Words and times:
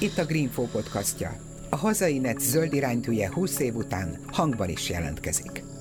Itt 0.00 0.18
a 0.18 0.24
Greenfo 0.24 0.62
podcastja. 0.62 1.36
A 1.70 1.76
hazai 1.76 2.18
net 2.18 2.40
zöld 2.40 2.72
iránytűje 2.72 3.32
20 3.32 3.58
év 3.58 3.74
után 3.74 4.18
hangban 4.26 4.68
is 4.68 4.90
jelentkezik. 4.90 5.73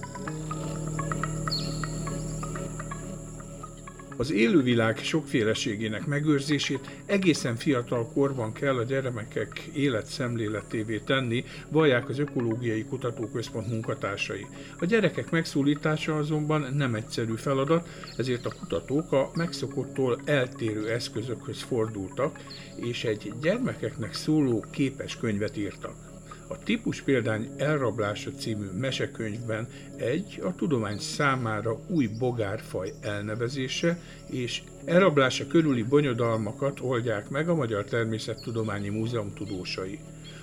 Az 4.17 4.31
élővilág 4.31 4.97
sokféleségének 4.97 6.05
megőrzését 6.05 6.89
egészen 7.05 7.55
fiatal 7.55 8.07
korban 8.13 8.53
kell 8.53 8.77
a 8.77 8.83
gyermekek 8.83 9.69
életszemléletévé 9.73 10.97
tenni, 10.97 11.45
vallják 11.69 12.09
az 12.09 12.19
Ökológiai 12.19 12.83
Kutatóközpont 12.83 13.67
munkatársai. 13.67 14.45
A 14.79 14.85
gyerekek 14.85 15.31
megszólítása 15.31 16.17
azonban 16.17 16.67
nem 16.73 16.95
egyszerű 16.95 17.35
feladat, 17.35 17.87
ezért 18.17 18.45
a 18.45 18.53
kutatók 18.59 19.11
a 19.11 19.31
megszokottól 19.33 20.19
eltérő 20.25 20.89
eszközökhöz 20.89 21.61
fordultak, 21.61 22.39
és 22.75 23.03
egy 23.03 23.33
gyermekeknek 23.41 24.13
szóló 24.13 24.65
képes 24.71 25.17
könyvet 25.17 25.57
írtak. 25.57 26.12
A 26.53 26.63
típus 26.63 27.01
példány 27.01 27.49
elrablása 27.57 28.31
című 28.31 28.65
mesekönyvben 28.79 29.67
egy 29.95 30.41
a 30.43 30.55
tudomány 30.55 30.97
számára 30.97 31.79
új 31.87 32.07
bogárfaj 32.07 32.93
elnevezése 33.01 33.99
és 34.29 34.61
elrablása 34.85 35.47
körüli 35.47 35.83
bonyodalmakat 35.83 36.79
oldják 36.79 37.29
meg 37.29 37.49
a 37.49 37.55
Magyar 37.55 37.83
Természettudományi 37.83 38.89
Múzeum 38.89 39.33
tudósai. 39.33 39.99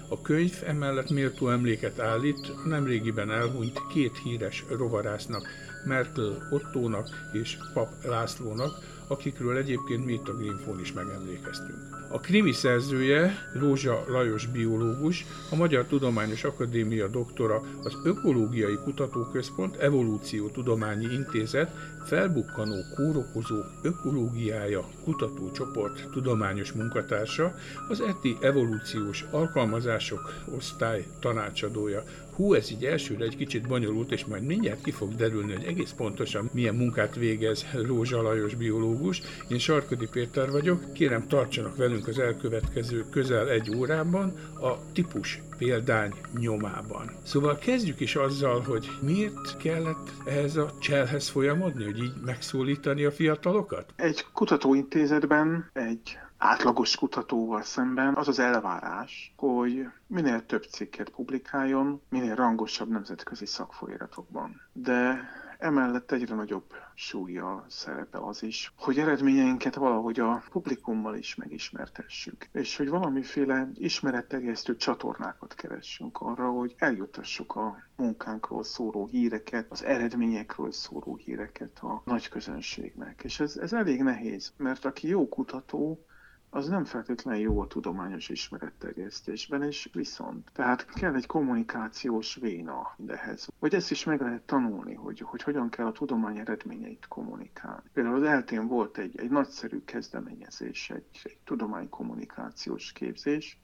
A 0.08 0.20
könyv 0.20 0.62
emellett 0.66 1.10
méltó 1.10 1.48
emléket 1.48 1.98
állít 1.98 2.52
a 2.64 2.68
nemrégiben 2.68 3.30
elhunyt 3.30 3.80
két 3.92 4.18
híres 4.24 4.64
rovarásznak, 4.68 5.48
Merkel 5.84 6.48
Ottónak 6.50 7.08
és 7.32 7.56
Pap 7.74 7.88
Lászlónak, 8.04 8.72
akikről 9.06 9.56
egyébként 9.56 10.04
mi 10.04 10.12
itt 10.12 10.28
a 10.28 10.36
Greenfon 10.36 10.80
is 10.80 10.92
megemlékeztünk. 10.92 11.99
A 12.12 12.20
krimi 12.20 12.52
szerzője, 12.52 13.48
Rózsa 13.52 14.04
Lajos 14.08 14.46
biológus, 14.46 15.26
a 15.50 15.56
Magyar 15.56 15.84
Tudományos 15.84 16.44
Akadémia 16.44 17.08
doktora, 17.08 17.62
az 17.82 17.96
Ökológiai 18.04 18.78
Kutatóközpont 18.84 19.76
Evolúció 19.76 20.48
Tudományi 20.48 21.06
Intézet 21.12 21.70
felbukkanó 22.04 22.76
kórokozók 22.94 23.66
ökológiája 23.82 24.84
kutatócsoport 25.04 26.10
tudományos 26.10 26.72
munkatársa, 26.72 27.54
az 27.88 28.00
ETI 28.00 28.36
evolúciós 28.40 29.24
alkalmazások 29.30 30.34
osztály 30.56 31.06
tanácsadója. 31.20 32.02
Hú, 32.40 32.54
ez 32.54 32.70
így 32.70 32.84
elsőre 32.84 33.24
egy 33.24 33.36
kicsit 33.36 33.66
bonyolult, 33.66 34.12
és 34.12 34.24
majd 34.24 34.42
mindjárt 34.42 34.82
ki 34.82 34.90
fog 34.90 35.14
derülni, 35.14 35.52
hogy 35.52 35.64
egész 35.64 35.90
pontosan 35.96 36.50
milyen 36.52 36.74
munkát 36.74 37.14
végez 37.14 37.66
Rózsa 37.72 38.22
Lajos 38.22 38.54
biológus. 38.54 39.22
Én 39.48 39.58
Sarkodi 39.58 40.08
Péter 40.08 40.50
vagyok, 40.50 40.92
kérem 40.92 41.28
tartsanak 41.28 41.76
velünk 41.76 42.08
az 42.08 42.18
elkövetkező 42.18 43.04
közel 43.10 43.48
egy 43.48 43.76
órában 43.76 44.32
a 44.60 44.92
típus 44.92 45.42
példány 45.58 46.12
nyomában. 46.38 47.10
Szóval 47.22 47.58
kezdjük 47.58 48.00
is 48.00 48.16
azzal, 48.16 48.60
hogy 48.60 48.90
miért 49.00 49.56
kellett 49.56 50.12
ehhez 50.24 50.56
a 50.56 50.72
cselhez 50.78 51.28
folyamodni, 51.28 51.84
hogy 51.84 51.98
így 51.98 52.14
megszólítani 52.24 53.04
a 53.04 53.10
fiatalokat? 53.10 53.92
Egy 53.96 54.26
kutatóintézetben 54.32 55.70
egy 55.72 56.18
átlagos 56.42 56.96
kutatóval 56.96 57.62
szemben 57.62 58.14
az 58.14 58.28
az 58.28 58.38
elvárás, 58.38 59.34
hogy 59.36 59.86
minél 60.06 60.46
több 60.46 60.62
cikket 60.62 61.10
publikáljon, 61.10 62.02
minél 62.08 62.34
rangosabb 62.34 62.88
nemzetközi 62.88 63.46
szakfolyamatokban. 63.46 64.60
De 64.72 65.28
Emellett 65.60 66.12
egyre 66.12 66.34
nagyobb 66.34 66.74
súlya 66.94 67.64
szerepe 67.68 68.18
az 68.18 68.42
is, 68.42 68.72
hogy 68.76 68.98
eredményeinket 68.98 69.74
valahogy 69.74 70.20
a 70.20 70.42
publikummal 70.50 71.16
is 71.16 71.34
megismertessük, 71.34 72.48
és 72.52 72.76
hogy 72.76 72.88
valamiféle 72.88 73.70
ismeretterjesztő 73.74 74.76
csatornákat 74.76 75.54
keressünk 75.54 76.20
arra, 76.20 76.50
hogy 76.50 76.74
eljutassuk 76.78 77.56
a 77.56 77.76
munkánkról 77.96 78.62
szóló 78.64 79.06
híreket, 79.06 79.66
az 79.70 79.84
eredményekről 79.84 80.72
szóló 80.72 81.16
híreket 81.16 81.78
a 81.78 82.02
nagy 82.04 82.28
közönségnek. 82.28 83.20
És 83.24 83.40
ez, 83.40 83.56
ez 83.56 83.72
elég 83.72 84.02
nehéz, 84.02 84.52
mert 84.56 84.84
aki 84.84 85.08
jó 85.08 85.28
kutató, 85.28 86.04
az 86.50 86.68
nem 86.68 86.84
feltétlenül 86.84 87.40
jó 87.40 87.60
a 87.60 87.66
tudományos 87.66 88.28
ismeretterjesztésben, 88.28 89.62
és 89.62 89.88
viszont. 89.92 90.50
Tehát 90.52 90.84
kell 90.84 91.14
egy 91.14 91.26
kommunikációs 91.26 92.34
véna 92.34 92.94
mindehez. 92.96 93.48
Vagy 93.58 93.74
ezt 93.74 93.90
is 93.90 94.04
meg 94.04 94.20
lehet 94.20 94.42
tanulni, 94.42 94.94
hogy, 94.94 95.20
hogy 95.20 95.42
hogyan 95.42 95.68
kell 95.68 95.86
a 95.86 95.92
tudomány 95.92 96.38
eredményeit 96.38 97.06
kommunikálni. 97.08 97.90
Például 97.92 98.16
az 98.16 98.22
eltén 98.22 98.66
volt 98.66 98.98
egy, 98.98 99.18
egy 99.18 99.30
nagyszerű 99.30 99.84
kezdeményezés, 99.84 100.90
egy, 100.90 101.20
egy 101.22 101.38
tudománykommunikációs 101.44 102.92
képzés, 102.92 103.60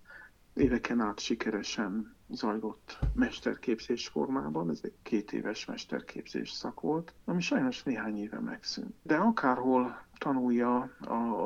éveken 0.54 1.00
át 1.00 1.18
sikeresen 1.18 2.16
zajlott 2.28 2.98
mesterképzés 3.14 4.08
formában, 4.08 4.70
ez 4.70 4.80
egy 4.82 4.94
két 5.02 5.32
éves 5.32 5.64
mesterképzés 5.64 6.50
szak 6.50 6.80
volt, 6.80 7.14
ami 7.24 7.40
sajnos 7.40 7.82
néhány 7.82 8.18
éve 8.18 8.40
megszűnt. 8.40 8.94
De 9.02 9.16
akárhol 9.16 10.05
tanulja 10.18 10.90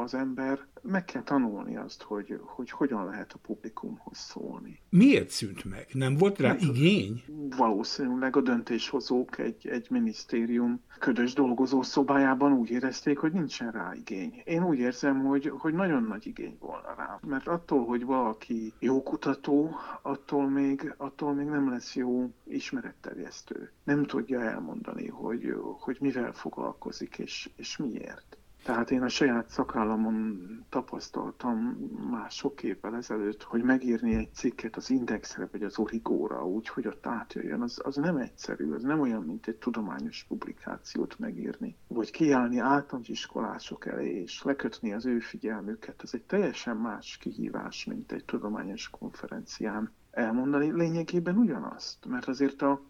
az 0.01 0.15
ember, 0.15 0.69
meg 0.83 1.05
kell 1.05 1.23
tanulni 1.23 1.77
azt, 1.77 2.03
hogy, 2.03 2.41
hogy 2.43 2.71
hogyan 2.71 3.05
lehet 3.05 3.33
a 3.33 3.39
publikumhoz 3.43 4.19
szólni. 4.19 4.81
Miért 4.91 5.31
szűnt 5.31 5.65
meg? 5.65 5.87
Nem 5.93 6.17
volt 6.17 6.39
rá 6.39 6.49
Nem 6.49 6.59
igény? 6.61 7.23
Valószínűleg 7.57 8.37
a 8.37 8.41
döntéshozók 8.41 9.39
egy, 9.39 9.69
egy 9.69 9.87
minisztérium 9.91 10.81
ködös 10.99 11.33
dolgozó 11.33 11.83
szobájában 11.83 12.53
úgy 12.53 12.71
érezték, 12.71 13.19
hogy 13.19 13.33
nincsen 13.33 13.71
rá 13.71 13.93
igény. 13.95 14.43
Én 14.45 14.65
úgy 14.65 14.79
érzem, 14.79 15.25
hogy, 15.25 15.53
hogy 15.59 15.75
nagyon 15.75 16.03
nagy 16.03 16.27
igény 16.27 16.57
volna 16.61 16.95
rá. 16.97 17.19
Mert 17.27 17.47
attól, 17.47 17.85
hogy 17.85 18.05
valaki 18.05 18.73
jó 18.79 19.03
kutató, 19.03 19.77
attól 20.03 20.49
még, 20.49 20.95
attól 20.97 21.35
még 21.35 21.47
nem 21.47 21.71
lesz 21.71 21.97
jó 21.97 22.31
ismeretterjesztő. 22.45 23.71
Nem 23.85 24.05
tudja 24.05 24.41
elmondani, 24.41 25.09
hogy, 25.09 25.55
hogy 25.79 25.97
mivel 26.01 26.33
foglalkozik 26.33 27.19
és, 27.19 27.51
és 27.57 27.77
miért. 27.77 28.39
Tehát 28.63 28.91
én 28.91 29.03
a 29.03 29.09
saját 29.09 29.49
szakállamon 29.49 30.39
tapasztaltam 30.69 31.59
már 32.11 32.31
sok 32.31 32.63
évvel 32.63 32.97
ezelőtt, 32.97 33.43
hogy 33.43 33.63
megírni 33.63 34.15
egy 34.15 34.35
cikket 34.35 34.77
az 34.77 34.91
Indexre 34.91 35.49
vagy 35.53 35.63
az 35.63 35.79
Origóra 35.79 36.47
úgy, 36.47 36.69
hogy 36.69 36.87
ott 36.87 37.07
átjöjjön, 37.07 37.61
az, 37.61 37.81
az 37.85 37.97
nem 37.97 38.17
egyszerű, 38.17 38.73
az 38.73 38.83
nem 38.83 39.01
olyan, 39.01 39.23
mint 39.23 39.47
egy 39.47 39.57
tudományos 39.57 40.25
publikációt 40.29 41.19
megírni. 41.19 41.77
Vagy 41.87 42.11
kiállni 42.11 42.59
általános 42.59 43.09
iskolások 43.09 43.87
elé 43.87 44.21
és 44.21 44.43
lekötni 44.43 44.93
az 44.93 45.07
ő 45.07 45.19
figyelmüket, 45.19 46.03
az 46.03 46.15
egy 46.15 46.23
teljesen 46.23 46.77
más 46.77 47.17
kihívás, 47.17 47.85
mint 47.85 48.13
egy 48.13 48.25
tudományos 48.25 48.91
konferencián 48.91 49.93
elmondani 50.11 50.73
lényegében 50.73 51.37
ugyanazt, 51.37 52.07
mert 52.07 52.29
azért 52.29 52.63
a, 52.63 52.83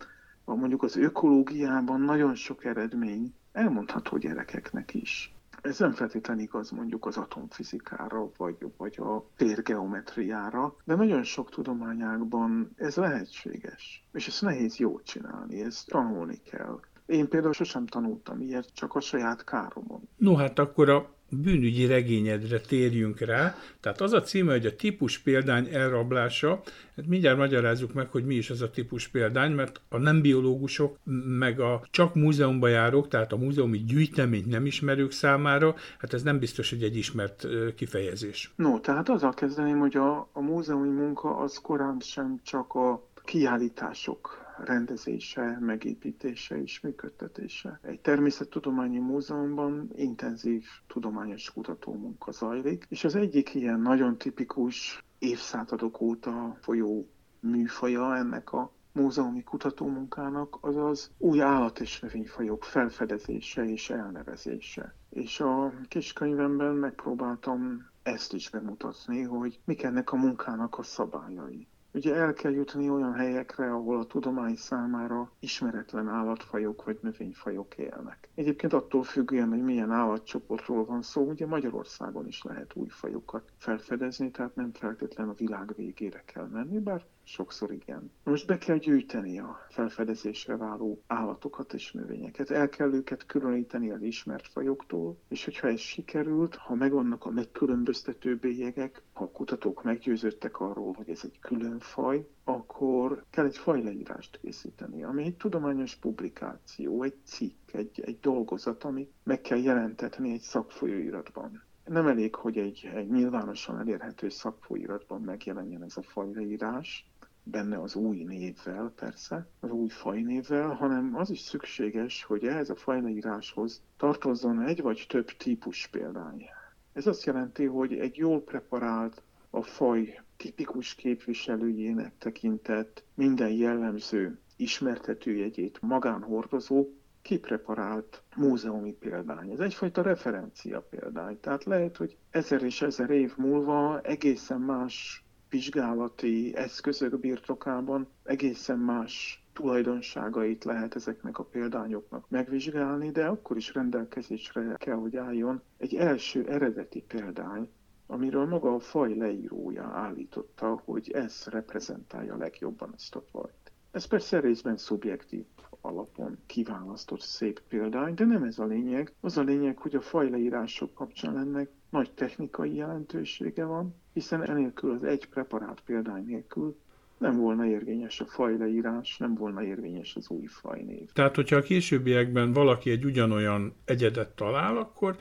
a 0.44 0.54
mondjuk 0.54 0.82
az 0.82 0.96
ökológiában 0.96 2.00
nagyon 2.00 2.34
sok 2.34 2.64
eredmény 2.64 3.34
elmondható 3.52 4.16
gyerekeknek 4.16 4.94
is. 4.94 5.34
Ez 5.62 5.78
nem 5.78 5.92
feltétlenül 5.92 6.42
igaz 6.42 6.70
mondjuk 6.70 7.06
az 7.06 7.16
atomfizikára, 7.16 8.30
vagy, 8.36 8.56
vagy 8.76 8.98
a 8.98 9.24
térgeometriára, 9.36 10.76
de 10.84 10.94
nagyon 10.94 11.22
sok 11.22 11.50
tudományágban 11.50 12.72
ez 12.76 12.96
lehetséges. 12.96 14.04
És 14.12 14.26
ezt 14.26 14.42
nehéz 14.42 14.76
jól 14.76 15.02
csinálni, 15.02 15.60
ezt 15.60 15.88
tanulni 15.88 16.40
kell. 16.50 16.80
Én 17.06 17.28
például 17.28 17.52
sosem 17.52 17.86
tanultam 17.86 18.40
ilyet, 18.40 18.74
csak 18.74 18.94
a 18.94 19.00
saját 19.00 19.44
káromon. 19.44 20.08
No 20.16 20.34
hát 20.34 20.58
akkor 20.58 20.88
a 20.88 21.14
bűnügyi 21.30 21.86
regényedre 21.86 22.60
térjünk 22.60 23.20
rá. 23.20 23.54
Tehát 23.80 24.00
az 24.00 24.12
a 24.12 24.22
címe, 24.22 24.52
hogy 24.52 24.66
a 24.66 24.76
típus 24.76 25.18
példány 25.18 25.68
elrablása. 25.72 26.62
Hát 26.96 27.06
mindjárt 27.06 27.38
magyarázzuk 27.38 27.92
meg, 27.92 28.08
hogy 28.10 28.24
mi 28.24 28.34
is 28.34 28.50
az 28.50 28.62
a 28.62 28.70
típus 28.70 29.08
példány, 29.08 29.52
mert 29.52 29.80
a 29.88 29.98
nem 29.98 30.20
biológusok, 30.20 30.96
meg 31.38 31.60
a 31.60 31.86
csak 31.90 32.14
múzeumba 32.14 32.68
járók, 32.68 33.08
tehát 33.08 33.32
a 33.32 33.36
múzeumi 33.36 33.78
gyűjteményt 33.78 34.46
nem 34.46 34.66
ismerők 34.66 35.12
számára, 35.12 35.74
hát 35.98 36.12
ez 36.12 36.22
nem 36.22 36.38
biztos, 36.38 36.70
hogy 36.70 36.82
egy 36.82 36.96
ismert 36.96 37.46
kifejezés. 37.76 38.52
No, 38.56 38.80
tehát 38.80 39.08
azzal 39.08 39.34
kezdeném, 39.34 39.78
hogy 39.78 39.96
a, 39.96 40.28
a 40.32 40.40
múzeumi 40.40 40.88
munka 40.88 41.36
az 41.36 41.58
korán 41.62 41.96
sem 42.00 42.40
csak 42.42 42.74
a 42.74 43.02
kiállítások 43.24 44.48
rendezése, 44.64 45.58
megépítése 45.60 46.62
és 46.62 46.80
működtetése. 46.80 47.78
Egy 47.82 48.00
természettudományi 48.00 48.98
múzeumban 48.98 49.90
intenzív 49.94 50.64
tudományos 50.86 51.52
kutatómunka 51.52 52.30
zajlik, 52.32 52.86
és 52.88 53.04
az 53.04 53.14
egyik 53.14 53.54
ilyen 53.54 53.80
nagyon 53.80 54.18
tipikus 54.18 55.04
évszázadok 55.18 56.00
óta 56.00 56.56
folyó 56.60 57.08
műfaja 57.40 58.16
ennek 58.16 58.52
a 58.52 58.72
múzeumi 58.92 59.42
kutatómunkának 59.42 60.58
az 60.60 60.76
az 60.76 61.10
új 61.18 61.40
állat- 61.40 61.80
és 61.80 62.00
növényfajok 62.00 62.64
felfedezése 62.64 63.64
és 63.64 63.90
elnevezése. 63.90 64.94
És 65.10 65.40
a 65.40 65.72
kiskönyvemben 65.88 66.74
megpróbáltam 66.74 67.90
ezt 68.02 68.32
is 68.32 68.50
bemutatni, 68.50 69.22
hogy 69.22 69.60
mik 69.64 69.82
ennek 69.82 70.12
a 70.12 70.16
munkának 70.16 70.78
a 70.78 70.82
szabályai. 70.82 71.66
Ugye 71.92 72.14
el 72.14 72.32
kell 72.32 72.52
jutni 72.52 72.90
olyan 72.90 73.12
helyekre, 73.14 73.72
ahol 73.72 73.98
a 73.98 74.06
tudomány 74.06 74.56
számára 74.56 75.30
ismeretlen 75.38 76.08
állatfajok 76.08 76.84
vagy 76.84 76.98
növényfajok 77.02 77.74
élnek. 77.78 78.28
Egyébként 78.34 78.72
attól 78.72 79.02
függően, 79.02 79.48
hogy 79.48 79.62
milyen 79.62 79.90
állatcsoportról 79.90 80.84
van 80.84 81.02
szó, 81.02 81.22
ugye 81.22 81.46
Magyarországon 81.46 82.26
is 82.26 82.42
lehet 82.42 82.74
új 82.74 82.88
fajokat 82.88 83.52
felfedezni, 83.56 84.30
tehát 84.30 84.54
nem 84.54 84.72
feltétlenül 84.72 85.32
a 85.32 85.36
világ 85.36 85.72
végére 85.76 86.22
kell 86.24 86.46
menni, 86.46 86.78
bár 86.78 87.04
sokszor 87.30 87.72
igen. 87.72 88.10
Most 88.24 88.46
be 88.46 88.58
kell 88.58 88.76
gyűjteni 88.76 89.38
a 89.38 89.66
felfedezésre 89.68 90.56
váló 90.56 91.02
állatokat 91.06 91.72
és 91.72 91.92
növényeket. 91.92 92.50
El 92.50 92.68
kell 92.68 92.92
őket 92.92 93.26
különíteni 93.26 93.90
az 93.90 94.02
ismert 94.02 94.46
fajoktól, 94.48 95.18
és 95.28 95.44
hogyha 95.44 95.68
ez 95.68 95.78
sikerült, 95.80 96.54
ha 96.54 96.74
megvannak 96.74 97.24
a 97.24 97.30
megkülönböztető 97.30 98.36
bélyegek, 98.36 99.02
ha 99.12 99.24
a 99.24 99.30
kutatók 99.30 99.82
meggyőződtek 99.82 100.60
arról, 100.60 100.92
hogy 100.92 101.08
ez 101.10 101.20
egy 101.24 101.38
külön 101.40 101.78
faj, 101.78 102.26
akkor 102.44 103.24
kell 103.30 103.44
egy 103.44 103.56
fajleírást 103.56 104.38
készíteni, 104.42 105.02
ami 105.02 105.24
egy 105.24 105.36
tudományos 105.36 105.96
publikáció, 105.96 107.02
egy 107.02 107.16
cikk, 107.24 107.72
egy, 107.72 108.00
egy 108.00 108.18
dolgozat, 108.20 108.84
amit 108.84 109.12
meg 109.22 109.40
kell 109.40 109.58
jelentetni 109.58 110.32
egy 110.32 110.40
szakfolyóiratban 110.40 111.62
nem 111.90 112.06
elég, 112.06 112.34
hogy 112.34 112.58
egy, 112.58 112.90
egy 112.94 113.10
nyilvánosan 113.10 113.78
elérhető 113.78 114.28
szakfolyóiratban 114.28 115.20
megjelenjen 115.20 115.82
ez 115.82 115.96
a 115.96 116.02
fajleírás, 116.02 117.10
benne 117.42 117.80
az 117.80 117.94
új 117.94 118.22
névvel 118.22 118.92
persze, 118.96 119.46
az 119.60 119.70
új 119.70 119.88
fajnévvel, 119.88 120.68
hanem 120.68 121.16
az 121.16 121.30
is 121.30 121.40
szükséges, 121.40 122.24
hogy 122.24 122.44
ehhez 122.44 122.70
a 122.70 122.74
fajleíráshoz 122.74 123.82
tartozzon 123.96 124.62
egy 124.62 124.82
vagy 124.82 125.06
több 125.08 125.30
típus 125.30 125.86
példány. 125.86 126.44
Ez 126.92 127.06
azt 127.06 127.24
jelenti, 127.24 127.64
hogy 127.64 127.92
egy 127.92 128.16
jól 128.16 128.42
preparált, 128.42 129.22
a 129.50 129.62
faj 129.62 130.20
tipikus 130.36 130.94
képviselőjének 130.94 132.12
tekintett 132.18 133.04
minden 133.14 133.50
jellemző 133.50 134.38
ismertetőjegyét 134.56 135.78
magánhordozó, 135.82 136.86
kipreparált 137.22 138.22
múzeumi 138.36 138.92
példány. 138.92 139.50
Ez 139.50 139.58
egyfajta 139.58 140.02
referencia 140.02 140.80
példány. 140.80 141.40
Tehát 141.40 141.64
lehet, 141.64 141.96
hogy 141.96 142.16
ezer 142.30 142.62
és 142.62 142.82
ezer 142.82 143.10
év 143.10 143.36
múlva 143.36 144.00
egészen 144.00 144.60
más 144.60 145.24
vizsgálati 145.50 146.56
eszközök 146.56 147.18
birtokában 147.20 148.08
egészen 148.22 148.78
más 148.78 149.44
tulajdonságait 149.52 150.64
lehet 150.64 150.94
ezeknek 150.94 151.38
a 151.38 151.44
példányoknak 151.44 152.28
megvizsgálni, 152.28 153.10
de 153.10 153.26
akkor 153.26 153.56
is 153.56 153.74
rendelkezésre 153.74 154.74
kell, 154.78 154.96
hogy 154.96 155.16
álljon 155.16 155.62
egy 155.76 155.94
első 155.94 156.46
eredeti 156.48 157.00
példány, 157.00 157.68
amiről 158.06 158.46
maga 158.46 158.74
a 158.74 158.78
faj 158.78 159.14
leírója 159.14 159.82
állította, 159.84 160.80
hogy 160.84 161.10
ez 161.10 161.46
reprezentálja 161.50 162.36
legjobban 162.36 162.92
ezt 162.96 163.14
a 163.14 163.22
fajt. 163.30 163.72
Ez 163.90 164.04
persze 164.04 164.40
részben 164.40 164.76
szubjektív 164.76 165.44
alapon 165.80 166.38
kiválasztott 166.46 167.20
szép 167.20 167.60
példány, 167.68 168.14
de 168.14 168.24
nem 168.24 168.42
ez 168.42 168.58
a 168.58 168.64
lényeg. 168.64 169.12
Az 169.20 169.36
a 169.36 169.42
lényeg, 169.42 169.78
hogy 169.78 169.94
a 169.94 170.00
fajleírások 170.00 170.94
kapcsán 170.94 171.38
ennek 171.38 171.70
nagy 171.90 172.12
technikai 172.14 172.74
jelentősége 172.74 173.64
van, 173.64 173.94
hiszen 174.12 174.42
enélkül 174.42 174.92
az 174.92 175.04
egy 175.04 175.28
preparát 175.28 175.82
példány 175.86 176.24
nélkül 176.24 176.76
nem 177.20 177.36
volna 177.36 177.66
érvényes 177.66 178.20
a 178.20 178.24
fajleírás, 178.24 179.16
nem 179.16 179.34
volna 179.34 179.62
érvényes 179.62 180.16
az 180.16 180.28
új 180.28 180.46
fajnév. 180.46 181.12
Tehát, 181.12 181.34
hogyha 181.34 181.56
a 181.56 181.62
későbbiekben 181.62 182.52
valaki 182.52 182.90
egy 182.90 183.04
ugyanolyan 183.04 183.74
egyedet 183.84 184.28
talál, 184.28 184.76
akkor 184.76 185.16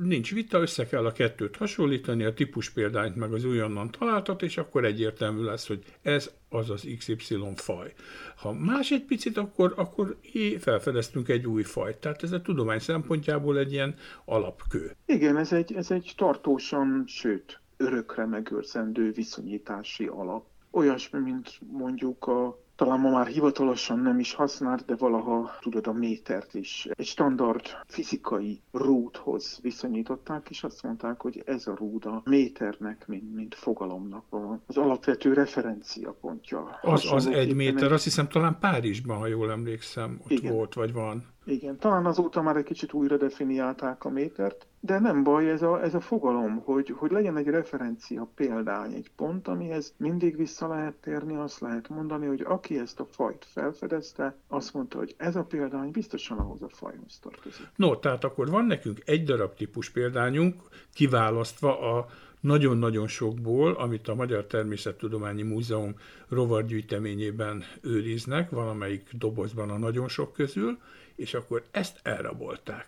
nincs 0.00 0.34
vita, 0.34 0.60
össze 0.60 0.86
kell 0.86 1.06
a 1.06 1.12
kettőt 1.12 1.56
hasonlítani, 1.56 2.24
a 2.24 2.34
típus 2.34 2.70
példányt 2.70 3.16
meg 3.16 3.32
az 3.32 3.44
újonnan 3.44 3.90
találtat, 3.90 4.42
és 4.42 4.56
akkor 4.56 4.84
egyértelmű 4.84 5.42
lesz, 5.42 5.66
hogy 5.66 5.84
ez 6.02 6.30
az 6.48 6.70
az 6.70 6.88
XY 6.98 7.38
faj. 7.54 7.92
Ha 8.36 8.52
más 8.52 8.90
egy 8.90 9.04
picit, 9.04 9.36
akkor, 9.36 9.72
akkor 9.76 10.16
felfedeztünk 10.58 11.28
egy 11.28 11.46
új 11.46 11.62
fajt. 11.62 11.98
Tehát 11.98 12.22
ez 12.22 12.32
a 12.32 12.42
tudomány 12.42 12.78
szempontjából 12.78 13.58
egy 13.58 13.72
ilyen 13.72 13.94
alapkő. 14.24 14.96
Igen, 15.06 15.36
ez 15.36 15.52
egy, 15.52 15.72
ez 15.74 15.90
egy 15.90 16.12
tartósan, 16.16 17.04
sőt, 17.06 17.60
örökre 17.84 18.26
megőrzendő 18.26 19.10
viszonyítási 19.10 20.06
alap 20.06 20.44
olyasmi, 20.70 21.18
mint 21.18 21.58
mondjuk 21.72 22.26
a 22.26 22.62
talán 22.76 23.00
ma 23.00 23.10
már 23.10 23.26
hivatalosan 23.26 23.98
nem 23.98 24.18
is 24.18 24.34
használt, 24.34 24.84
de 24.84 24.94
valaha 24.96 25.50
tudod 25.60 25.86
a 25.86 25.92
métert 25.92 26.54
is. 26.54 26.88
Egy 26.90 27.06
standard 27.06 27.62
fizikai 27.86 28.60
rúdhoz 28.72 29.58
viszonyították, 29.62 30.50
és 30.50 30.64
azt 30.64 30.82
mondták, 30.82 31.20
hogy 31.20 31.42
ez 31.46 31.66
a 31.66 31.74
rúd 31.76 32.04
a 32.04 32.22
méternek, 32.24 33.06
mint, 33.06 33.34
mint 33.34 33.54
fogalomnak 33.54 34.24
az 34.66 34.76
alapvető 34.76 35.32
referenciapontja. 35.32 36.78
Az, 36.82 37.12
az 37.12 37.26
egy 37.26 37.54
méter, 37.54 37.92
azt 37.92 38.04
hiszem 38.04 38.28
talán 38.28 38.58
Párizsban, 38.60 39.18
ha 39.18 39.26
jól 39.26 39.50
emlékszem, 39.50 40.20
ott 40.24 40.30
Igen. 40.30 40.52
volt, 40.52 40.74
vagy 40.74 40.92
van. 40.92 41.33
Igen, 41.46 41.78
talán 41.78 42.06
azóta 42.06 42.42
már 42.42 42.56
egy 42.56 42.64
kicsit 42.64 42.92
újra 42.92 43.16
definiálták 43.16 44.04
a 44.04 44.08
métert, 44.08 44.66
de 44.80 44.98
nem 44.98 45.22
baj 45.22 45.50
ez 45.50 45.62
a, 45.62 45.82
ez 45.82 45.94
a 45.94 46.00
fogalom, 46.00 46.62
hogy, 46.64 46.94
hogy 46.96 47.10
legyen 47.10 47.36
egy 47.36 47.46
referencia 47.46 48.28
példány, 48.34 48.92
egy 48.92 49.10
pont, 49.16 49.48
amihez 49.48 49.94
mindig 49.96 50.36
vissza 50.36 50.68
lehet 50.68 50.94
térni, 50.94 51.36
azt 51.36 51.60
lehet 51.60 51.88
mondani, 51.88 52.26
hogy 52.26 52.40
aki 52.40 52.78
ezt 52.78 53.00
a 53.00 53.06
fajt 53.10 53.44
felfedezte, 53.44 54.36
azt 54.48 54.74
mondta, 54.74 54.98
hogy 54.98 55.14
ez 55.16 55.36
a 55.36 55.44
példány 55.44 55.90
biztosan 55.90 56.38
ahhoz 56.38 56.62
a 56.62 56.68
fajhoz 56.68 57.18
tartozik. 57.18 57.66
No, 57.76 57.96
tehát 57.96 58.24
akkor 58.24 58.50
van 58.50 58.64
nekünk 58.64 59.02
egy 59.04 59.24
darab 59.24 59.54
típus 59.54 59.90
példányunk, 59.90 60.62
kiválasztva 60.92 61.96
a 61.96 62.06
nagyon-nagyon 62.40 63.06
sokból, 63.06 63.72
amit 63.72 64.08
a 64.08 64.14
Magyar 64.14 64.46
Természettudományi 64.46 65.42
Múzeum 65.42 65.94
rovargyűjteményében 66.28 67.64
őriznek, 67.80 68.50
valamelyik 68.50 69.10
dobozban 69.12 69.70
a 69.70 69.78
nagyon 69.78 70.08
sok 70.08 70.32
közül, 70.32 70.78
és 71.14 71.34
akkor 71.34 71.62
ezt 71.70 72.00
elrabolták. 72.02 72.86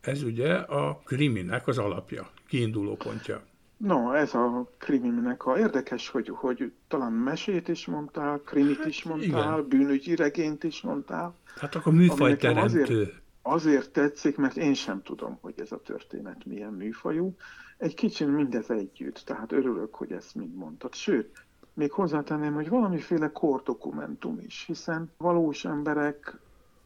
Ez 0.00 0.22
ugye 0.22 0.54
a 0.54 1.00
kriminek 1.04 1.66
az 1.66 1.78
alapja, 1.78 2.30
kiinduló 2.46 2.96
pontja. 2.96 3.42
No, 3.76 4.12
ez 4.12 4.34
a 4.34 4.70
kriminek 4.78 5.46
a 5.46 5.58
érdekes, 5.58 6.08
hogy, 6.08 6.28
hogy 6.28 6.72
talán 6.88 7.12
mesét 7.12 7.68
is 7.68 7.86
mondtál, 7.86 8.40
krimit 8.44 8.84
is 8.84 9.02
mondtál, 9.02 9.58
Igen. 9.58 9.68
bűnügyi 9.68 10.16
regényt 10.16 10.64
is 10.64 10.80
mondtál. 10.80 11.34
Hát 11.56 11.74
akkor 11.74 11.92
műfajteremtő. 11.92 12.80
Azért, 12.80 13.12
azért 13.42 13.90
tetszik, 13.90 14.36
mert 14.36 14.56
én 14.56 14.74
sem 14.74 15.02
tudom, 15.02 15.38
hogy 15.40 15.54
ez 15.56 15.72
a 15.72 15.80
történet 15.80 16.44
milyen 16.44 16.72
műfajú. 16.72 17.36
Egy 17.76 17.94
kicsit 17.94 18.28
mindez 18.28 18.70
együtt, 18.70 19.22
tehát 19.24 19.52
örülök, 19.52 19.94
hogy 19.94 20.12
ezt 20.12 20.34
mind 20.34 20.54
mondtad. 20.54 20.94
Sőt, 20.94 21.46
még 21.74 21.92
hozzátenném, 21.92 22.54
hogy 22.54 22.68
valamiféle 22.68 23.32
kordokumentum 23.32 24.40
is, 24.46 24.64
hiszen 24.66 25.10
valós 25.16 25.64
emberek 25.64 26.38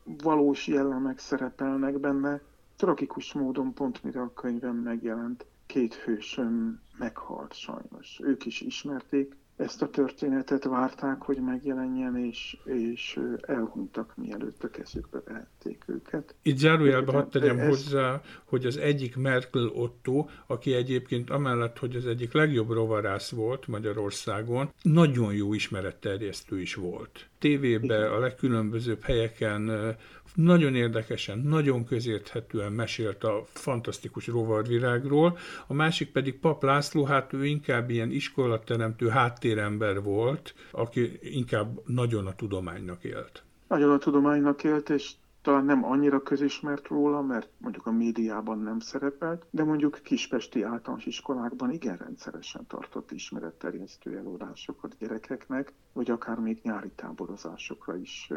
valós 0.05 0.67
jellemek 0.67 1.19
szerepelnek 1.19 1.99
benne. 1.99 2.41
Tragikus 2.77 3.33
módon 3.33 3.75
pont 3.75 4.03
mire 4.03 4.21
a 4.21 4.33
könyvem 4.33 4.77
megjelent, 4.77 5.47
két 5.67 5.95
hősöm 5.95 6.81
meghalt 6.99 7.55
sajnos. 7.55 8.21
Ők 8.23 8.47
is 8.47 8.61
ismerték 8.61 9.37
ezt 9.63 9.83
a 9.83 9.91
történetet, 9.91 10.65
várták, 10.65 11.23
hogy 11.23 11.37
megjelenjen, 11.37 12.17
és, 12.17 12.57
és 12.65 13.21
elhunytak, 13.41 14.13
mielőtt 14.17 14.65
a 14.65 14.71
kezükbe 14.71 15.21
vehették 15.25 15.85
őket. 15.87 16.35
Itt 16.43 16.57
zárójelbe 16.57 17.13
hadd 17.13 17.31
tegyem 17.31 17.59
ez... 17.59 17.69
hozzá, 17.69 18.21
hogy 18.45 18.67
az 18.67 18.77
egyik 18.77 19.17
Merkel 19.17 19.67
Otto, 19.67 20.27
aki 20.47 20.75
egyébként 20.75 21.31
amellett, 21.31 21.79
hogy 21.79 21.97
az 21.97 22.07
egyik 22.07 22.33
legjobb 22.33 22.71
rovarász 22.71 23.31
volt 23.31 23.67
Magyarországon, 23.67 24.71
nagyon 24.83 25.35
jó 25.35 25.55
ismeretterjesztő 25.55 26.61
is 26.61 26.75
volt. 26.75 27.27
Tévébe, 27.39 28.11
a 28.11 28.19
legkülönbözőbb 28.19 29.03
helyeken 29.03 29.97
nagyon 30.34 30.74
érdekesen, 30.74 31.39
nagyon 31.39 31.84
közérthetően 31.84 32.72
mesélt 32.72 33.24
a 33.24 33.44
fantasztikus 33.53 34.27
rovarvirágról, 34.27 35.39
a 35.67 35.74
másik 35.74 36.12
pedig 36.12 36.39
Pap 36.39 36.62
László, 36.62 37.05
hát 37.05 37.32
ő 37.32 37.44
inkább 37.44 37.91
ilyen 37.91 38.10
iskolateremtő 38.10 39.08
háttérember 39.08 40.03
volt, 40.03 40.55
aki 40.70 41.19
inkább 41.22 41.81
nagyon 41.86 42.27
a 42.27 42.34
tudománynak 42.34 43.05
élt. 43.05 43.43
Nagyon 43.69 43.91
a 43.91 43.98
tudománynak 43.98 44.65
élt, 44.65 44.91
és 44.91 45.12
talán 45.43 45.65
nem 45.65 45.84
annyira 45.84 46.22
közismert 46.22 46.89
róla, 46.89 47.22
mert 47.22 47.48
mondjuk 47.58 47.86
a 47.86 47.93
médiában 47.93 48.58
nem 48.58 48.79
szerepelt, 48.79 49.44
de 49.51 49.65
mondjuk 49.65 50.01
kispesti 50.03 50.62
általános 50.62 51.06
iskolákban 51.06 51.70
igen 51.70 51.96
rendszeresen 51.96 52.67
tartott 52.67 53.10
ismeretterjesztő 53.10 54.17
előadásokat 54.17 54.96
gyerekeknek, 54.98 55.72
vagy 55.93 56.11
akár 56.11 56.39
még 56.39 56.58
nyári 56.63 56.91
táborozásokra 56.94 57.96
is 57.96 58.31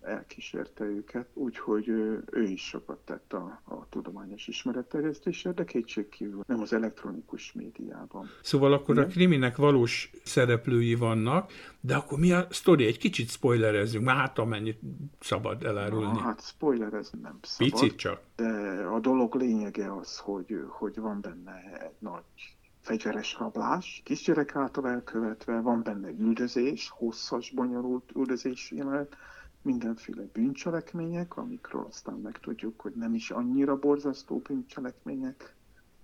elkísérte 0.00 0.84
őket, 0.84 1.28
úgyhogy 1.34 1.88
ő 2.30 2.42
is 2.42 2.66
sokat 2.66 2.98
tett 2.98 3.32
a, 3.32 3.60
a 3.64 3.88
tudományos 3.88 4.48
ismeretterjesztésre, 4.48 5.52
de 5.52 5.64
kétségkívül 5.64 6.42
nem 6.46 6.60
az 6.60 6.72
elektronikus 6.72 7.52
médiában. 7.52 8.26
Szóval 8.42 8.72
akkor 8.72 8.94
Igen? 8.94 9.08
a 9.08 9.12
kriminek 9.12 9.56
valós 9.56 10.10
szereplői 10.24 10.94
vannak, 10.94 11.52
de 11.80 11.96
akkor 11.96 12.18
mi 12.18 12.32
a 12.32 12.46
sztori? 12.50 12.86
Egy 12.86 12.98
kicsit 12.98 13.30
spoilerezzünk, 13.30 14.04
már 14.04 14.16
hát 14.16 14.38
amennyit 14.38 14.80
szabad 15.20 15.64
elárulni. 15.64 16.12
Na, 16.12 16.18
hát 16.18 16.42
spoilerez 16.42 17.10
nem 17.22 17.38
szabad. 17.42 17.72
Picit 17.72 17.96
csak. 17.96 18.20
De 18.36 18.46
a 18.92 19.00
dolog 19.00 19.34
lényege 19.34 19.94
az, 19.94 20.18
hogy, 20.18 20.64
hogy 20.68 20.98
van 21.00 21.20
benne 21.20 21.80
egy 21.80 21.96
nagy 21.98 22.57
fegyveres 22.88 23.38
rablás, 23.38 24.00
kisgyerek 24.04 24.56
által 24.56 24.88
elkövetve, 24.88 25.60
van 25.60 25.82
benne 25.82 26.10
üldözés, 26.10 26.88
hosszas, 26.88 27.50
bonyolult 27.50 28.10
üldözés 28.14 28.70
jelenet, 28.70 29.16
mindenféle 29.62 30.22
bűncselekmények, 30.32 31.36
amikről 31.36 31.84
aztán 31.88 32.14
megtudjuk, 32.18 32.80
hogy 32.80 32.92
nem 32.94 33.14
is 33.14 33.30
annyira 33.30 33.78
borzasztó 33.78 34.38
bűncselekmények, 34.38 35.54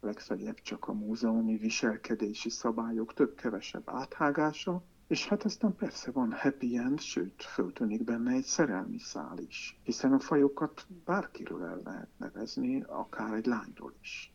legfeljebb 0.01 0.61
csak 0.61 0.89
a 0.89 0.93
múzeumi 0.93 1.57
viselkedési 1.57 2.51
szabályok 2.51 3.15
több-kevesebb 3.15 3.83
áthágása, 3.91 4.83
és 5.07 5.29
hát 5.29 5.45
aztán 5.45 5.77
persze 5.77 6.11
van 6.11 6.33
happy 6.33 6.77
end, 6.77 7.01
sőt, 7.01 7.43
föltűnik 7.43 8.05
benne 8.05 8.33
egy 8.33 8.45
szerelmi 8.45 8.99
szál 8.99 9.39
is, 9.39 9.81
hiszen 9.83 10.13
a 10.13 10.19
fajokat 10.19 10.87
bárkiről 11.05 11.65
el 11.65 11.81
lehet 11.85 12.09
nevezni, 12.17 12.83
akár 12.87 13.35
egy 13.35 13.47
lányról 13.47 13.95
is. 14.03 14.34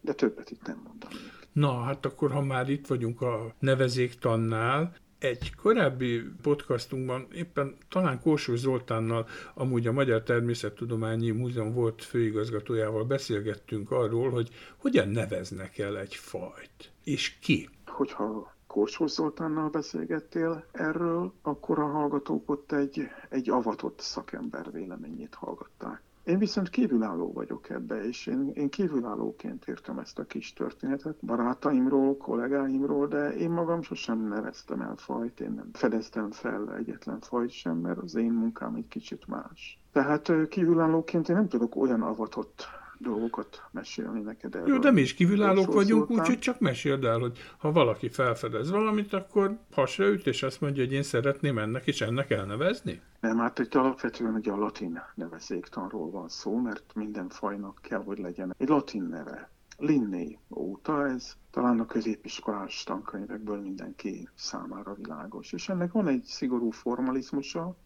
De 0.00 0.12
többet 0.12 0.50
itt 0.50 0.66
nem 0.66 0.80
mondanék. 0.84 1.18
Na, 1.52 1.80
hát 1.80 2.06
akkor, 2.06 2.30
ha 2.30 2.42
már 2.42 2.68
itt 2.68 2.86
vagyunk 2.86 3.20
a 3.20 3.54
nevezéktannál, 3.58 4.96
egy 5.18 5.54
korábbi 5.54 6.22
podcastunkban 6.42 7.26
éppen 7.32 7.76
talán 7.88 8.20
Kósor 8.20 8.56
Zoltánnal, 8.56 9.26
amúgy 9.54 9.86
a 9.86 9.92
Magyar 9.92 10.22
Természettudományi 10.22 11.30
Múzeum 11.30 11.72
volt 11.72 12.04
főigazgatójával 12.04 13.04
beszélgettünk 13.04 13.90
arról, 13.90 14.30
hogy 14.30 14.48
hogyan 14.76 15.08
neveznek 15.08 15.78
el 15.78 15.98
egy 15.98 16.14
fajt, 16.14 16.92
és 17.04 17.38
ki. 17.38 17.68
Hogyha 17.86 18.56
Korsós 18.66 19.10
Zoltánnal 19.10 19.68
beszélgettél 19.68 20.64
erről, 20.72 21.32
akkor 21.42 21.78
a 21.78 21.86
hallgatók 21.86 22.50
ott 22.50 22.72
egy, 22.72 23.00
egy 23.28 23.50
avatott 23.50 24.00
szakember 24.00 24.72
véleményét 24.72 25.34
hallgatták. 25.34 26.02
Én 26.28 26.38
viszont 26.38 26.68
kívülálló 26.68 27.32
vagyok 27.32 27.70
ebbe, 27.70 28.04
és 28.04 28.26
én, 28.26 28.50
én 28.54 28.68
kívülállóként 28.68 29.68
értem 29.68 29.98
ezt 29.98 30.18
a 30.18 30.24
kis 30.24 30.52
történetet. 30.52 31.16
Barátaimról, 31.24 32.16
kollégáimról, 32.16 33.06
de 33.06 33.30
én 33.30 33.50
magam 33.50 33.82
sosem 33.82 34.28
neveztem 34.28 34.80
el 34.80 34.96
fajt, 34.96 35.40
én 35.40 35.52
nem 35.52 35.68
fedeztem 35.72 36.30
fel 36.30 36.74
egyetlen 36.76 37.20
fajt 37.20 37.50
sem, 37.50 37.76
mert 37.76 37.98
az 37.98 38.14
én 38.14 38.32
munkám 38.32 38.74
egy 38.74 38.88
kicsit 38.88 39.26
más. 39.26 39.80
Tehát 39.92 40.32
kívülállóként 40.48 41.28
én 41.28 41.36
nem 41.36 41.48
tudok 41.48 41.76
olyan 41.76 42.02
avatott 42.02 42.66
dolgokat 42.98 43.62
mesélni 43.70 44.20
neked 44.20 44.54
erről. 44.54 44.68
Jó, 44.68 44.78
de 44.78 44.90
mi 44.90 45.00
is 45.00 45.14
kívülállók 45.14 45.72
vagyunk, 45.72 46.10
úgyhogy 46.10 46.38
csak 46.38 46.60
meséld 46.60 47.04
el, 47.04 47.18
hogy 47.18 47.38
ha 47.58 47.72
valaki 47.72 48.08
felfedez 48.08 48.70
valamit, 48.70 49.12
akkor 49.12 49.58
hasra 49.72 50.06
üt, 50.06 50.26
és 50.26 50.42
azt 50.42 50.60
mondja, 50.60 50.84
hogy 50.84 50.92
én 50.92 51.02
szeretném 51.02 51.58
ennek 51.58 51.86
és 51.86 52.00
ennek 52.00 52.30
elnevezni? 52.30 53.00
Nem, 53.20 53.38
hát 53.38 53.58
itt 53.58 53.74
alapvetően 53.74 54.34
ugye 54.34 54.52
a 54.52 54.56
latin 54.56 55.02
nevezéktanról 55.14 56.10
van 56.10 56.28
szó, 56.28 56.56
mert 56.56 56.94
minden 56.94 57.28
fajnak 57.28 57.78
kell, 57.82 58.02
hogy 58.02 58.18
legyen 58.18 58.54
egy 58.58 58.68
latin 58.68 59.02
neve. 59.02 59.50
Linné 59.78 60.38
óta 60.50 61.06
ez 61.06 61.36
talán 61.50 61.80
a 61.80 61.86
középiskolás 61.86 62.82
tankönyvekből 62.82 63.60
mindenki 63.60 64.28
számára 64.34 64.94
világos. 64.94 65.52
És 65.52 65.68
ennek 65.68 65.92
van 65.92 66.08
egy 66.08 66.24
szigorú 66.24 66.70
formalizmusa, 66.70 67.76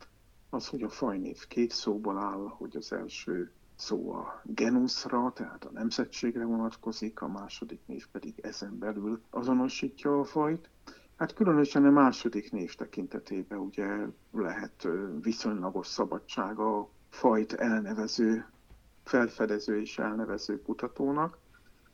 az, 0.50 0.68
hogy 0.68 0.82
a 0.82 0.88
fajnév 0.88 1.46
két 1.48 1.70
szóból 1.70 2.18
áll, 2.18 2.46
hogy 2.48 2.76
az 2.76 2.92
első 2.92 3.52
szó 3.82 4.12
a 4.12 4.42
genuszra, 4.44 5.32
tehát 5.34 5.64
a 5.64 5.70
nemzetségre 5.72 6.44
vonatkozik, 6.44 7.20
a 7.20 7.28
második 7.28 7.80
név 7.86 8.06
pedig 8.06 8.38
ezen 8.42 8.78
belül 8.78 9.22
azonosítja 9.30 10.18
a 10.20 10.24
fajt. 10.24 10.70
Hát 11.16 11.34
különösen 11.34 11.84
a 11.84 11.90
második 11.90 12.52
név 12.52 12.74
tekintetében 12.74 13.58
ugye 13.58 13.86
lehet 14.32 14.88
viszonylagos 15.22 15.86
szabadsága 15.86 16.78
a 16.78 16.88
fajt 17.08 17.52
elnevező, 17.52 18.46
felfedező 19.04 19.80
és 19.80 19.98
elnevező 19.98 20.62
kutatónak. 20.62 21.38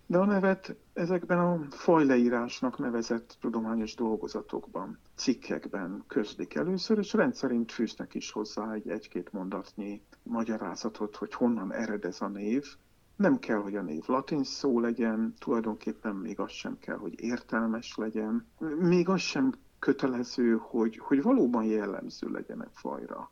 De 0.06 0.18
a 0.18 0.24
nevet 0.24 0.76
ezekben 0.92 1.38
a 1.38 1.66
fajleírásnak 1.70 2.78
nevezett 2.78 3.36
tudományos 3.40 3.94
dolgozatokban, 3.94 4.98
cikkekben 5.14 6.04
közlik 6.06 6.54
először, 6.54 6.98
és 6.98 7.12
rendszerint 7.12 7.72
fűznek 7.72 8.14
is 8.14 8.30
hozzá 8.30 8.72
egy 8.72 8.88
egy-két 8.88 9.32
mondatnyi 9.32 10.02
magyarázatot, 10.28 11.16
hogy 11.16 11.34
honnan 11.34 11.72
ered 11.72 12.04
ez 12.04 12.20
a 12.20 12.28
név. 12.28 12.66
Nem 13.16 13.38
kell, 13.38 13.58
hogy 13.58 13.76
a 13.76 13.82
név 13.82 14.02
latin 14.06 14.44
szó 14.44 14.80
legyen, 14.80 15.34
tulajdonképpen 15.38 16.14
még 16.14 16.40
az 16.40 16.50
sem 16.50 16.78
kell, 16.78 16.96
hogy 16.96 17.20
értelmes 17.20 17.96
legyen, 17.96 18.46
még 18.78 19.08
az 19.08 19.20
sem 19.20 19.52
kötelező, 19.78 20.56
hogy, 20.60 20.98
hogy 20.98 21.22
valóban 21.22 21.64
jellemző 21.64 22.28
legyen 22.30 22.62
egy 22.62 22.72
fajra. 22.72 23.30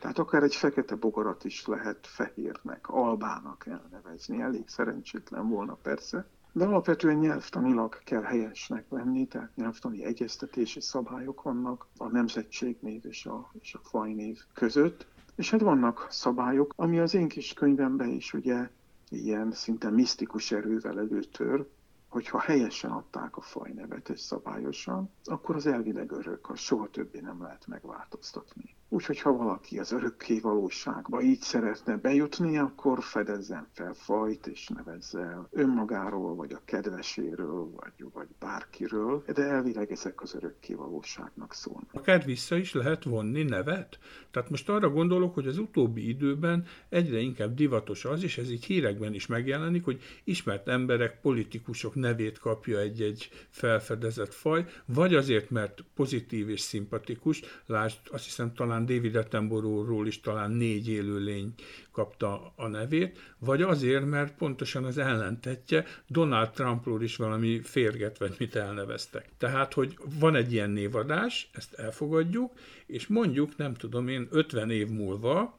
Tehát 0.00 0.18
akár 0.18 0.42
egy 0.42 0.54
fekete 0.54 0.94
bogarat 0.94 1.44
is 1.44 1.66
lehet 1.66 2.06
fehérnek, 2.06 2.88
albának 2.88 3.66
elnevezni. 3.66 4.40
Elég 4.40 4.68
szerencsétlen 4.68 5.48
volna 5.48 5.74
persze. 5.74 6.26
De 6.52 6.64
alapvetően 6.64 7.16
nyelvtanilag 7.16 7.98
kell 8.04 8.22
helyesnek 8.22 8.84
lenni, 8.90 9.26
tehát 9.26 9.56
nyelvtani 9.56 10.04
egyeztetési 10.04 10.80
szabályok 10.80 11.42
vannak 11.42 11.86
a 11.96 12.08
nemzetségnév 12.08 13.06
és 13.06 13.26
a, 13.26 13.50
és 13.60 13.74
a 13.74 13.80
fajnév 13.82 14.38
között. 14.54 15.06
És 15.38 15.50
hát 15.50 15.60
vannak 15.60 16.06
szabályok, 16.10 16.72
ami 16.76 16.98
az 16.98 17.14
én 17.14 17.28
kis 17.28 17.52
könyvemben 17.52 18.08
is 18.08 18.32
ugye 18.32 18.70
ilyen 19.08 19.52
szinte 19.52 19.90
misztikus 19.90 20.52
erővel 20.52 20.98
előtör, 20.98 21.68
hogyha 22.08 22.38
helyesen 22.40 22.90
adták 22.90 23.36
a 23.36 23.40
fajnevet 23.40 24.08
és 24.08 24.20
szabályosan, 24.20 25.10
akkor 25.24 25.56
az 25.56 25.66
elvileg 25.66 26.10
örök, 26.12 26.50
az 26.50 26.58
soha 26.58 26.90
többé 26.90 27.20
nem 27.20 27.42
lehet 27.42 27.66
megváltoztatni. 27.66 28.76
Úgyhogy 28.90 29.20
ha 29.20 29.32
valaki 29.32 29.78
az 29.78 29.92
örökké 29.92 30.40
valóságba 30.40 31.20
így 31.20 31.40
szeretne 31.40 31.96
bejutni, 31.96 32.58
akkor 32.58 33.02
fedezzen 33.02 33.66
fel 33.72 33.94
fajt 33.94 34.46
és 34.46 34.68
nevezze 34.68 35.48
önmagáról, 35.50 36.34
vagy 36.34 36.52
a 36.52 36.60
kedveséről, 36.64 37.70
vagy, 37.70 38.10
vagy 38.12 38.26
bárkiről, 38.38 39.24
de 39.34 39.42
elvileg 39.42 39.90
ezek 39.90 40.22
az 40.22 40.34
örökké 40.34 40.74
valóságnak 40.74 41.54
szólnak. 41.54 41.90
Akár 41.92 42.24
vissza 42.24 42.56
is 42.56 42.72
lehet 42.72 43.04
vonni 43.04 43.42
nevet? 43.42 43.98
Tehát 44.30 44.50
most 44.50 44.68
arra 44.68 44.90
gondolok, 44.90 45.34
hogy 45.34 45.46
az 45.46 45.58
utóbbi 45.58 46.08
időben 46.08 46.66
egyre 46.88 47.18
inkább 47.18 47.54
divatos 47.54 48.04
az, 48.04 48.22
és 48.22 48.38
ez 48.38 48.50
így 48.50 48.64
hírekben 48.64 49.14
is 49.14 49.26
megjelenik, 49.26 49.84
hogy 49.84 50.02
ismert 50.24 50.68
emberek, 50.68 51.20
politikusok 51.20 51.94
nevét 51.94 52.38
kapja 52.38 52.78
egy-egy 52.78 53.30
felfedezett 53.50 54.34
faj, 54.34 54.66
vagy 54.84 55.14
azért, 55.14 55.50
mert 55.50 55.84
pozitív 55.94 56.48
és 56.48 56.60
szimpatikus, 56.60 57.42
lásd, 57.66 57.98
azt 58.10 58.24
hiszem 58.24 58.54
talán 58.54 58.77
talán 58.78 58.96
David 58.96 59.16
Attenborough-ról 59.16 60.06
is 60.06 60.20
talán 60.20 60.50
négy 60.50 60.88
élőlény 60.88 61.54
kapta 61.92 62.52
a 62.56 62.66
nevét, 62.66 63.18
vagy 63.38 63.62
azért, 63.62 64.06
mert 64.06 64.36
pontosan 64.36 64.84
az 64.84 64.98
ellentetje 64.98 65.84
Donald 66.06 66.50
Trumpról 66.50 67.02
is 67.02 67.16
valami 67.16 67.60
férget, 67.62 68.18
vagy 68.18 68.34
mit 68.38 68.56
elneveztek. 68.56 69.28
Tehát, 69.38 69.74
hogy 69.74 69.98
van 70.18 70.34
egy 70.34 70.52
ilyen 70.52 70.70
névadás, 70.70 71.50
ezt 71.52 71.74
elfogadjuk, 71.74 72.52
és 72.86 73.06
mondjuk, 73.06 73.56
nem 73.56 73.74
tudom 73.74 74.08
én, 74.08 74.28
50 74.30 74.70
év 74.70 74.88
múlva 74.88 75.58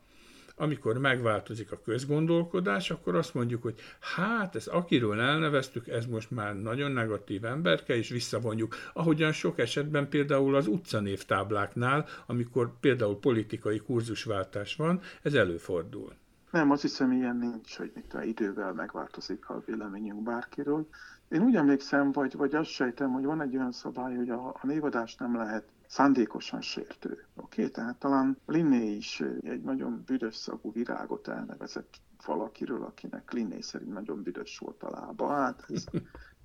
amikor 0.60 0.98
megváltozik 0.98 1.72
a 1.72 1.82
közgondolkodás, 1.86 2.92
akkor 2.92 3.16
azt 3.16 3.34
mondjuk, 3.34 3.62
hogy 3.62 3.80
hát 4.00 4.56
ez 4.56 4.68
akiről 4.68 5.20
elneveztük, 5.20 5.88
ez 5.88 6.06
most 6.06 6.32
már 6.32 6.56
nagyon 6.62 6.92
negatív 6.92 7.46
emberke, 7.46 7.96
és 7.96 8.10
visszavonjuk. 8.10 8.76
Ahogyan 8.94 9.32
sok 9.32 9.60
esetben 9.60 10.10
például 10.10 10.56
az 10.56 10.68
utcanévtábláknál, 10.68 12.06
amikor 12.26 12.80
például 12.80 13.20
politikai 13.20 13.80
kurzusváltás 13.80 14.76
van, 14.76 15.02
ez 15.22 15.34
előfordul. 15.34 16.14
Nem, 16.52 16.72
azt 16.72 16.82
hiszem 16.82 17.12
ilyen 17.12 17.38
nincs, 17.38 17.78
hogy 17.78 17.92
mit 17.96 18.14
a 18.14 18.24
idővel 18.24 18.74
megváltozik 18.74 19.50
a 19.50 19.64
véleményünk 19.66 20.24
bárkiről. 20.24 20.88
Én 21.30 21.44
úgy 21.44 21.56
emlékszem, 21.56 22.12
vagy, 22.12 22.36
vagy 22.36 22.56
azt 22.56 22.70
sejtem, 22.70 23.12
hogy 23.12 23.24
van 23.24 23.42
egy 23.42 23.56
olyan 23.56 23.72
szabály, 23.72 24.16
hogy 24.16 24.30
a, 24.30 24.48
a 24.48 24.60
névadást 24.62 25.20
nem 25.20 25.36
lehet 25.36 25.64
szándékosan 25.88 26.62
sértő. 26.62 27.26
Oké, 27.36 27.62
okay? 27.62 27.72
tehát 27.72 27.98
talán 27.98 28.38
Linné 28.46 28.92
is 28.96 29.24
egy 29.42 29.62
nagyon 29.62 30.04
büdös 30.06 30.36
szagú 30.36 30.72
virágot 30.72 31.28
elnevezett 31.28 32.02
valakiről, 32.26 32.84
akinek 32.84 33.32
Linné 33.32 33.62
szerint 33.62 33.94
nagyon 33.94 34.24
büdös 34.24 34.58
volt 34.58 34.84
a 34.84 34.90
lába. 34.90 35.30
Hát 35.30 35.66
ez, 35.70 35.84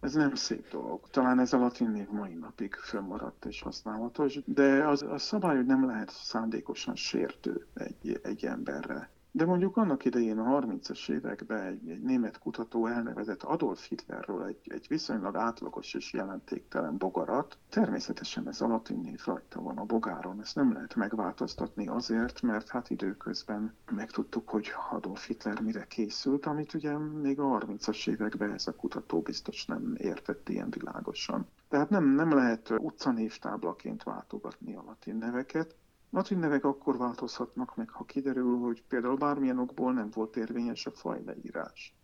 ez 0.01 0.15
nem 0.15 0.35
szép 0.35 0.71
dolog. 0.71 1.09
Talán 1.11 1.39
ez 1.39 1.53
a 1.53 1.59
latin 1.59 1.91
név 1.91 2.09
mai 2.09 2.35
napig 2.35 2.75
fönnmaradt 2.75 3.45
és 3.45 3.63
használatos, 3.63 4.39
de 4.45 4.87
az, 4.89 5.03
a 5.03 5.19
szabály, 5.19 5.57
hogy 5.57 5.67
nem 5.67 5.87
lehet 5.87 6.11
szándékosan 6.11 6.95
sértő 6.95 7.67
egy, 7.75 8.21
egy 8.23 8.45
emberre. 8.45 9.11
De 9.37 9.45
mondjuk 9.45 9.77
annak 9.77 10.05
idején 10.05 10.39
a 10.39 10.61
30-as 10.61 11.11
években 11.11 11.63
egy, 11.63 11.89
egy 11.89 12.03
német 12.03 12.39
kutató 12.39 12.87
elnevezett 12.87 13.43
Adolf 13.43 13.89
Hitlerről 13.89 14.45
egy, 14.45 14.59
egy 14.65 14.87
viszonylag 14.89 15.37
átlagos 15.37 15.95
és 15.95 16.13
jelentéktelen 16.13 16.99
bogarat. 16.99 17.59
Természetesen 17.69 18.49
ez 18.49 18.61
a 18.61 18.67
latin 18.67 18.99
név 18.99 19.21
rajta 19.25 19.61
van 19.61 19.79
a 19.79 19.85
bogáron, 19.85 20.41
ezt 20.41 20.55
nem 20.55 20.73
lehet 20.73 20.95
megváltoztatni 20.95 21.89
azért, 21.89 22.43
mert 22.43 22.69
hát 22.69 22.91
időközben 22.91 23.75
megtudtuk, 23.91 24.49
hogy 24.49 24.73
Adolf 24.91 25.27
Hitler 25.27 25.61
mire 25.61 25.87
készült, 25.87 26.47
amit 26.47 26.75
ugye 26.75 26.99
még 26.99 27.41
a 27.41 27.59
30-as 27.59 28.09
években 28.09 28.53
ez 28.53 28.67
a 28.67 28.77
kutató 28.77 29.21
biztos 29.21 29.67
nem 29.67 29.95
értett 29.97 30.49
ilyen 30.49 30.71
világosan. 30.71 31.47
Tehát 31.69 31.91
nem, 31.91 32.05
nem 32.05 32.35
lehet 32.35 32.71
utcanévtáblaként 32.71 34.03
váltogatni 34.03 34.75
a 34.75 34.85
latin 34.87 35.17
neveket, 35.17 35.75
Latin 36.15 36.39
nevek 36.39 36.65
akkor 36.65 36.97
változhatnak 36.97 37.77
meg, 37.77 37.91
ha 37.91 38.05
kiderül, 38.05 38.59
hogy 38.59 38.83
például 38.89 39.17
bármilyen 39.17 39.59
okból 39.59 39.93
nem 39.93 40.11
volt 40.15 40.37
érvényes 40.37 40.87
a 40.87 40.91
fajleírás. 40.91 41.95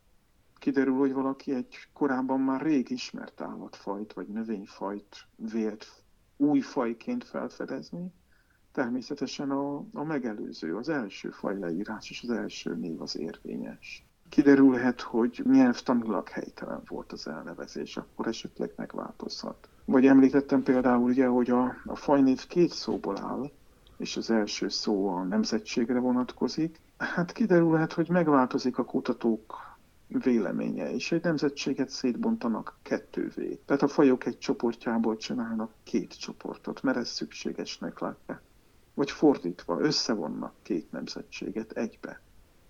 kiderül, 0.59 0.95
hogy 0.95 1.13
valaki 1.13 1.55
egy 1.55 1.77
korábban 1.93 2.41
már 2.41 2.63
rég 2.63 2.91
ismert 2.91 3.41
állatfajt 3.41 4.13
vagy 4.13 4.27
növényfajt 4.27 5.27
vélt 5.37 5.87
új 6.37 6.61
fajként 6.61 7.25
felfedezni, 7.25 8.13
természetesen 8.73 9.51
a, 9.51 9.77
a 9.93 10.05
megelőző, 10.05 10.77
az 10.77 10.89
első 10.89 11.31
faj 11.31 11.59
leírás 11.59 12.11
és 12.11 12.23
az 12.23 12.31
első 12.31 12.75
név 12.75 13.01
az 13.01 13.19
érvényes. 13.19 14.07
Kiderülhet, 14.29 15.01
hogy 15.01 15.43
nyelvtanilag 15.45 16.29
helytelen 16.29 16.83
volt 16.89 17.13
az 17.13 17.27
elnevezés, 17.27 17.97
akkor 17.97 18.27
esetleg 18.27 18.73
megváltozhat. 18.77 19.69
Vagy 19.85 20.07
említettem 20.07 20.63
például 20.63 21.03
ugye, 21.03 21.27
hogy 21.27 21.51
a, 21.51 21.77
a 21.85 21.97
fajnév 21.97 22.47
két 22.47 22.71
szóból 22.71 23.19
áll, 23.19 23.51
és 24.01 24.17
az 24.17 24.31
első 24.31 24.69
szó 24.69 25.09
a 25.09 25.23
nemzetségre 25.23 25.99
vonatkozik. 25.99 26.81
Hát 26.97 27.33
kiderülhet, 27.33 27.93
hogy 27.93 28.09
megváltozik 28.09 28.79
a 28.79 28.85
kutatók 28.85 29.77
véleménye, 30.09 30.93
és 30.93 31.13
egy 31.13 31.23
nemzetséget 31.23 31.89
szétbontanak 31.89 32.79
kettővé. 32.83 33.61
Tehát 33.67 33.83
a 33.83 33.89
fajok 33.89 34.27
egy 34.27 34.39
csoportjából 34.39 35.17
csinálnak 35.17 35.73
két 35.83 36.19
csoportot, 36.19 36.83
mert 36.83 36.97
ez 36.97 37.09
szükségesnek 37.09 37.99
látja. 37.99 38.41
Vagy 38.95 39.11
fordítva, 39.11 39.81
összevonnak 39.81 40.55
két 40.63 40.93
nemzetséget 40.93 41.73
egybe. 41.73 42.21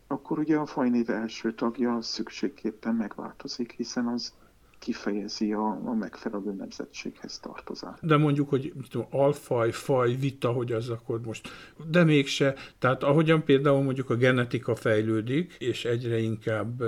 Akkor 0.07 0.39
ugye 0.39 0.57
a 0.57 0.67
fajnév 0.67 1.11
első 1.11 1.55
tagja 1.55 2.03
szükségképpen 2.03 2.95
megváltozik, 2.95 3.73
hiszen 3.73 4.07
az 4.07 4.33
kifejezi 4.81 5.53
a, 5.53 5.81
a 5.85 5.95
megfelelő 5.95 6.53
nemzetséghez 6.53 7.39
tartozást. 7.39 8.07
De 8.07 8.17
mondjuk, 8.17 8.49
hogy 8.49 8.73
tudom, 8.91 9.07
alfaj, 9.11 9.71
faj, 9.71 10.15
vita, 10.15 10.53
hogy 10.53 10.73
az 10.73 10.89
akkor 10.89 11.21
most, 11.21 11.49
de 11.91 12.05
mégse. 12.05 12.55
Tehát 12.79 13.03
ahogyan 13.03 13.45
például 13.45 13.83
mondjuk 13.83 14.11
a 14.11 14.15
genetika 14.15 14.75
fejlődik, 14.75 15.57
és 15.59 15.85
egyre 15.85 16.19
inkább 16.19 16.83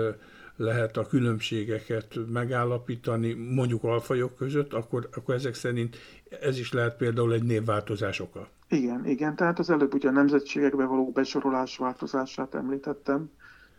lehet 0.57 0.97
a 0.97 1.07
különbségeket 1.07 2.19
megállapítani 2.33 3.33
mondjuk 3.33 3.85
alfajok 3.85 4.37
között, 4.37 4.73
akkor, 4.73 5.09
akkor 5.17 5.35
ezek 5.35 5.55
szerint 5.55 5.97
ez 6.41 6.59
is 6.59 6.73
lehet 6.73 6.97
például 6.97 7.33
egy 7.33 7.43
névváltozás 7.43 8.21
oka. 8.21 8.49
Igen, 8.69 9.07
igen, 9.07 9.37
tehát 9.37 9.59
az 9.59 9.71
előbb 9.71 9.95
ugye 9.95 10.09
a 10.09 10.13
nemzetségekbe 10.13 10.85
való 10.85 11.11
besorolás 11.11 11.77
változását 11.77 12.55
említettem, 12.55 13.31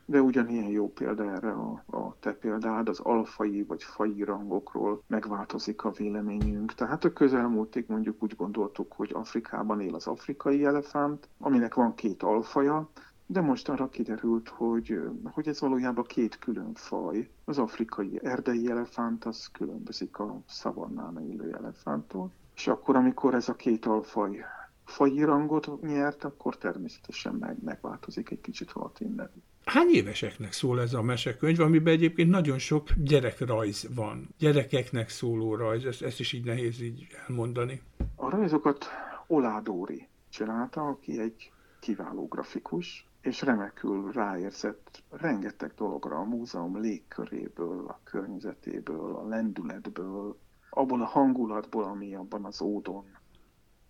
de 0.05 0.21
ugyanilyen 0.21 0.69
jó 0.69 0.91
példa 0.93 1.31
erre 1.31 1.51
a, 1.51 1.83
a 1.97 2.15
te 2.19 2.33
példád, 2.33 2.89
az 2.89 2.99
alfai 2.99 3.63
vagy 3.63 3.83
fai 3.83 4.23
rangokról 4.23 5.03
megváltozik 5.07 5.83
a 5.83 5.91
véleményünk. 5.91 6.73
Tehát 6.73 7.03
a 7.03 7.13
közelmúltig 7.13 7.85
mondjuk 7.87 8.23
úgy 8.23 8.35
gondoltuk, 8.35 8.93
hogy 8.93 9.11
Afrikában 9.13 9.81
él 9.81 9.95
az 9.95 10.07
afrikai 10.07 10.65
elefánt, 10.65 11.29
aminek 11.39 11.73
van 11.73 11.95
két 11.95 12.23
alfaja, 12.23 12.89
de 13.25 13.41
most 13.41 13.69
arra 13.69 13.89
kiderült, 13.89 14.49
hogy, 14.49 14.99
hogy 15.31 15.47
ez 15.47 15.59
valójában 15.59 16.03
két 16.03 16.39
külön 16.39 16.73
faj. 16.73 17.29
Az 17.45 17.57
afrikai 17.57 18.19
erdei 18.23 18.69
elefánt 18.69 19.25
az 19.25 19.49
különbözik 19.51 20.19
a 20.19 20.41
szavannán 20.47 21.29
élő 21.29 21.53
elefánttól. 21.53 22.31
És 22.55 22.67
akkor, 22.67 22.95
amikor 22.95 23.33
ez 23.33 23.49
a 23.49 23.55
két 23.55 23.85
alfaj 23.85 24.45
faji 24.85 25.23
rangot 25.23 25.81
nyert, 25.81 26.23
akkor 26.23 26.57
természetesen 26.57 27.35
meg, 27.35 27.63
megváltozik 27.63 28.29
egy 28.29 28.41
kicsit 28.41 28.71
a 28.71 28.79
latin 28.79 29.13
nevű. 29.15 29.39
Hány 29.65 29.89
éveseknek 29.89 30.51
szól 30.51 30.81
ez 30.81 30.93
a 30.93 31.01
mesekönyv, 31.01 31.59
amiben 31.59 31.93
egyébként 31.93 32.29
nagyon 32.29 32.57
sok 32.57 32.87
gyerekrajz 32.97 33.87
van? 33.95 34.27
Gyerekeknek 34.37 35.09
szóló 35.09 35.55
rajz, 35.55 35.85
ezt, 35.85 36.01
ezt 36.01 36.19
is 36.19 36.33
így 36.33 36.45
nehéz 36.45 36.81
így 36.81 37.07
elmondani. 37.27 37.81
A 38.15 38.29
rajzokat 38.29 38.85
Oládóri 39.27 40.07
csinálta, 40.29 40.87
aki 40.87 41.19
egy 41.19 41.51
kiváló 41.79 42.27
grafikus, 42.27 43.07
és 43.21 43.41
remekül 43.41 44.11
ráérzett 44.11 45.03
rengeteg 45.09 45.73
dologra 45.77 46.17
a 46.17 46.23
múzeum 46.23 46.81
légköréből, 46.81 47.87
a 47.87 47.99
környezetéből, 48.03 49.15
a 49.15 49.27
lendületből, 49.27 50.37
abból 50.69 51.01
a 51.01 51.05
hangulatból, 51.05 51.83
ami 51.83 52.15
abban 52.15 52.45
az 52.45 52.61
ódon 52.61 53.05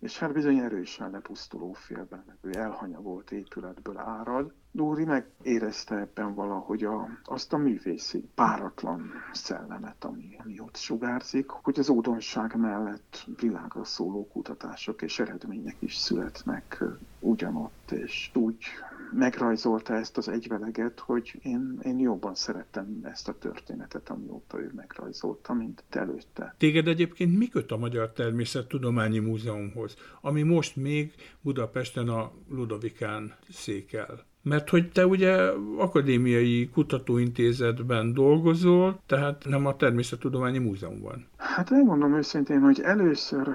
és 0.04 0.18
hát 0.18 0.32
bizony 0.32 0.58
erősen 0.58 1.10
lepusztuló 1.10 1.72
félben 1.72 2.24
levő 2.26 2.58
elhanyagolt 2.58 3.30
épületből 3.30 3.98
árad. 3.98 4.52
Dóri 4.76 5.04
megérezte 5.04 5.96
ebben 5.96 6.34
valahogy 6.34 6.84
a, 6.84 7.08
azt 7.24 7.52
a 7.52 7.56
művészi, 7.56 8.28
páratlan 8.34 9.10
szellemet, 9.32 10.04
ami, 10.04 10.36
ami 10.44 10.60
ott 10.60 10.76
sugárzik, 10.76 11.48
hogy 11.48 11.78
az 11.78 11.88
ódonság 11.88 12.56
mellett 12.56 13.26
világra 13.40 13.84
szóló 13.84 14.28
kutatások 14.32 15.02
és 15.02 15.18
eredmények 15.18 15.76
is 15.78 15.94
születnek 15.96 16.84
ugyanott, 17.20 17.90
és 17.90 18.30
úgy 18.34 18.64
megrajzolta 19.12 19.94
ezt 19.94 20.16
az 20.16 20.28
egyveleget, 20.28 21.00
hogy 21.00 21.38
én, 21.42 21.78
én 21.82 21.98
jobban 21.98 22.34
szerettem 22.34 23.00
ezt 23.02 23.28
a 23.28 23.38
történetet, 23.38 24.08
amióta 24.08 24.60
ő 24.60 24.72
megrajzolta, 24.76 25.52
mint 25.52 25.84
előtte. 25.90 26.54
Téged 26.58 26.88
egyébként 26.88 27.38
mi 27.38 27.48
köt 27.48 27.72
a 27.72 27.76
Magyar 27.76 28.12
Természettudományi 28.12 29.18
Múzeumhoz, 29.18 29.96
ami 30.20 30.42
most 30.42 30.76
még 30.76 31.14
Budapesten 31.40 32.08
a 32.08 32.32
Ludovikán 32.48 33.34
székel? 33.50 34.32
Mert 34.44 34.70
hogy 34.70 34.92
te 34.92 35.06
ugye 35.06 35.50
akadémiai 35.78 36.70
kutatóintézetben 36.72 38.12
dolgozol, 38.12 39.00
tehát 39.06 39.44
nem 39.48 39.66
a 39.66 39.76
Természettudományi 39.76 40.58
Múzeumban. 40.58 41.26
Hát 41.36 41.70
én 41.70 41.84
mondom 41.84 42.14
őszintén, 42.14 42.60
hogy 42.60 42.80
először 42.80 43.48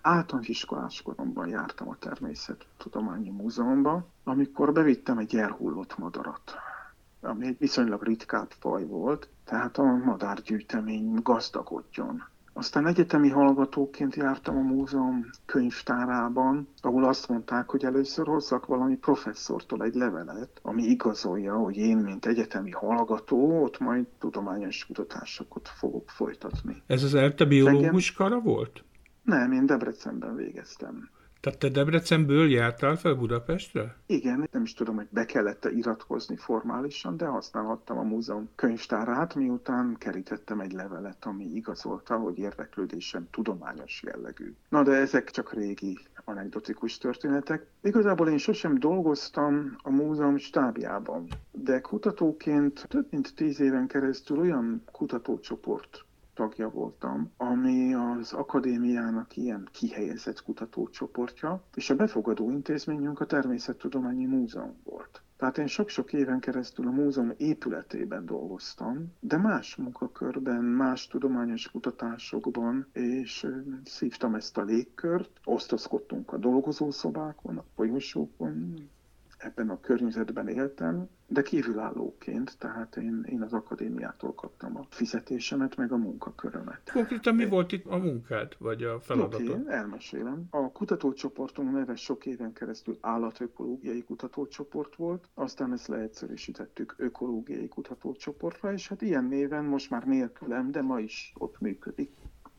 általános 0.00 0.48
iskolás 0.48 1.02
koromban 1.02 1.48
jártam 1.48 1.88
a 1.88 1.96
Természettudományi 1.98 3.30
Múzeumban, 3.30 4.06
amikor 4.24 4.72
bevittem 4.72 5.18
egy 5.18 5.36
elhullott 5.36 5.98
madarat, 5.98 6.54
ami 7.20 7.46
egy 7.46 7.58
viszonylag 7.58 8.02
ritkább 8.02 8.50
faj 8.58 8.84
volt, 8.84 9.28
tehát 9.44 9.78
a 9.78 9.82
madárgyűjtemény 9.82 11.18
gazdagodjon. 11.22 12.22
Aztán 12.58 12.86
egyetemi 12.86 13.28
hallgatóként 13.28 14.14
jártam 14.14 14.56
a 14.56 14.60
múzeum 14.60 15.30
könyvtárában, 15.46 16.68
ahol 16.80 17.04
azt 17.04 17.28
mondták, 17.28 17.70
hogy 17.70 17.84
először 17.84 18.26
hozzak 18.26 18.66
valami 18.66 18.96
professzortól 18.96 19.82
egy 19.82 19.94
levelet, 19.94 20.60
ami 20.62 20.82
igazolja, 20.82 21.54
hogy 21.56 21.76
én, 21.76 21.96
mint 21.96 22.26
egyetemi 22.26 22.70
hallgató, 22.70 23.62
ott 23.62 23.78
majd 23.78 24.06
tudományos 24.18 24.86
kutatásokat 24.86 25.68
fogok 25.68 26.10
folytatni. 26.10 26.82
Ez 26.86 27.02
az 27.02 27.14
ELTE 27.14 27.44
biológus 27.44 28.12
kara 28.12 28.40
volt? 28.40 28.84
Nem, 29.22 29.52
én 29.52 29.66
Debrecenben 29.66 30.34
végeztem. 30.36 31.10
Tehát 31.40 31.58
te 31.58 31.68
Debrecenből 31.68 32.50
jártál 32.50 32.96
fel 32.96 33.14
Budapestre? 33.14 33.96
Igen, 34.06 34.48
nem 34.52 34.62
is 34.62 34.74
tudom, 34.74 34.96
hogy 34.96 35.08
be 35.10 35.24
kellett 35.24 35.64
-e 35.64 35.70
iratkozni 35.70 36.36
formálisan, 36.36 37.16
de 37.16 37.26
használhattam 37.26 37.98
a 37.98 38.02
múzeum 38.02 38.48
könyvtárát, 38.54 39.34
miután 39.34 39.96
kerítettem 39.98 40.60
egy 40.60 40.72
levelet, 40.72 41.24
ami 41.24 41.44
igazolta, 41.44 42.16
hogy 42.16 42.38
érdeklődésem 42.38 43.28
tudományos 43.30 44.02
jellegű. 44.02 44.54
Na 44.68 44.82
de 44.82 44.92
ezek 44.92 45.30
csak 45.30 45.52
régi 45.52 45.98
anekdotikus 46.24 46.98
történetek. 46.98 47.66
Igazából 47.82 48.28
én 48.28 48.38
sosem 48.38 48.78
dolgoztam 48.78 49.76
a 49.82 49.90
múzeum 49.90 50.36
stábjában, 50.36 51.28
de 51.52 51.80
kutatóként 51.80 52.86
több 52.88 53.06
mint 53.10 53.34
tíz 53.34 53.60
éven 53.60 53.86
keresztül 53.86 54.38
olyan 54.38 54.82
kutatócsoport 54.92 56.05
tagja 56.36 56.70
voltam, 56.70 57.32
ami 57.36 57.94
az 57.94 58.32
akadémiának 58.32 59.36
ilyen 59.36 59.68
kihelyezett 59.72 60.42
kutatócsoportja, 60.42 61.62
és 61.74 61.90
a 61.90 61.96
befogadó 61.96 62.50
intézményünk 62.50 63.20
a 63.20 63.26
Természettudományi 63.26 64.24
Múzeum 64.26 64.76
volt. 64.84 65.22
Tehát 65.36 65.58
én 65.58 65.66
sok-sok 65.66 66.12
éven 66.12 66.40
keresztül 66.40 66.86
a 66.86 66.90
múzeum 66.90 67.32
épületében 67.36 68.26
dolgoztam, 68.26 69.12
de 69.20 69.36
más 69.36 69.76
munkakörben, 69.76 70.64
más 70.64 71.06
tudományos 71.06 71.70
kutatásokban, 71.70 72.86
és 72.92 73.46
szívtam 73.84 74.34
ezt 74.34 74.58
a 74.58 74.62
légkört, 74.62 75.30
osztozkodtunk 75.44 76.32
a 76.32 76.36
dolgozószobákon, 76.36 77.58
a 77.58 77.64
folyosókon, 77.74 78.74
ebben 79.36 79.70
a 79.70 79.80
környezetben 79.80 80.48
éltem, 80.48 81.08
de 81.26 81.42
kívülállóként, 81.42 82.58
tehát 82.58 82.96
én, 82.96 83.24
én 83.28 83.42
az 83.42 83.52
akadémiától 83.52 84.34
kaptam 84.34 84.76
a 84.76 84.86
fizetésemet, 84.90 85.76
meg 85.76 85.92
a 85.92 85.96
munkakörömet. 85.96 86.90
Konkrétan 86.92 87.34
mi 87.34 87.48
volt 87.48 87.72
itt 87.72 87.86
a 87.86 87.96
munkád, 87.96 88.56
vagy 88.58 88.82
a 88.82 89.00
feladatod? 89.00 89.48
Oké, 89.48 89.72
elmesélem. 89.72 90.46
A 90.50 90.72
kutatócsoportunk 90.72 91.72
neve 91.72 91.94
sok 91.94 92.26
éven 92.26 92.52
keresztül 92.52 92.98
állatökológiai 93.00 94.02
kutatócsoport 94.02 94.96
volt, 94.96 95.28
aztán 95.34 95.72
ezt 95.72 95.86
leegyszerűsítettük 95.86 96.94
ökológiai 96.98 97.68
kutatócsoportra, 97.68 98.72
és 98.72 98.88
hát 98.88 99.02
ilyen 99.02 99.24
néven 99.24 99.64
most 99.64 99.90
már 99.90 100.04
nélkülem, 100.04 100.70
de 100.70 100.82
ma 100.82 101.00
is 101.00 101.32
ott 101.38 101.60
működik 101.60 102.10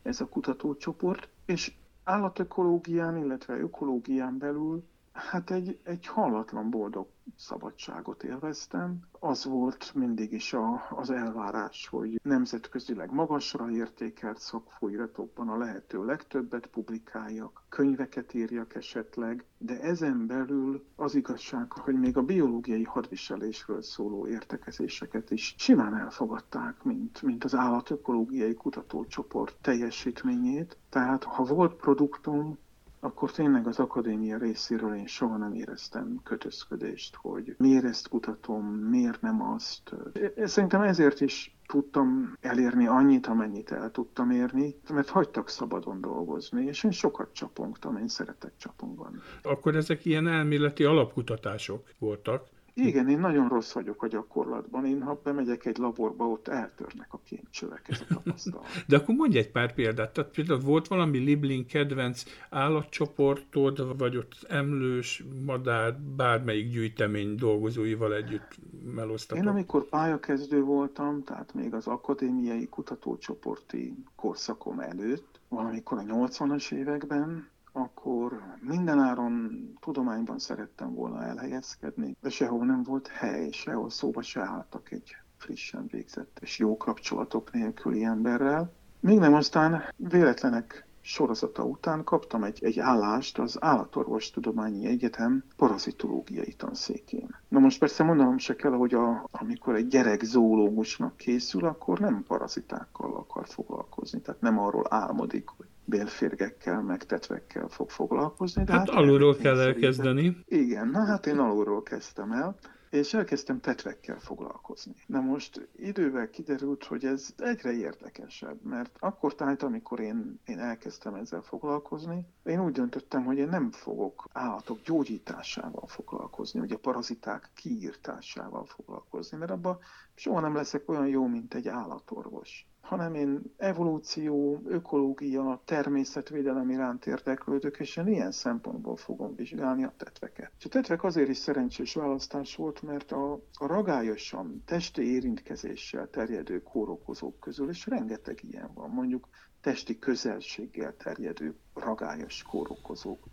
ez 0.02 0.22
a 0.22 0.28
kutatócsoport, 0.28 1.30
és 1.46 1.74
állatökológián, 2.04 3.18
illetve 3.18 3.60
ökológián 3.60 4.38
belül 4.38 4.84
Hát 5.18 5.52
egy, 5.52 5.80
egy 5.84 6.06
hallatlan 6.08 6.70
boldog 6.70 7.08
szabadságot 7.36 8.24
élveztem. 8.24 9.00
Az 9.20 9.46
volt 9.46 9.92
mindig 9.96 10.32
is 10.34 10.54
a, 10.54 10.88
az 10.90 11.10
elvárás, 11.10 11.88
hogy 11.88 12.20
nemzetközileg 12.24 13.12
magasra 13.12 13.70
értékelt 13.70 14.38
szakfolyratokban 14.40 15.50
a 15.50 15.58
lehető 15.58 16.06
legtöbbet 16.06 16.68
publikáljak, 16.68 17.64
könyveket 17.70 18.34
írjak 18.34 18.76
esetleg, 18.76 19.46
de 19.58 19.80
ezen 19.82 20.28
belül 20.28 20.86
az 20.96 21.16
igazság, 21.16 21.72
hogy 21.72 21.96
még 22.00 22.18
a 22.18 22.24
biológiai 22.24 22.84
hadviselésről 22.84 23.82
szóló 23.82 24.28
értekezéseket 24.28 25.32
is 25.32 25.56
simán 25.58 25.96
elfogadták, 25.98 26.84
mint, 26.84 27.22
mint 27.22 27.44
az 27.44 27.56
állatökológiai 27.56 28.54
kutatócsoport 28.54 29.58
teljesítményét. 29.62 30.78
Tehát 30.90 31.24
ha 31.24 31.44
volt 31.44 31.74
produktum, 31.76 32.58
akkor 33.00 33.32
tényleg 33.32 33.68
az 33.68 33.80
akadémia 33.80 34.38
részéről 34.38 34.96
én 34.96 35.08
soha 35.08 35.38
nem 35.38 35.54
éreztem 35.54 36.20
kötözködést, 36.24 37.16
hogy 37.16 37.56
miért 37.58 37.84
ezt 37.84 38.08
kutatom, 38.08 38.66
miért 38.66 39.22
nem 39.22 39.42
azt. 39.42 39.96
Szerintem 40.44 40.82
ezért 40.82 41.22
is 41.22 41.56
tudtam 41.68 42.34
elérni 42.42 42.88
annyit, 42.88 43.28
amennyit 43.28 43.72
el 43.72 43.92
tudtam 43.92 44.32
érni, 44.32 44.76
mert 44.94 45.10
hagytak 45.10 45.50
szabadon 45.50 46.02
dolgozni, 46.02 46.66
és 46.66 46.84
én 46.84 46.92
sokat 46.92 47.34
csapongtam, 47.34 47.98
én 47.98 48.08
szeretek 48.08 48.52
csapongani. 48.58 49.18
Akkor 49.44 49.76
ezek 49.76 50.06
ilyen 50.06 50.28
elméleti 50.28 50.84
alapkutatások 50.84 51.94
voltak, 52.00 52.48
igen, 52.86 53.10
én 53.10 53.20
nagyon 53.20 53.48
rossz 53.48 53.72
vagyok 53.72 54.04
a 54.04 54.08
gyakorlatban. 54.08 54.86
Én, 54.86 55.02
ha 55.02 55.20
bemegyek 55.24 55.66
egy 55.66 55.78
laborba, 55.78 56.26
ott 56.26 56.48
eltörnek 56.48 57.08
a 57.14 57.20
kémcsövek, 57.26 57.86
ez 57.90 58.02
a 58.10 58.14
tapasztalat. 58.14 58.66
De 58.88 58.96
akkor 58.96 59.16
mondj 59.16 59.38
egy 59.38 59.52
pár 59.52 59.74
példát. 59.74 60.14
Tehát 60.14 60.32
például 60.32 60.60
volt 60.60 60.88
valami 60.88 61.18
Liblin 61.18 61.66
kedvenc 61.66 62.24
állatcsoportod, 62.50 63.98
vagy 63.98 64.18
ott 64.18 64.34
emlős, 64.48 65.24
madár, 65.46 66.00
bármelyik 66.00 66.70
gyűjtemény 66.70 67.36
dolgozóival 67.36 68.16
együtt 68.16 68.58
melosztatok? 68.96 69.44
Én 69.44 69.50
amikor 69.50 69.90
pályakezdő 69.90 70.62
voltam, 70.62 71.24
tehát 71.24 71.54
még 71.54 71.74
az 71.74 71.88
akadémiai 71.88 72.68
kutatócsoporti 72.68 74.04
korszakom 74.16 74.80
előtt, 74.80 75.40
valamikor 75.50 75.98
a 75.98 76.02
80-as 76.02 76.72
években, 76.72 77.48
akkor 77.78 78.42
mindenáron 78.60 79.52
tudományban 79.80 80.40
szerettem 80.40 80.94
volna 80.94 81.24
elhelyezkedni, 81.24 82.16
de 82.22 82.30
sehol 82.30 82.66
nem 82.66 82.84
volt 82.84 83.08
hely, 83.08 83.50
sehol 83.52 83.90
szóba 83.90 84.22
se 84.22 84.42
álltak 84.42 84.92
egy 84.92 85.16
frissen 85.38 85.88
végzett 85.92 86.38
és 86.42 86.58
jó 86.58 86.78
kapcsolatok 86.78 87.52
nélküli 87.52 88.04
emberrel. 88.04 88.74
Még 89.00 89.20
nem 89.20 89.34
aztán 89.34 89.84
véletlenek 89.96 90.87
sorozata 91.08 91.64
után 91.64 92.04
kaptam 92.04 92.44
egy, 92.44 92.64
egy 92.64 92.80
állást 92.80 93.40
az 93.40 93.58
Állatorvostudományi 93.60 94.86
Egyetem 94.88 95.44
parazitológiai 95.56 96.54
tanszékén. 96.54 97.36
Na 97.48 97.60
most 97.60 97.80
persze 97.80 98.04
mondanom 98.04 98.38
se 98.38 98.56
kell, 98.56 98.72
hogy 98.72 98.94
a, 98.94 99.28
amikor 99.32 99.76
egy 99.76 99.88
gyerek 99.88 100.24
zoológusnak 100.24 101.18
készül, 101.18 101.66
akkor 101.66 102.00
nem 102.00 102.24
parazitákkal 102.28 103.14
akar 103.16 103.48
foglalkozni, 103.48 104.22
tehát 104.22 104.42
nem 104.42 104.60
arról 104.60 104.86
álmodik, 104.90 105.48
hogy 105.58 105.68
bélférgekkel, 105.86 106.82
meg 106.82 107.04
tetvekkel 107.04 107.68
fog 107.68 107.90
foglalkozni. 107.90 108.64
De 108.64 108.72
hát, 108.72 108.90
hát 108.90 108.98
alulról 108.98 109.36
kell 109.36 109.60
elkezdeni. 109.60 110.38
Igen, 110.48 110.88
na 110.88 111.06
hát 111.06 111.26
én 111.26 111.38
alulról 111.38 111.84
kezdtem 111.84 112.32
el, 112.32 112.56
és 112.90 113.14
elkezdtem 113.14 113.60
tetvekkel 113.60 114.20
foglalkozni. 114.20 114.94
Na 115.06 115.22
most 115.22 115.68
idővel 115.76 116.30
kiderült, 116.30 116.84
hogy 116.84 117.06
ez 117.06 117.30
egyre 117.38 117.72
érdekesebb, 117.72 118.62
mert 118.62 118.96
akkor 119.00 119.36
tájt, 119.36 119.64
amikor 119.64 120.00
én, 120.00 120.40
én 120.46 120.60
elkezdtem 120.60 121.14
ezzel 121.14 121.42
foglalkozni, 121.42 122.26
én 122.44 122.64
úgy 122.64 122.72
döntöttem, 122.72 123.24
hogy 123.26 123.38
én 123.38 123.48
nem 123.50 123.72
fogok 123.72 124.28
állatok 124.34 124.82
gyógyításával 124.82 125.88
foglalkozni, 125.88 126.74
a 126.74 126.78
paraziták 126.78 127.50
kiírtásával 127.54 128.66
foglalkozni, 128.66 129.38
mert 129.38 129.52
abban 129.52 129.80
soha 130.16 130.40
nem 130.40 130.56
leszek 130.56 130.90
olyan 130.90 131.08
jó, 131.08 131.28
mint 131.28 131.54
egy 131.54 131.68
állatorvos 131.68 132.67
hanem 132.88 133.16
én 133.16 133.42
evolúció, 133.58 134.62
ökológia, 134.66 135.62
természetvédelem 135.66 136.70
iránt 136.70 137.06
érdeklődök, 137.06 137.80
és 137.80 137.98
én 137.98 138.08
ilyen 138.08 138.32
szempontból 138.32 138.96
fogom 138.96 139.36
vizsgálni 139.36 139.84
a 139.84 139.94
tetveket. 139.98 140.52
És 140.60 140.66
a 140.66 140.70
tetvek 140.70 141.04
azért 141.04 141.30
is 141.30 141.38
szerencsés 141.38 141.94
választás 141.94 142.56
volt, 142.56 142.82
mert 142.82 143.12
a, 143.12 143.34
a 143.34 143.66
ragályosan 143.66 144.64
testi 144.66 145.14
érintkezéssel 145.14 146.10
terjedő 146.10 146.62
kórokozók 146.64 147.40
közül, 147.40 147.70
és 147.70 147.88
rengeteg 147.88 148.40
ilyen 148.44 148.72
van, 148.74 148.90
mondjuk 148.90 149.28
testi 149.62 150.00
közelséggel 150.00 150.96
terjedő 150.98 151.56
ragályos 151.74 152.44
kórokozók. 152.44 153.26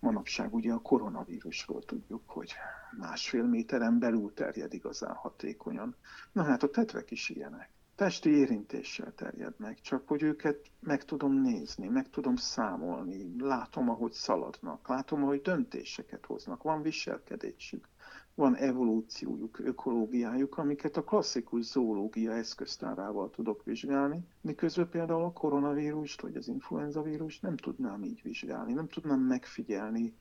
Manapság 0.00 0.54
ugye 0.54 0.72
a 0.72 0.78
koronavírusról 0.78 1.82
tudjuk, 1.82 2.22
hogy 2.26 2.52
másfél 2.98 3.44
méteren 3.44 3.98
belül 3.98 4.32
terjed 4.34 4.74
igazán 4.74 5.14
hatékonyan. 5.14 5.96
Na 6.32 6.42
hát 6.42 6.62
a 6.62 6.70
tetvek 6.70 7.10
is 7.10 7.28
ilyenek 7.28 7.70
testi 8.02 8.30
érintéssel 8.30 9.12
terjednek, 9.14 9.80
csak 9.80 10.08
hogy 10.08 10.22
őket 10.22 10.70
meg 10.80 11.04
tudom 11.04 11.40
nézni, 11.40 11.88
meg 11.88 12.10
tudom 12.10 12.36
számolni, 12.36 13.34
látom, 13.38 13.88
ahogy 13.88 14.12
szaladnak, 14.12 14.88
látom, 14.88 15.22
ahogy 15.22 15.40
döntéseket 15.40 16.26
hoznak, 16.26 16.62
van 16.62 16.82
viselkedésük, 16.82 17.88
van 18.34 18.56
evolúciójuk, 18.56 19.58
ökológiájuk, 19.58 20.58
amiket 20.58 20.96
a 20.96 21.04
klasszikus 21.04 21.64
zoológia 21.64 22.32
eszköztárával 22.32 23.30
tudok 23.30 23.64
vizsgálni, 23.64 24.26
miközben 24.40 24.88
például 24.88 25.24
a 25.24 25.32
koronavírust 25.32 26.20
vagy 26.20 26.36
az 26.36 26.48
influenzavírust 26.48 27.42
nem 27.42 27.56
tudnám 27.56 28.02
így 28.02 28.22
vizsgálni, 28.22 28.72
nem 28.72 28.88
tudnám 28.88 29.20
megfigyelni 29.20 30.14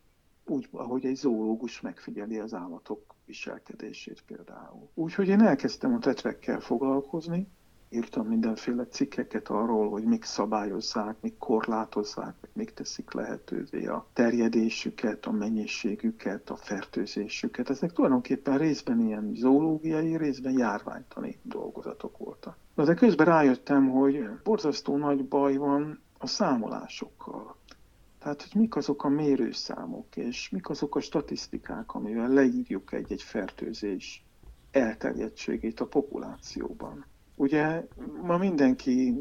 úgy, 0.45 0.67
ahogy 0.71 1.05
egy 1.05 1.15
zoológus 1.15 1.81
megfigyeli 1.81 2.39
az 2.39 2.53
állatok 2.53 3.15
viselkedését 3.25 4.23
például. 4.27 4.89
Úgyhogy 4.93 5.27
én 5.27 5.41
elkezdtem 5.41 5.93
a 5.93 5.99
tetvekkel 5.99 6.59
foglalkozni, 6.59 7.47
írtam 7.93 8.27
mindenféle 8.27 8.85
cikkeket 8.85 9.47
arról, 9.49 9.89
hogy 9.89 10.03
mik 10.03 10.23
szabályozzák, 10.23 11.15
mik 11.21 11.37
korlátozzák, 11.37 12.35
mik 12.53 12.73
teszik 12.73 13.11
lehetővé 13.11 13.85
a 13.85 14.05
terjedésüket, 14.13 15.25
a 15.25 15.31
mennyiségüket, 15.31 16.49
a 16.49 16.55
fertőzésüket. 16.55 17.69
Ezek 17.69 17.91
tulajdonképpen 17.91 18.57
részben 18.57 18.99
ilyen 18.99 19.31
zoológiai, 19.35 20.17
részben 20.17 20.57
járványtani 20.57 21.39
dolgozatok 21.41 22.17
voltak. 22.17 22.57
De 22.75 22.93
közben 22.93 23.25
rájöttem, 23.25 23.89
hogy 23.89 24.29
borzasztó 24.43 24.97
nagy 24.97 25.27
baj 25.27 25.55
van 25.55 25.99
a 26.17 26.27
számolásokkal. 26.27 27.55
Tehát, 28.19 28.41
hogy 28.41 28.61
mik 28.61 28.75
azok 28.75 29.03
a 29.03 29.09
mérőszámok, 29.09 30.15
és 30.15 30.49
mik 30.49 30.69
azok 30.69 30.95
a 30.95 30.99
statisztikák, 30.99 31.93
amivel 31.93 32.29
leírjuk 32.29 32.91
egy-egy 32.93 33.21
fertőzés 33.21 34.25
elterjedtségét 34.71 35.79
a 35.79 35.85
populációban. 35.85 37.05
Ugye 37.35 37.87
ma 38.21 38.37
mindenki 38.37 39.13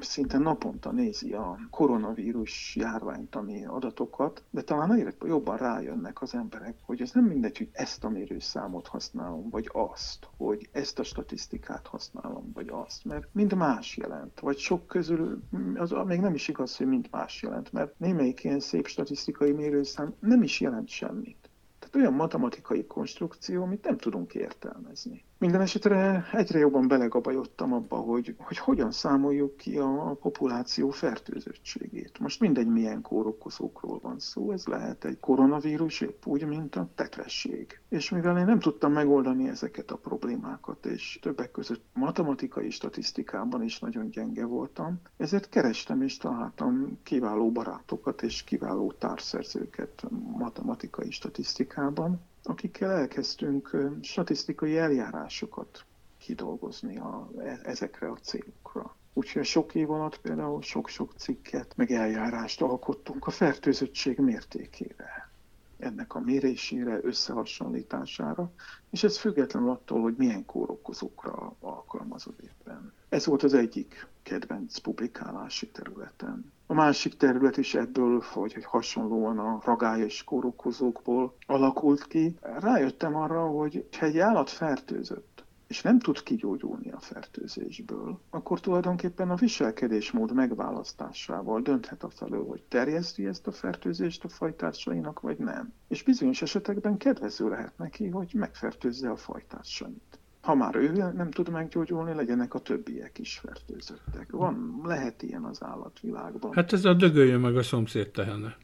szinte 0.00 0.38
naponta 0.38 0.90
nézi 0.92 1.32
a 1.32 1.58
koronavírus 1.70 2.76
járványtani 2.76 3.66
adatokat, 3.66 4.42
de 4.50 4.62
talán 4.62 4.92
egyre 4.92 5.14
jobban 5.24 5.56
rájönnek 5.56 6.22
az 6.22 6.34
emberek, 6.34 6.74
hogy 6.82 7.00
ez 7.00 7.12
nem 7.12 7.24
mindegy, 7.24 7.58
hogy 7.58 7.68
ezt 7.72 8.04
a 8.04 8.08
mérőszámot 8.08 8.86
használom, 8.86 9.50
vagy 9.50 9.70
azt, 9.72 10.28
hogy 10.36 10.68
ezt 10.72 10.98
a 10.98 11.02
statisztikát 11.02 11.86
használom, 11.86 12.50
vagy 12.54 12.68
azt, 12.68 13.04
mert 13.04 13.28
mind 13.32 13.54
más 13.54 13.96
jelent, 13.96 14.40
vagy 14.40 14.58
sok 14.58 14.86
közül, 14.86 15.42
az 15.74 15.94
még 16.04 16.20
nem 16.20 16.34
is 16.34 16.48
igaz, 16.48 16.76
hogy 16.76 16.86
mind 16.86 17.08
más 17.10 17.42
jelent, 17.42 17.72
mert 17.72 17.98
némelyik 17.98 18.44
ilyen 18.44 18.60
szép 18.60 18.86
statisztikai 18.86 19.52
mérőszám 19.52 20.14
nem 20.20 20.42
is 20.42 20.60
jelent 20.60 20.88
semmit. 20.88 21.50
Tehát 21.78 21.96
olyan 21.96 22.12
matematikai 22.12 22.86
konstrukció, 22.86 23.62
amit 23.62 23.84
nem 23.84 23.96
tudunk 23.96 24.34
értelmezni. 24.34 25.24
Minden 25.40 25.60
esetre 25.60 26.24
egyre 26.32 26.58
jobban 26.58 26.88
belegabajodtam 26.88 27.72
abba, 27.72 27.96
hogy, 27.96 28.34
hogy 28.38 28.58
hogyan 28.58 28.90
számoljuk 28.92 29.56
ki 29.56 29.78
a, 29.78 30.16
populáció 30.20 30.90
fertőzöttségét. 30.90 32.18
Most 32.18 32.40
mindegy, 32.40 32.66
milyen 32.66 33.02
kórokozókról 33.02 33.98
van 34.02 34.18
szó, 34.18 34.52
ez 34.52 34.66
lehet 34.66 35.04
egy 35.04 35.20
koronavírus, 35.20 36.00
épp 36.00 36.26
úgy, 36.26 36.46
mint 36.46 36.76
a 36.76 36.88
tetvesség. 36.94 37.80
És 37.88 38.10
mivel 38.10 38.38
én 38.38 38.44
nem 38.44 38.58
tudtam 38.58 38.92
megoldani 38.92 39.48
ezeket 39.48 39.90
a 39.90 39.96
problémákat, 39.96 40.86
és 40.86 41.18
többek 41.22 41.50
között 41.50 41.84
matematikai 41.92 42.70
statisztikában 42.70 43.62
is 43.62 43.78
nagyon 43.78 44.10
gyenge 44.10 44.44
voltam, 44.44 45.00
ezért 45.16 45.48
kerestem 45.48 46.02
és 46.02 46.16
találtam 46.16 46.98
kiváló 47.02 47.50
barátokat 47.52 48.22
és 48.22 48.44
kiváló 48.44 48.92
társszerzőket 48.92 50.04
matematikai 50.38 51.10
statisztikában, 51.10 52.20
akikkel 52.48 52.90
elkezdtünk 52.90 53.76
statisztikai 54.02 54.78
eljárásokat 54.78 55.84
kidolgozni 56.18 56.98
a, 56.98 57.30
e, 57.38 57.60
ezekre 57.62 58.10
a 58.10 58.16
célokra. 58.22 58.96
Úgyhogy 59.12 59.44
sok 59.44 59.74
év 59.74 59.90
alatt 59.90 60.20
például 60.20 60.62
sok-sok 60.62 61.12
cikket, 61.16 61.72
meg 61.76 61.90
eljárást 61.90 62.62
alkottunk 62.62 63.26
a 63.26 63.30
fertőzöttség 63.30 64.18
mértékére, 64.18 65.30
ennek 65.78 66.14
a 66.14 66.20
mérésére, 66.20 67.00
összehasonlítására, 67.02 68.52
és 68.90 69.02
ez 69.02 69.18
függetlenül 69.18 69.70
attól, 69.70 70.00
hogy 70.00 70.14
milyen 70.16 70.44
kórokozókra 70.44 71.56
alkalmazod 71.60 72.34
éppen. 72.42 72.92
Ez 73.08 73.26
volt 73.26 73.42
az 73.42 73.54
egyik 73.54 74.06
kedvenc 74.22 74.78
publikálási 74.78 75.68
területen. 75.68 76.52
A 76.70 76.74
másik 76.74 77.16
terület 77.16 77.56
is 77.56 77.74
ebből, 77.74 78.22
vagy 78.34 78.52
hogy 78.52 78.64
hasonlóan 78.64 79.38
a 79.38 79.60
ragályos 79.64 80.24
kórokozókból 80.24 81.36
alakult 81.46 82.06
ki. 82.06 82.36
Rájöttem 82.40 83.14
arra, 83.14 83.46
hogy 83.46 83.88
ha 83.98 84.06
egy 84.06 84.18
állat 84.18 84.50
fertőzött, 84.50 85.44
és 85.66 85.82
nem 85.82 85.98
tud 85.98 86.22
kigyógyulni 86.22 86.90
a 86.90 86.98
fertőzésből, 86.98 88.20
akkor 88.30 88.60
tulajdonképpen 88.60 89.30
a 89.30 89.34
viselkedésmód 89.34 90.32
megválasztásával 90.34 91.60
dönthet 91.60 92.02
a 92.02 92.10
felől, 92.10 92.46
hogy 92.46 92.62
terjeszti 92.62 93.26
ezt 93.26 93.46
a 93.46 93.52
fertőzést 93.52 94.24
a 94.24 94.28
fajtársainak, 94.28 95.20
vagy 95.20 95.38
nem. 95.38 95.72
És 95.88 96.02
bizonyos 96.02 96.42
esetekben 96.42 96.96
kedvező 96.96 97.48
lehet 97.48 97.78
neki, 97.78 98.08
hogy 98.08 98.30
megfertőzze 98.34 99.10
a 99.10 99.16
fajtársait 99.16 100.17
ha 100.48 100.54
már 100.54 100.76
ő 100.76 101.12
nem 101.16 101.30
tud 101.30 101.50
meggyógyulni, 101.50 102.14
legyenek 102.14 102.54
a 102.54 102.58
többiek 102.58 103.18
is 103.18 103.38
fertőzöttek. 103.38 104.30
Van, 104.30 104.80
lehet 104.84 105.22
ilyen 105.22 105.44
az 105.44 105.62
állatvilágban. 105.62 106.52
Hát 106.54 106.72
ez 106.72 106.84
a 106.84 106.94
dögöljön 106.94 107.40
meg 107.40 107.56
a 107.56 107.62
szomszéd 107.62 108.10
tehene. 108.10 108.56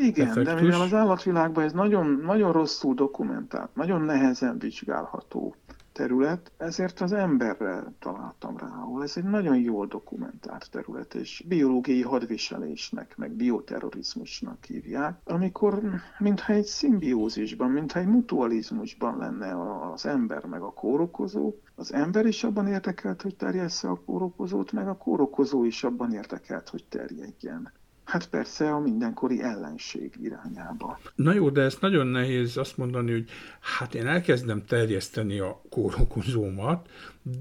Igen, 0.00 0.28
Effektus. 0.28 0.54
de 0.54 0.60
mivel 0.60 0.80
az 0.80 0.94
állatvilágban 0.94 1.64
ez 1.64 1.72
nagyon, 1.72 2.22
nagyon 2.24 2.52
rosszul 2.52 2.94
dokumentált, 2.94 3.74
nagyon 3.74 4.00
nehezen 4.00 4.58
vizsgálható, 4.58 5.54
terület, 6.00 6.52
ezért 6.56 7.00
az 7.00 7.12
emberre 7.12 7.84
találtam 7.98 8.56
rá, 8.56 8.66
ahol 8.66 9.02
ez 9.02 9.16
egy 9.16 9.24
nagyon 9.24 9.56
jól 9.56 9.86
dokumentált 9.86 10.70
terület, 10.70 11.14
és 11.14 11.44
biológiai 11.48 12.02
hadviselésnek, 12.02 13.16
meg 13.16 13.30
bioterrorizmusnak 13.30 14.64
hívják, 14.64 15.18
amikor 15.24 15.82
mintha 16.18 16.52
egy 16.52 16.64
szimbiózisban, 16.64 17.70
mintha 17.70 17.98
egy 17.98 18.06
mutualizmusban 18.06 19.16
lenne 19.18 19.80
az 19.92 20.06
ember 20.06 20.44
meg 20.44 20.62
a 20.62 20.72
kórokozó, 20.72 21.54
az 21.74 21.92
ember 21.92 22.26
is 22.26 22.44
abban 22.44 22.66
érdekelt, 22.66 23.22
hogy 23.22 23.36
terjessze 23.36 23.88
a 23.88 24.00
kórokozót, 24.04 24.72
meg 24.72 24.88
a 24.88 24.96
kórokozó 24.96 25.64
is 25.64 25.84
abban 25.84 26.12
érdekelt, 26.12 26.68
hogy 26.68 26.84
terjedjen. 26.88 27.72
Hát 28.10 28.28
persze 28.28 28.70
a 28.70 28.78
mindenkori 28.78 29.42
ellenség 29.42 30.14
irányába. 30.22 30.98
Na 31.14 31.32
jó, 31.32 31.50
de 31.50 31.62
ezt 31.62 31.80
nagyon 31.80 32.06
nehéz 32.06 32.56
azt 32.56 32.76
mondani, 32.76 33.12
hogy 33.12 33.30
hát 33.60 33.94
én 33.94 34.06
elkezdem 34.06 34.64
terjeszteni 34.64 35.38
a 35.38 35.62
kórokozómat, 35.68 36.88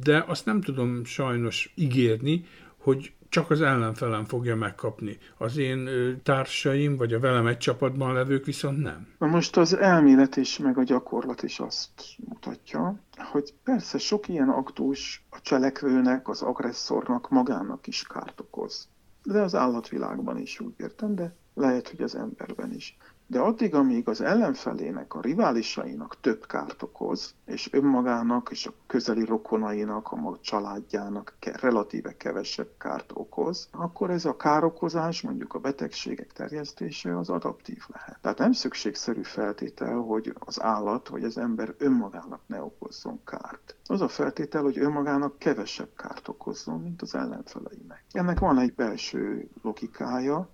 de 0.04 0.24
azt 0.28 0.46
nem 0.46 0.62
tudom 0.62 1.04
sajnos 1.04 1.74
ígérni, 1.76 2.46
hogy 2.78 3.14
csak 3.30 3.50
az 3.50 3.62
ellenfelem 3.62 4.26
fogja 4.26 4.56
megkapni. 4.56 5.18
Az 5.38 5.58
én 5.58 5.90
társaim, 6.24 6.96
vagy 6.96 7.14
a 7.14 7.20
velem 7.20 7.48
egy 7.48 7.58
csapatban 7.58 8.14
levők 8.14 8.46
viszont 8.46 8.82
nem. 8.82 9.08
Na 9.20 9.28
most 9.28 9.58
az 9.58 9.78
elmélet 9.78 10.36
is, 10.36 10.58
meg 10.58 10.78
a 10.78 10.84
gyakorlat 10.84 11.44
is 11.44 11.60
azt 11.60 11.90
mutatja, 12.18 13.00
hogy 13.32 13.54
persze 13.64 13.98
sok 13.98 14.28
ilyen 14.28 14.50
aktus 14.50 15.26
a 15.30 15.42
cselekvőnek, 15.42 16.28
az 16.28 16.42
agresszornak 16.42 17.30
magának 17.30 17.88
is 17.88 18.04
kárt 18.04 18.40
okoz 18.40 18.90
de 19.24 19.42
az 19.42 19.56
állatvilágban 19.56 20.38
is 20.38 20.60
úgy 20.60 20.74
értem, 20.78 21.16
de 21.16 21.36
lehet, 21.54 21.90
hogy 21.90 22.02
az 22.02 22.16
emberben 22.16 22.74
is. 22.74 22.98
De 23.32 23.40
addig, 23.40 23.76
amíg 23.76 24.08
az 24.08 24.22
ellenfelének, 24.22 25.14
a 25.14 25.22
riválisainak 25.22 26.20
több 26.22 26.46
kárt 26.46 26.82
okoz, 26.82 27.34
és 27.46 27.74
önmagának 27.74 28.48
és 28.52 28.66
a 28.66 28.74
közeli 28.88 29.26
rokonainak, 29.26 30.12
a 30.12 30.38
családjának 30.42 31.34
relatíve 31.40 32.18
kevesebb 32.18 32.70
kárt 32.78 33.12
okoz, 33.14 33.68
akkor 33.72 34.10
ez 34.10 34.26
a 34.26 34.36
károkozás, 34.36 35.22
mondjuk 35.22 35.54
a 35.54 35.60
betegségek 35.60 36.34
terjesztése 36.34 37.18
az 37.18 37.30
adaptív 37.30 37.84
lehet. 37.88 38.20
Tehát 38.22 38.38
nem 38.38 38.52
szükségszerű 38.52 39.22
feltétel, 39.22 39.98
hogy 39.98 40.34
az 40.40 40.62
állat 40.62 41.08
vagy 41.08 41.24
az 41.24 41.38
ember 41.38 41.76
önmagának 41.78 42.42
ne 42.46 42.62
okozzon 42.62 43.24
kárt. 43.24 43.76
Az 43.86 44.02
a 44.02 44.08
feltétel, 44.08 44.62
hogy 44.62 44.80
önmagának 44.80 45.40
kevesebb 45.40 45.90
kárt 45.96 46.28
okozzon, 46.28 46.82
mint 46.82 47.02
az 47.02 47.16
ellenfeleinek. 47.16 48.04
Ennek 48.12 48.40
van 48.40 48.60
egy 48.60 48.74
belső 48.74 49.50
logikája, 49.62 50.50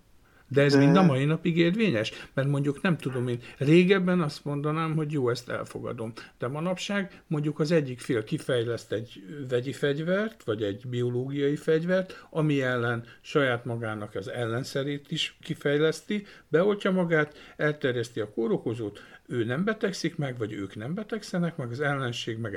de 0.48 0.62
ez 0.62 0.74
De... 0.74 0.80
mind 0.80 0.96
a 0.96 1.04
mai 1.04 1.26
napig 1.26 1.58
érvényes? 1.58 2.12
Mert 2.34 2.48
mondjuk 2.48 2.82
nem 2.82 2.98
tudom 2.98 3.28
én, 3.28 3.40
régebben 3.58 4.22
azt 4.22 4.46
mondanám, 4.46 4.96
hogy 4.96 5.12
jó, 5.12 5.30
ezt 5.30 5.50
elfogadom. 5.50 6.14
De 6.38 6.48
manapság 6.48 7.22
mondjuk 7.28 7.60
az 7.60 7.72
egyik 7.72 8.00
fél 8.00 8.24
kifejleszt 8.24 8.92
egy 8.92 9.24
vegyi 9.50 9.72
fegyvert, 9.72 10.44
vagy 10.44 10.64
egy 10.64 10.84
biológiai 10.88 11.56
fegyvert, 11.56 12.26
ami 12.30 12.62
ellen 12.62 13.04
saját 13.22 13.66
magának 13.66 14.16
az 14.16 14.28
ellenszerét 14.28 15.12
is 15.12 15.38
kifejleszti, 15.42 16.26
beoltja 16.48 16.92
magát, 16.92 17.38
elterjeszti 17.58 18.20
a 18.20 18.30
kórokozót, 18.30 19.02
ő 19.28 19.44
nem 19.44 19.64
betegszik 19.64 20.18
meg, 20.18 20.38
vagy 20.38 20.54
ők 20.54 20.76
nem 20.76 20.94
betegszenek 20.94 21.56
meg, 21.56 21.72
az 21.72 21.80
ellenség 21.80 22.38
meg 22.38 22.56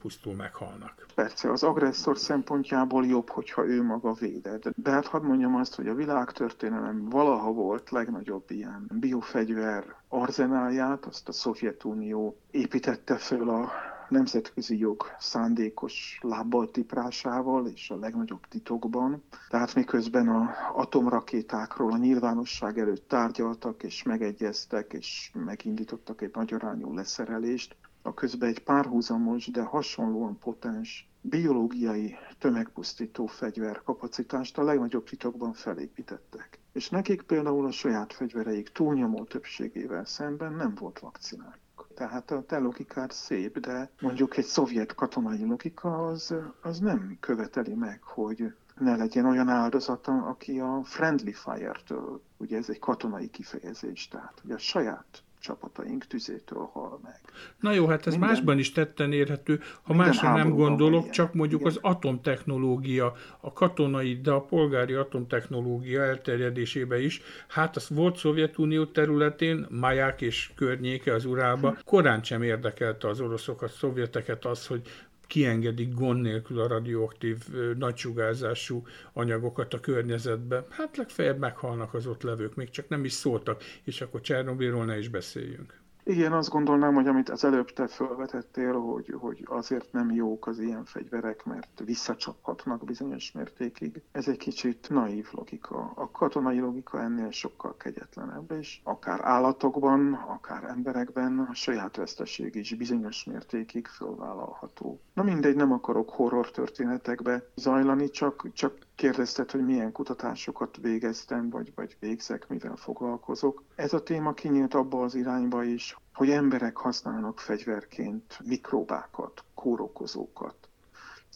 elpusztul, 0.00 0.34
meghalnak. 0.34 1.06
Persze, 1.14 1.50
az 1.50 1.62
agresszor 1.62 2.18
szempontjából 2.18 3.06
jobb, 3.06 3.28
hogyha 3.30 3.66
ő 3.66 3.82
maga 3.82 4.12
védett. 4.12 4.62
De 4.76 4.90
hát 4.90 5.06
hadd 5.06 5.22
mondjam 5.22 5.54
azt, 5.54 5.74
hogy 5.74 5.88
a 5.88 5.94
világtörténelem 5.94 7.08
valaha 7.08 7.52
volt 7.52 7.90
legnagyobb 7.90 8.50
ilyen 8.50 8.90
biofegyver 8.94 9.84
arzenálját, 10.08 11.04
azt 11.04 11.28
a 11.28 11.32
Szovjetunió 11.32 12.36
építette 12.50 13.16
föl 13.16 13.50
a 13.50 13.70
nemzetközi 14.08 14.78
jog 14.78 15.04
szándékos 15.18 16.18
lábbal 16.22 16.70
tiprásával 16.70 17.66
és 17.66 17.90
a 17.90 17.98
legnagyobb 17.98 18.46
titokban. 18.48 19.22
Tehát 19.48 19.74
miközben 19.74 20.28
a 20.28 20.50
atomrakétákról 20.74 21.92
a 21.92 21.96
nyilvánosság 21.96 22.78
előtt 22.78 23.08
tárgyaltak 23.08 23.82
és 23.82 24.02
megegyeztek 24.02 24.92
és 24.92 25.30
megindítottak 25.44 26.20
egy 26.22 26.30
nagyarányú 26.34 26.94
leszerelést, 26.94 27.76
a 28.02 28.14
közben 28.14 28.48
egy 28.48 28.62
párhuzamos, 28.62 29.46
de 29.46 29.62
hasonlóan 29.62 30.38
potens 30.38 31.08
biológiai 31.20 32.16
tömegpusztító 32.38 33.26
fegyver 33.26 33.82
kapacitást 33.82 34.58
a 34.58 34.62
legnagyobb 34.62 35.04
titokban 35.04 35.52
felépítettek. 35.52 36.58
És 36.72 36.90
nekik 36.90 37.22
például 37.22 37.66
a 37.66 37.70
saját 37.70 38.12
fegyvereik 38.12 38.68
túlnyomó 38.68 39.24
többségével 39.24 40.04
szemben 40.04 40.52
nem 40.52 40.74
volt 40.74 40.98
vakcinák. 40.98 41.58
Tehát 41.94 42.30
a 42.30 42.42
te 42.42 42.58
logikád 42.58 43.10
szép, 43.10 43.58
de 43.58 43.90
mondjuk 44.00 44.36
egy 44.36 44.44
szovjet 44.44 44.94
katonai 44.94 45.44
logika 45.44 46.06
az, 46.06 46.34
az 46.62 46.78
nem 46.78 47.16
követeli 47.20 47.74
meg, 47.74 48.02
hogy 48.02 48.54
ne 48.78 48.96
legyen 48.96 49.26
olyan 49.26 49.48
áldozata, 49.48 50.12
aki 50.12 50.60
a 50.60 50.80
friendly 50.84 51.32
fire-től, 51.32 52.22
ugye 52.36 52.56
ez 52.56 52.68
egy 52.68 52.78
katonai 52.78 53.30
kifejezés, 53.30 54.08
tehát 54.08 54.40
ugye 54.44 54.54
a 54.54 54.58
saját 54.58 55.22
csapataink 55.40 56.06
tüzétől 56.06 56.68
hal 56.72 57.00
meg. 57.02 57.20
Na 57.60 57.72
jó, 57.72 57.86
hát 57.86 58.06
ez 58.06 58.12
minden, 58.12 58.28
másban 58.28 58.58
is 58.58 58.72
tetten 58.72 59.12
érhető, 59.12 59.60
ha 59.82 59.94
másra 59.94 60.34
nem 60.34 60.50
gondolok, 60.50 61.00
ilyen. 61.00 61.12
csak 61.12 61.34
mondjuk 61.34 61.60
Igen. 61.60 61.72
az 61.72 61.78
atomtechnológia, 61.82 63.14
a 63.40 63.52
katonai, 63.52 64.20
de 64.20 64.30
a 64.30 64.40
polgári 64.40 64.92
atomtechnológia 64.92 66.02
elterjedésébe 66.02 67.02
is, 67.02 67.22
hát 67.48 67.76
az 67.76 67.88
volt 67.88 68.16
Szovjetunió 68.16 68.86
területén, 68.86 69.66
Maják 69.70 70.20
és 70.20 70.50
környéke 70.54 71.14
az 71.14 71.24
Urálba, 71.24 71.70
hm. 71.70 71.76
korán 71.84 72.22
sem 72.22 72.42
érdekelte 72.42 73.08
az 73.08 73.20
oroszokat, 73.20 73.72
szovjeteket 73.72 74.44
az, 74.44 74.66
hogy 74.66 74.82
kiengedik 75.30 75.94
gond 75.94 76.20
nélkül 76.20 76.60
a 76.60 76.66
radioaktív 76.66 77.36
nagysugárzású 77.78 78.86
anyagokat 79.12 79.74
a 79.74 79.80
környezetbe. 79.80 80.66
Hát 80.70 80.96
legfeljebb 80.96 81.38
meghalnak 81.38 81.94
az 81.94 82.06
ott 82.06 82.22
levők, 82.22 82.54
még 82.54 82.70
csak 82.70 82.88
nem 82.88 83.04
is 83.04 83.12
szóltak, 83.12 83.62
és 83.84 84.00
akkor 84.00 84.20
Csernobilról 84.20 84.84
ne 84.84 84.98
is 84.98 85.08
beszéljünk. 85.08 85.79
Igen, 86.10 86.32
azt 86.32 86.48
gondolnám, 86.48 86.94
hogy 86.94 87.06
amit 87.06 87.28
az 87.28 87.44
előbb 87.44 87.72
te 87.72 87.86
felvetettél, 87.86 88.72
hogy, 88.72 89.14
hogy 89.18 89.44
azért 89.48 89.92
nem 89.92 90.10
jók 90.10 90.46
az 90.46 90.58
ilyen 90.58 90.84
fegyverek, 90.84 91.44
mert 91.44 91.82
visszacsaphatnak 91.84 92.84
bizonyos 92.84 93.32
mértékig. 93.32 94.02
Ez 94.12 94.28
egy 94.28 94.36
kicsit 94.36 94.86
naív 94.88 95.26
logika. 95.32 95.92
A 95.94 96.10
katonai 96.10 96.60
logika 96.60 97.00
ennél 97.00 97.30
sokkal 97.30 97.76
kegyetlenebb, 97.76 98.50
és 98.50 98.80
akár 98.84 99.20
állatokban, 99.22 100.12
akár 100.12 100.64
emberekben 100.64 101.38
a 101.38 101.54
saját 101.54 101.96
veszteség 101.96 102.54
is 102.54 102.74
bizonyos 102.74 103.24
mértékig 103.24 103.86
fölvállalható. 103.86 105.00
Na 105.14 105.22
mindegy, 105.22 105.56
nem 105.56 105.72
akarok 105.72 106.10
horror 106.10 106.50
történetekbe 106.50 107.44
zajlani, 107.54 108.10
csak, 108.10 108.52
csak 108.52 108.72
kérdezted, 109.00 109.50
hogy 109.50 109.64
milyen 109.64 109.92
kutatásokat 109.92 110.76
végeztem, 110.76 111.50
vagy, 111.50 111.72
vagy 111.74 111.96
végzek, 112.00 112.48
mivel 112.48 112.76
foglalkozok. 112.76 113.62
Ez 113.74 113.92
a 113.92 114.02
téma 114.02 114.32
kinyílt 114.32 114.74
abba 114.74 115.02
az 115.02 115.14
irányba 115.14 115.62
is, 115.64 115.96
hogy 116.14 116.30
emberek 116.30 116.76
használnak 116.76 117.38
fegyverként 117.38 118.38
mikróbákat, 118.44 119.44
kórokozókat, 119.54 120.68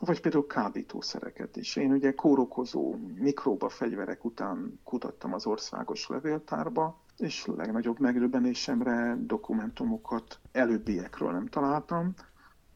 vagy 0.01 0.21
például 0.21 0.47
kábítószereket 0.47 1.57
is. 1.57 1.77
Én 1.77 1.93
ugye 1.93 2.15
kórokozó 2.15 2.97
mikróba 3.19 3.69
fegyverek 3.69 4.25
után 4.25 4.81
kutattam 4.83 5.35
az 5.35 5.47
országos 5.47 6.09
levéltárba, 6.09 7.01
és 7.17 7.47
legnagyobb 7.57 7.99
megdöbbenésemre 8.01 9.17
dokumentumokat 9.21 10.39
előbbiekről 10.53 11.33
nem 11.33 11.47
találtam, 11.47 12.15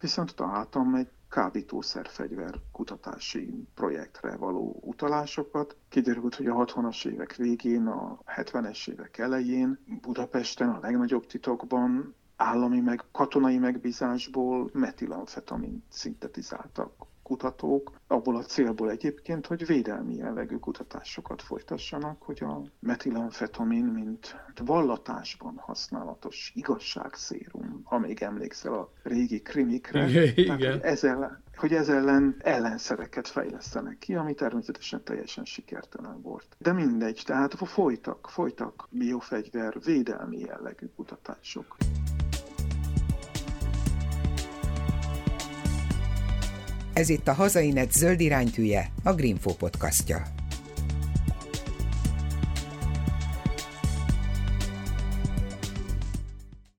viszont 0.01 0.35
találtam 0.35 0.95
egy 0.95 1.09
kábítószerfegyver 1.29 2.55
kutatási 2.73 3.67
projektre 3.75 4.37
való 4.37 4.79
utalásokat. 4.85 5.77
Kiderült, 5.89 6.35
hogy 6.35 6.47
a 6.47 6.55
60-as 6.65 7.07
évek 7.07 7.37
végén, 7.37 7.87
a 7.87 8.19
70-es 8.37 8.89
évek 8.89 9.19
elején 9.19 9.79
Budapesten 10.01 10.69
a 10.69 10.79
legnagyobb 10.81 11.27
titokban 11.27 12.15
állami 12.37 12.81
meg 12.81 13.05
katonai 13.13 13.59
megbízásból 13.59 14.71
metilamfetamin 14.73 15.85
szintetizáltak 15.89 16.93
kutatók, 17.29 17.93
abból 18.07 18.37
a 18.37 18.43
célból 18.43 18.91
egyébként, 18.91 19.47
hogy 19.47 19.67
védelmi 19.67 20.15
jellegű 20.15 20.57
kutatásokat 20.57 21.43
folytassanak, 21.43 22.23
hogy 22.23 22.43
a 22.43 22.63
metilamfetamin, 22.81 23.85
mint 23.85 24.37
vallatásban 24.65 25.55
használatos 25.57 26.53
igazságszérum, 26.55 27.81
ha 27.85 27.99
még 27.99 28.23
emlékszel 28.23 28.73
a 28.73 28.93
régi 29.03 29.41
krimikre, 29.43 30.09
igen. 30.09 30.47
Tehát, 30.47 30.61
hogy 30.61 30.81
ezzel 30.83 31.43
hogy 31.57 31.73
ez 31.73 31.89
ellen 31.89 32.37
ellenszereket 32.39 33.29
fejlesztenek 33.29 33.99
ki, 33.99 34.15
ami 34.15 34.35
természetesen 34.35 35.05
teljesen 35.05 35.45
sikertelen 35.45 36.23
volt. 36.23 36.47
De 36.59 36.73
mindegy, 36.73 37.23
tehát 37.25 37.55
folytak, 37.55 38.29
folytak 38.31 38.89
biofegyver 38.91 39.75
védelmi 39.85 40.39
jellegű 40.39 40.87
kutatások. 40.97 41.77
Ez 46.99 47.09
itt 47.09 47.29
a 47.29 47.33
Hazainet 47.33 47.93
zöld 47.93 48.21
iránytűje, 48.21 48.93
a 49.05 49.15
Greenfo 49.15 49.55
podcastja. 49.55 50.23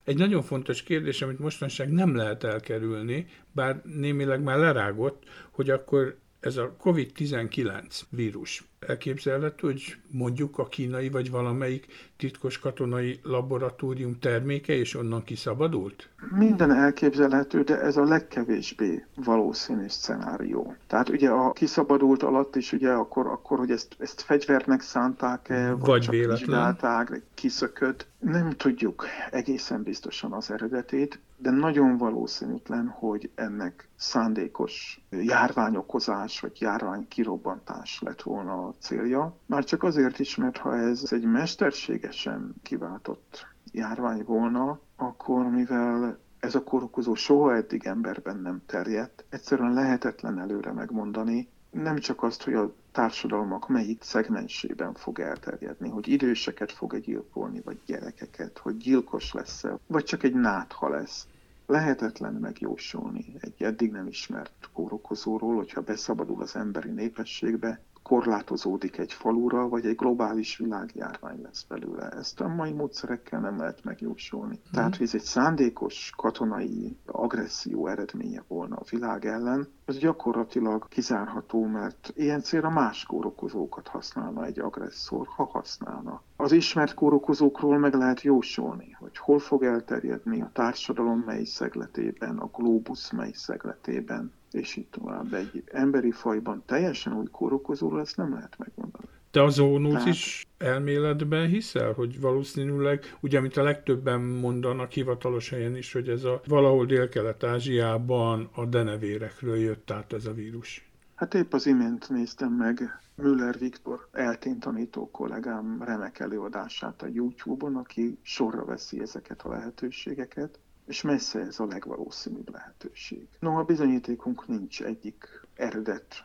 Egy 0.04 0.18
nagyon 0.18 0.42
fontos 0.42 0.84
kérdés, 0.84 1.22
amit 1.22 1.40
mostanság 1.40 1.92
nem 1.92 2.16
lehet 2.16 2.44
elkerülni, 2.44 3.26
bár 3.52 3.82
némileg 3.84 4.44
már 4.44 4.58
lerágott, 4.58 5.24
hogy 5.52 5.70
akkor 5.70 6.18
ez 6.40 6.58
a 6.58 6.76
COVID-19 6.84 8.02
vírus 8.10 8.64
elképzelhető, 8.90 9.68
hogy 9.68 9.96
mondjuk 10.08 10.58
a 10.58 10.68
kínai 10.68 11.10
vagy 11.10 11.32
valamelyik 11.32 11.86
titkos 12.18 12.60
katonai 12.60 13.20
laboratórium 13.24 14.20
terméke, 14.20 14.74
és 14.74 14.96
onnan 14.96 15.24
kiszabadult? 15.24 16.10
Minden 16.32 16.72
elképzelhető, 16.72 17.62
de 17.62 17.82
ez 17.82 17.98
a 17.98 18.04
legkevésbé 18.04 19.06
valószínű 19.16 19.86
szenárió. 19.88 20.76
Tehát 20.88 21.10
ugye 21.10 21.30
a 21.30 21.52
kiszabadult 21.52 22.24
alatt 22.24 22.56
is 22.56 22.72
ugye 22.72 22.90
akkor, 22.90 23.28
akkor 23.28 23.58
hogy 23.58 23.72
ezt, 23.72 23.96
ezt 23.98 24.22
fegyvernek 24.22 24.82
szánták-e, 24.82 25.72
vagy, 25.72 25.86
vagy 25.86 26.02
csak 26.02 26.14
véletlen. 26.14 27.20
kiszökött. 27.34 28.08
Nem 28.20 28.50
tudjuk 28.50 29.06
egészen 29.32 29.84
biztosan 29.84 30.32
az 30.32 30.52
eredetét, 30.52 31.20
de 31.42 31.50
nagyon 31.50 31.98
valószínűtlen, 31.98 32.88
hogy 32.88 33.32
ennek 33.36 33.90
szándékos 33.96 35.06
járványokozás 35.10 36.40
vagy 36.40 36.62
járványkirobbantás 36.62 38.02
lett 38.02 38.22
volna 38.22 38.68
a 38.68 38.76
célja. 38.80 39.38
Már 39.46 39.64
csak 39.64 39.84
azért 39.84 40.20
is, 40.20 40.36
mert 40.36 40.58
ha 40.58 40.76
ez 40.78 41.04
egy 41.10 41.24
mesterségesen 41.24 42.56
kiváltott 42.64 43.48
járvány 43.72 44.24
volna, 44.26 44.80
akkor 44.96 45.50
mivel 45.50 46.20
ez 46.40 46.56
a 46.56 46.64
kórokozó 46.64 47.14
soha 47.14 47.56
eddig 47.56 47.86
emberben 47.86 48.38
nem 48.38 48.62
terjedt, 48.66 49.26
egyszerűen 49.30 49.74
lehetetlen 49.74 50.40
előre 50.40 50.72
megmondani, 50.72 51.50
nem 51.72 51.98
csak 51.98 52.24
azt, 52.24 52.44
hogy 52.44 52.54
a 52.54 52.74
társadalmak 52.92 53.68
melyik 53.68 54.04
szegmensében 54.04 54.94
fog 54.94 55.20
elterjedni, 55.20 55.90
hogy 55.90 56.08
időseket 56.08 56.72
fog-e 56.72 57.00
gyilkolni, 57.00 57.62
vagy 57.62 57.80
gyerekeket, 57.86 58.58
hogy 58.58 58.78
gyilkos 58.78 59.34
lesz-e, 59.34 59.78
vagy 59.88 60.04
csak 60.04 60.24
egy 60.24 60.34
nátha 60.34 60.90
lesz. 60.90 61.28
Lehetetlen 61.66 62.34
megjósolni 62.34 63.26
egy 63.40 63.64
eddig 63.64 63.92
nem 63.92 64.08
ismert 64.08 64.70
kórokozóról, 64.74 65.56
hogyha 65.56 65.82
beszabadul 65.82 66.42
az 66.42 66.56
emberi 66.56 66.90
népességbe, 66.90 67.82
korlátozódik 68.10 68.98
egy 68.98 69.14
falura, 69.14 69.68
vagy 69.68 69.86
egy 69.86 69.96
globális 69.96 70.58
világjárvány 70.58 71.42
lesz 71.42 71.64
belőle. 71.64 72.10
Ezt 72.10 72.42
a 72.42 72.48
mai 72.48 72.72
módszerekkel 72.72 73.40
nem 73.40 73.58
lehet 73.58 73.84
megjósolni. 73.84 74.56
Mm. 74.56 74.72
Tehát, 74.72 74.96
hogy 74.96 75.06
ez 75.06 75.14
egy 75.14 75.22
szándékos 75.22 76.12
katonai 76.18 76.98
agresszió 77.06 77.88
eredménye 77.88 78.44
volna 78.48 78.76
a 78.76 78.84
világ 78.90 79.26
ellen, 79.26 79.68
ez 79.86 79.98
gyakorlatilag 79.98 80.88
kizárható, 80.88 81.66
mert 81.66 82.12
ilyen 82.16 82.42
célra 82.42 82.70
más 82.70 83.06
kórokozókat 83.06 83.88
használna 83.88 84.46
egy 84.46 84.60
agresszor, 84.60 85.28
ha 85.28 85.44
használna. 85.44 86.22
Az 86.36 86.52
ismert 86.52 86.94
kórokozókról 86.94 87.78
meg 87.78 87.94
lehet 87.94 88.22
jósolni, 88.22 88.92
hogy 89.00 89.18
hol 89.18 89.40
fog 89.40 89.64
elterjedni 89.64 90.42
a 90.42 90.50
társadalom 90.54 91.24
mely 91.26 91.44
szegletében, 91.44 92.38
a 92.38 92.50
globus 92.54 93.12
mely 93.12 93.32
szegletében, 93.32 94.34
és 94.52 94.76
így 94.76 94.88
tovább. 94.88 95.34
Egy 95.34 95.64
emberi 95.66 96.12
fajban 96.12 96.64
teljesen 96.66 97.14
új 97.14 97.28
kórokozóról 97.32 98.00
ezt 98.00 98.18
nem 98.18 98.34
lehet 98.34 98.58
megmondani. 98.58 99.06
Te 99.32 99.44
a 99.44 99.50
zoonózis 99.50 100.48
Tehát... 100.58 100.74
elméletben 100.74 101.48
hiszel, 101.48 101.92
hogy 101.92 102.20
valószínűleg, 102.20 103.16
ugye 103.20 103.38
amit 103.38 103.58
a 103.58 103.64
legtöbben 103.64 104.22
mondanak 104.22 104.92
hivatalos 104.92 105.50
helyen 105.50 105.76
is, 105.76 105.94
hogy 105.94 106.10
ez 106.10 106.24
a 106.24 106.42
valahol 106.48 106.86
Dél-Kelet-Ázsiában 106.86 108.50
a 108.54 108.66
denevérekről 108.66 109.58
jött 109.58 109.92
át 109.92 110.14
ez 110.14 110.26
a 110.26 110.34
vírus? 110.34 110.90
Hát 111.16 111.34
épp 111.34 111.54
az 111.54 111.66
imént 111.66 112.10
néztem 112.10 112.52
meg 112.52 113.00
Müller 113.16 113.58
Viktor 113.60 114.08
eltén 114.12 114.60
tanító 114.60 115.12
kollégám 115.12 115.84
remek 115.84 116.20
előadását 116.20 117.02
a 117.02 117.08
YouTube-on, 117.08 117.76
aki 117.76 118.18
sorra 118.22 118.66
veszi 118.66 119.02
ezeket 119.02 119.42
a 119.42 119.50
lehetőségeket, 119.50 120.60
és 120.90 121.02
messze 121.02 121.40
ez 121.40 121.60
a 121.60 121.66
legvalószínűbb 121.66 122.52
lehetőség. 122.52 123.28
No, 123.40 123.58
a 123.58 123.64
bizonyítékunk 123.64 124.48
nincs 124.48 124.82
egyik 124.84 125.48
eredet 125.54 126.24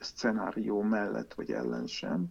szcenárió 0.00 0.82
mellett 0.82 1.34
vagy 1.34 1.50
ellen 1.50 1.86
sem, 1.86 2.26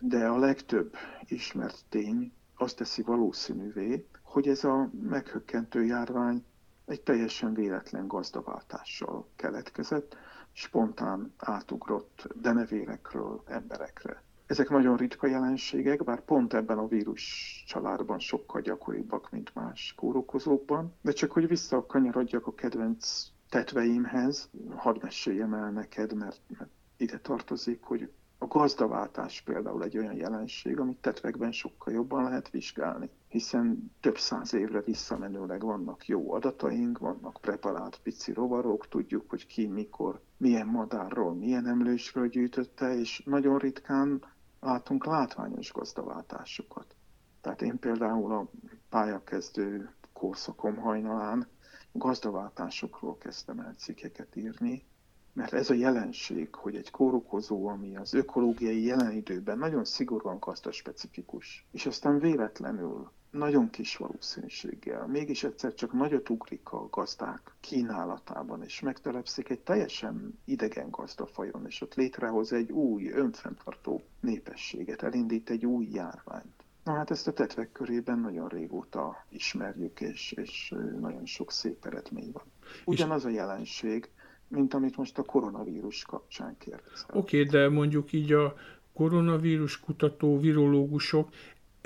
de 0.00 0.26
a 0.26 0.38
legtöbb 0.38 0.94
ismert 1.26 1.84
tény 1.88 2.32
azt 2.56 2.76
teszi 2.76 3.02
valószínűvé, 3.02 4.06
hogy 4.22 4.48
ez 4.48 4.64
a 4.64 4.90
meghökkentő 5.02 5.84
járvány 5.84 6.44
egy 6.84 7.00
teljesen 7.00 7.54
véletlen 7.54 8.06
gazdaváltással 8.06 9.28
keletkezett, 9.36 10.16
spontán 10.52 11.34
átugrott 11.36 12.26
denevérekről 12.40 13.42
emberekre. 13.46 14.22
Ezek 14.48 14.68
nagyon 14.68 14.96
ritka 14.96 15.26
jelenségek, 15.26 16.04
bár 16.04 16.20
pont 16.24 16.54
ebben 16.54 16.78
a 16.78 16.86
vírus 16.86 17.24
családban 17.66 18.18
sokkal 18.18 18.60
gyakoribbak, 18.60 19.30
mint 19.30 19.54
más 19.54 19.94
kórokozókban. 19.96 20.94
De 21.00 21.12
csak 21.12 21.30
hogy 21.32 21.48
visszakanyarodjak 21.48 22.46
a 22.46 22.54
kedvenc 22.54 23.26
tetveimhez, 23.48 24.50
hadd 24.76 24.98
meséljem 25.02 25.54
el 25.54 25.70
neked, 25.70 26.14
mert, 26.14 26.40
mert 26.58 26.70
ide 26.96 27.18
tartozik, 27.18 27.82
hogy 27.82 28.10
a 28.38 28.46
gazdaváltás 28.46 29.40
például 29.40 29.82
egy 29.82 29.98
olyan 29.98 30.16
jelenség, 30.16 30.80
amit 30.80 30.96
tetvekben 30.96 31.52
sokkal 31.52 31.92
jobban 31.92 32.22
lehet 32.22 32.50
vizsgálni, 32.50 33.10
hiszen 33.28 33.92
több 34.00 34.18
száz 34.18 34.54
évre 34.54 34.80
visszamenőleg 34.80 35.62
vannak 35.62 36.06
jó 36.06 36.32
adataink, 36.32 36.98
vannak 36.98 37.38
preparált 37.40 38.00
pici 38.02 38.32
rovarok, 38.32 38.88
tudjuk, 38.88 39.30
hogy 39.30 39.46
ki 39.46 39.66
mikor, 39.66 40.20
milyen 40.36 40.66
madárról, 40.66 41.34
milyen 41.34 41.66
emlősről 41.66 42.28
gyűjtötte, 42.28 42.98
és 42.98 43.22
nagyon 43.24 43.58
ritkán 43.58 44.22
látunk 44.60 45.04
látványos 45.04 45.72
gazdaváltásokat. 45.72 46.94
Tehát 47.40 47.62
én 47.62 47.78
például 47.78 48.32
a 48.32 48.46
pályakezdő 48.88 49.90
korszakom 50.12 50.76
hajnalán 50.76 51.46
gazdaváltásokról 51.92 53.18
kezdtem 53.18 53.58
el 53.60 53.74
cikkeket 53.78 54.36
írni, 54.36 54.84
mert 55.32 55.52
ez 55.52 55.70
a 55.70 55.74
jelenség, 55.74 56.54
hogy 56.54 56.76
egy 56.76 56.90
kórokozó, 56.90 57.66
ami 57.66 57.96
az 57.96 58.14
ökológiai 58.14 58.84
jelen 58.84 59.12
időben 59.12 59.58
nagyon 59.58 59.84
szigorúan 59.84 60.38
specifikus, 60.70 61.66
és 61.70 61.86
aztán 61.86 62.18
véletlenül 62.18 63.10
nagyon 63.38 63.70
kis 63.70 63.96
valószínűséggel, 63.96 65.06
mégis 65.06 65.44
egyszer 65.44 65.74
csak 65.74 65.92
nagyot 65.92 66.28
ugrik 66.28 66.72
a 66.72 66.88
gazdák 66.90 67.54
kínálatában, 67.60 68.62
és 68.62 68.80
megtelepszik 68.80 69.48
egy 69.48 69.60
teljesen 69.60 70.38
idegen 70.44 70.90
gazdafajon, 70.90 71.66
és 71.66 71.80
ott 71.80 71.94
létrehoz 71.94 72.52
egy 72.52 72.72
új, 72.72 73.10
önfenntartó 73.10 74.02
népességet, 74.20 75.02
elindít 75.02 75.50
egy 75.50 75.66
új 75.66 75.88
járványt. 75.92 76.64
Na 76.84 76.94
hát 76.94 77.10
ezt 77.10 77.26
a 77.26 77.32
tetvek 77.32 77.72
körében 77.72 78.18
nagyon 78.18 78.48
régóta 78.48 79.24
ismerjük, 79.28 80.00
és, 80.00 80.32
és 80.32 80.74
nagyon 81.00 81.26
sok 81.26 81.52
szép 81.52 81.84
eredmény 81.86 82.30
van. 82.32 82.44
Ugyanaz 82.84 83.24
a 83.24 83.28
jelenség, 83.28 84.10
mint 84.48 84.74
amit 84.74 84.96
most 84.96 85.18
a 85.18 85.22
koronavírus 85.22 86.04
kapcsán 86.04 86.56
kérdezel. 86.58 87.08
Oké, 87.12 87.40
okay, 87.40 87.50
de 87.50 87.68
mondjuk 87.68 88.12
így 88.12 88.32
a 88.32 88.54
koronavírus 88.92 89.80
kutató 89.80 90.38
virológusok 90.38 91.28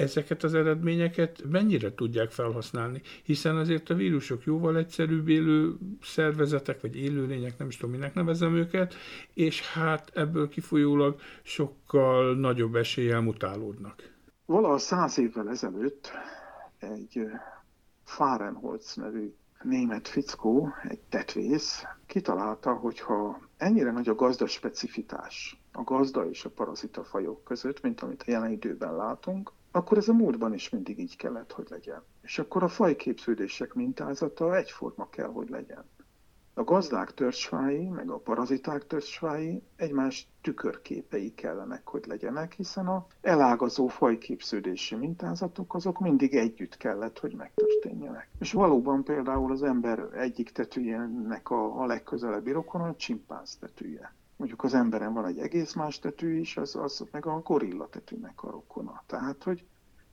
ezeket 0.03 0.43
az 0.43 0.55
eredményeket 0.55 1.43
mennyire 1.51 1.95
tudják 1.95 2.31
felhasználni, 2.31 3.03
hiszen 3.23 3.57
azért 3.57 3.91
a 3.91 3.95
vírusok 3.95 4.45
jóval 4.45 4.77
egyszerűbb 4.77 5.29
élő 5.29 5.75
szervezetek, 6.03 6.81
vagy 6.81 6.97
élőlények, 6.97 7.59
nem 7.59 7.69
is 7.69 7.77
tudom, 7.77 7.95
minek 7.95 8.15
nevezem 8.15 8.55
őket, 8.55 8.95
és 9.35 9.73
hát 9.73 10.11
ebből 10.15 10.49
kifolyólag 10.49 11.21
sokkal 11.43 12.37
nagyobb 12.37 12.75
eséllyel 12.75 13.21
mutálódnak. 13.21 14.11
Valaha 14.47 14.79
száz 14.79 15.19
évvel 15.19 15.49
ezelőtt 15.49 16.11
egy 16.79 17.27
Fahrenholz 18.05 18.95
nevű 18.95 19.35
német 19.63 20.09
fickó, 20.09 20.69
egy 20.89 21.01
tetvész, 21.09 21.83
kitalálta, 22.07 22.73
hogy 22.73 23.01
ha 23.01 23.41
ennyire 23.57 23.91
nagy 23.91 24.09
a 24.09 24.15
gazda 24.15 24.47
specifitás 24.47 25.63
a 25.73 25.83
gazda 25.83 26.29
és 26.29 26.45
a 26.45 26.51
parazita 26.51 27.05
fajok 27.05 27.45
között, 27.45 27.83
mint 27.83 28.01
amit 28.01 28.23
a 28.27 28.31
jelen 28.31 28.51
időben 28.51 28.97
látunk, 28.97 29.53
akkor 29.73 29.99
ez 29.99 30.09
a 30.09 30.13
múltban 30.13 30.55
is 30.55 30.69
mindig 30.69 30.99
így 30.99 31.17
kellett, 31.17 31.53
hogy 31.53 31.67
legyen. 31.71 32.03
És 32.23 32.39
akkor 32.39 32.63
a 32.63 32.69
fajképződések 32.69 33.75
mintázata 33.75 34.57
egyforma 34.57 35.09
kell, 35.09 35.29
hogy 35.29 35.49
legyen. 35.49 35.85
A 36.55 36.65
gazdák 36.65 37.15
törzsfái, 37.15 37.89
meg 37.89 38.11
a 38.11 38.19
paraziták 38.19 38.87
törzsfái 38.87 39.63
egymás 39.77 40.29
tükörképei 40.41 41.35
kellenek, 41.35 41.89
hogy 41.89 42.05
legyenek, 42.07 42.53
hiszen 42.53 42.87
a 42.87 43.07
elágazó 43.21 43.87
fajképződési 43.87 44.95
mintázatok 44.95 45.75
azok 45.75 45.99
mindig 46.01 46.35
együtt 46.35 46.77
kellett, 46.77 47.19
hogy 47.19 47.35
megtörténjenek. 47.35 48.29
És 48.39 48.53
valóban 48.53 49.05
például 49.05 49.53
az 49.53 49.63
ember 49.63 49.99
egyik 50.15 50.51
tetűjének 50.51 51.51
a, 51.51 51.81
a 51.83 51.87
legközelebbi 51.87 52.51
rokona 52.51 52.85
a 52.85 52.97
csimpánz 52.97 53.57
tetűje. 53.57 54.15
Mondjuk 54.37 54.63
az 54.63 54.75
emberen 54.75 55.13
van 55.13 55.27
egy 55.27 55.39
egész 55.39 55.75
más 55.75 55.99
tetű 55.99 56.39
is, 56.39 56.57
az, 56.57 56.77
az 56.77 57.05
meg 57.11 57.27
a 57.27 57.41
gorilla 57.41 57.89
tetűnek 57.89 58.43
a 58.43 58.51
rokona. 58.51 59.03
Tehát, 59.07 59.43
hogy, 59.43 59.65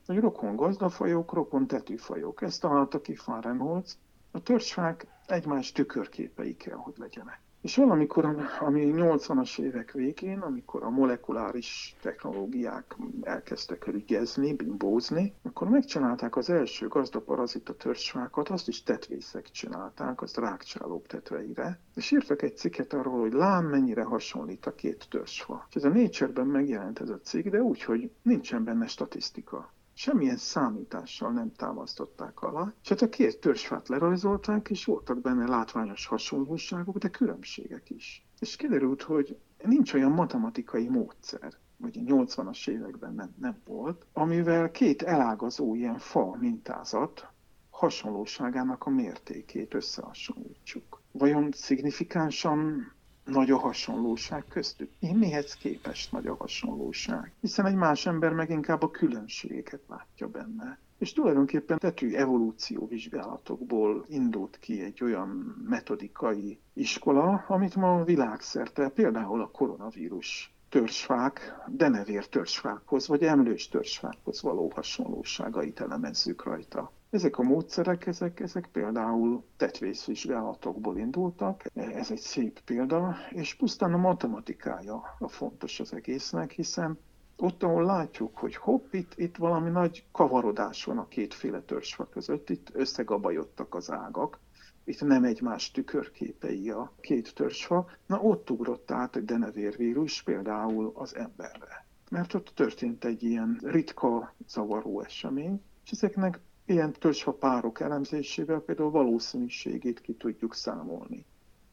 hogy 0.10 0.20
rokon 0.20 0.55
gazdafajok, 0.55 1.34
rokon 1.34 1.68
tetűfajok. 1.68 2.41
Ezt 2.41 2.62
találta 2.62 3.01
ki 3.01 3.18
Reynolds. 3.41 3.97
A 4.32 4.43
törzsfák 4.43 5.07
egymás 5.26 5.72
tükörképei 5.72 6.55
kell, 6.55 6.76
hogy 6.76 6.93
legyenek. 6.97 7.41
És 7.62 7.76
valamikor, 7.76 8.26
ami 8.60 8.91
80-as 8.95 9.60
évek 9.60 9.91
végén, 9.91 10.39
amikor 10.39 10.84
a 10.84 10.89
molekuláris 10.89 11.95
technológiák 12.01 12.95
elkezdtek 13.22 13.86
rügyezni, 13.86 14.53
bimbózni, 14.53 15.34
akkor 15.43 15.70
megcsinálták 15.70 16.36
az 16.36 16.49
első 16.49 16.88
gazdaparazita 16.88 17.76
törzsfákat, 17.76 18.49
azt 18.49 18.68
is 18.68 18.84
tetvészek 18.84 19.49
csinálták, 19.51 20.22
az 20.22 20.36
rákcsálók 20.36 21.07
tetveire, 21.07 21.80
és 21.95 22.12
írtak 22.12 22.41
egy 22.41 22.57
cikket 22.57 22.93
arról, 22.93 23.20
hogy 23.20 23.34
lám 23.34 23.66
mennyire 23.66 24.03
hasonlít 24.03 24.66
a 24.66 24.76
két 24.76 25.07
törzsfa. 25.10 25.66
És 25.70 25.76
ez 25.76 25.84
a 25.84 25.89
Nature-ben 25.89 26.47
megjelent 26.47 26.99
ez 26.99 27.10
a 27.10 27.20
cikk, 27.20 27.47
de 27.47 27.62
úgy, 27.62 27.84
hogy 27.84 28.12
nincsen 28.22 28.64
benne 28.64 28.88
statisztika 28.88 29.72
semmilyen 30.00 30.38
számítással 30.38 31.32
nem 31.32 31.52
támasztották 31.56 32.41
alá, 32.41 32.74
és 32.84 32.89
hát 32.89 33.02
a 33.02 33.10
két 33.10 33.39
törzsfát 33.39 33.88
lerajzolták, 33.88 34.70
és 34.70 34.86
voltak 34.86 35.22
benne 35.22 35.47
látványos 35.47 36.06
hasonlóságok, 36.06 36.97
de 36.97 37.10
különbségek 37.10 37.89
is. 37.89 38.26
És 38.39 38.56
kiderült, 38.56 39.02
hogy 39.02 39.38
nincs 39.64 39.93
olyan 39.93 40.12
matematikai 40.12 40.88
módszer, 40.88 41.54
vagy 41.78 41.97
a 41.97 42.14
80-as 42.14 42.68
években 42.70 43.14
nem, 43.14 43.34
nem 43.39 43.62
volt, 43.66 44.06
amivel 44.14 44.72
két 44.72 45.02
elágazó 45.02 45.76
ilyen 45.76 45.97
fa 45.97 46.36
mintázat 46.39 47.28
hasonlóságának 47.70 48.86
a 48.86 48.89
mértékét 48.89 49.74
összehasonlítsuk. 49.74 51.02
Vajon 51.12 51.52
szignifikánsan 51.52 52.91
nagy 53.30 53.52
a 53.52 53.58
hasonlóság 53.58 54.44
köztük. 54.50 54.92
Én 55.00 55.16
mihez 55.16 55.54
képest 55.54 56.12
nagy 56.12 56.28
a 56.28 56.36
hasonlóság? 56.36 57.32
Hiszen 57.42 57.66
egy 57.66 57.76
más 57.76 58.06
ember 58.06 58.34
meg 58.34 58.50
inkább 58.50 58.82
a 58.84 58.92
különbségeket 58.92 59.82
látja 59.88 60.28
benne. 60.28 60.80
És 60.98 61.14
tulajdonképpen 61.14 61.78
tetű 61.78 62.14
evolúció 62.14 62.88
vizsgálatokból 62.88 64.06
indult 64.10 64.58
ki 64.60 64.82
egy 64.82 65.04
olyan 65.04 65.28
metodikai 65.68 66.60
iskola, 66.74 67.46
amit 67.48 67.76
ma 67.76 68.04
világszerte, 68.04 68.90
például 68.90 69.42
a 69.42 69.52
koronavírus 69.52 70.54
törzsfák, 70.70 71.56
denevér 71.68 72.28
törzsfákhoz, 72.28 73.08
vagy 73.08 73.24
emlős 73.24 73.68
törzsfákhoz 73.68 74.42
való 74.42 74.72
hasonlóságait 74.76 75.80
elemezzük 75.80 76.44
rajta. 76.44 76.92
Ezek 77.10 77.38
a 77.38 77.43
módszerek, 77.43 78.05
ezek, 78.05 78.39
ezek 78.39 78.70
például 78.72 79.43
tetvészvizsgálatokból 79.57 80.97
indultak, 80.97 81.64
ez 81.74 82.12
egy 82.12 82.20
szép 82.20 82.60
példa, 82.60 83.16
és 83.30 83.55
pusztán 83.55 83.93
a 83.93 83.97
matematikája 83.97 85.16
a 85.20 85.28
fontos 85.28 85.80
az 85.80 85.93
egésznek, 85.93 86.51
hiszen 86.51 86.99
ott, 87.38 87.64
ahol 87.64 87.86
látjuk, 87.86 88.38
hogy 88.38 88.55
hopp, 88.55 88.93
itt, 88.93 89.14
itt 89.16 89.36
valami 89.36 89.70
nagy 89.70 90.05
kavarodás 90.12 90.84
van 90.84 90.97
a 90.97 91.07
kétféle 91.07 91.62
törzsfa 91.62 92.10
között, 92.10 92.49
itt 92.49 92.70
összegabajodtak 92.74 93.76
az 93.76 93.91
ágak, 93.91 94.39
itt 94.84 95.01
nem 95.01 95.24
egymás 95.24 95.72
tükörképei 95.72 96.70
a 96.70 96.93
két 97.01 97.36
törzsfa, 97.36 97.88
na 98.05 98.20
ott 98.20 98.49
ugrott 98.49 98.91
át 98.91 99.16
egy 99.16 99.26
denevérvírus 99.26 100.24
például 100.24 100.91
az 100.95 101.16
emberre. 101.16 101.86
Mert 102.10 102.34
ott 102.34 102.51
történt 102.55 103.05
egy 103.05 103.24
ilyen 103.24 103.60
ritka, 103.64 104.34
zavaró 104.47 105.01
esemény, 105.01 105.62
és 105.86 105.91
ezeknek 105.91 106.39
Ilyen 106.70 106.92
törzsfa 106.94 107.34
párok 107.34 107.80
elemzésével 107.80 108.60
például 108.60 108.92
valószínűségét 108.92 110.02
ki 110.02 110.14
tudjuk 110.14 110.54
számolni. 110.56 111.26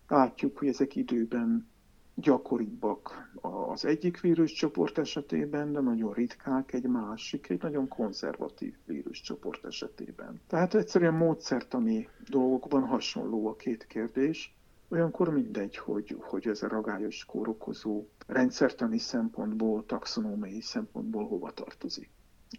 Látjuk, 0.09 0.59
hogy 0.59 0.69
ezek 0.69 0.97
időben 0.97 1.69
gyakoribbak 2.15 3.31
az 3.71 3.85
egyik 3.85 4.21
víruscsoport 4.21 4.99
esetében, 4.99 5.73
de 5.73 5.81
nagyon 5.81 6.13
ritkák 6.13 6.73
egy 6.73 6.83
másik, 6.87 7.49
egy 7.49 7.63
nagyon 7.63 7.89
konzervatív 7.89 8.75
víruscsoport 8.87 9.65
esetében. 9.65 10.41
Tehát 10.47 10.75
egyszerűen 10.75 11.15
módszertani 11.15 12.09
dolgokban 12.29 12.83
hasonló 12.87 13.47
a 13.47 13.57
két 13.57 13.87
kérdés, 13.87 14.55
olyankor 14.89 15.29
mindegy, 15.33 15.77
hogy, 15.77 16.17
hogy 16.21 16.47
ez 16.47 16.63
a 16.63 16.69
ragályos 16.69 17.25
kórokozó 17.25 18.05
rendszertani 18.27 18.99
szempontból, 18.99 19.87
taxonómiai 19.87 20.61
szempontból 20.61 21.27
hova 21.27 21.51
tartozik. 21.51 22.11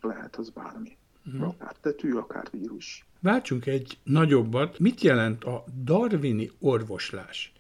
Lehet 0.01 0.35
az 0.35 0.49
bármi. 0.49 0.97
Uh-huh. 1.33 1.47
Akár 1.47 1.75
tetű, 1.81 2.13
akár 2.13 2.47
vírus. 2.51 3.05
Váltsunk 3.19 3.65
egy 3.65 3.97
nagyobbat. 4.03 4.79
Mit 4.79 5.01
jelent 5.01 5.43
a 5.43 5.63
darwini 5.83 6.51
orvoslás? 6.59 7.51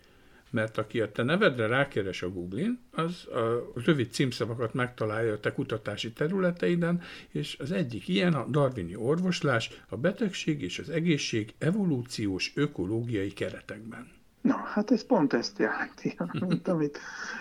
Mert 0.49 0.77
aki 0.77 1.01
a 1.01 1.11
te 1.11 1.23
nevedre 1.23 1.67
rákeres 1.67 2.21
a 2.21 2.29
Google-in, 2.29 2.79
az 2.91 3.27
a 3.27 3.71
rövid 3.85 4.11
címszavakat 4.11 4.73
megtalálja 4.73 5.33
a 5.33 5.39
te 5.39 5.53
kutatási 5.53 6.11
területeiden, 6.11 7.01
és 7.29 7.57
az 7.59 7.71
egyik 7.71 8.07
ilyen 8.07 8.33
a 8.33 8.45
darwini 8.49 8.95
orvoslás, 8.95 9.81
a 9.89 9.97
betegség 9.97 10.61
és 10.61 10.79
az 10.79 10.89
egészség 10.89 11.53
evolúciós 11.57 12.51
ökológiai 12.55 13.33
keretekben. 13.33 14.07
Na, 14.41 14.55
hát 14.55 14.91
ez 14.91 15.05
pont 15.05 15.33
ezt 15.33 15.59
jelenti, 15.59 16.17
mint 16.47 16.67
amit, 16.67 16.99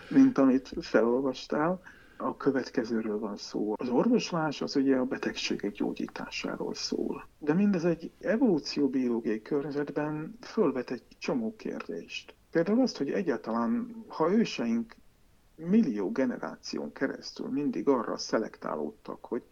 mint 0.09 0.39
amit 0.39 0.73
felolvastál 0.81 1.81
a 2.17 2.37
következőről 2.37 3.19
van 3.19 3.37
szó. 3.37 3.75
Az 3.77 3.89
orvoslás 3.89 4.63
az 4.63 4.77
ugye 4.77 4.97
a 4.97 5.05
betegségek 5.05 5.73
gyógyításáról 5.73 6.75
szól. 6.75 7.27
De 7.39 7.53
mindez 7.55 7.85
egy 7.85 8.11
evolúcióbiológiai 8.21 9.43
környezetben 9.43 10.37
fölvet 10.41 10.91
egy 10.91 11.03
csomó 11.19 11.55
kérdést. 11.57 12.35
Például 12.51 12.81
azt, 12.81 12.97
hogy 12.97 13.11
egyáltalán, 13.11 14.05
ha 14.09 14.33
őseink 14.33 14.97
millió 15.57 16.11
generáción 16.11 16.93
keresztül 16.93 17.49
mindig 17.49 17.89
arra 17.89 18.17
szelektálódtak, 18.17 19.25
hogy 19.25 19.43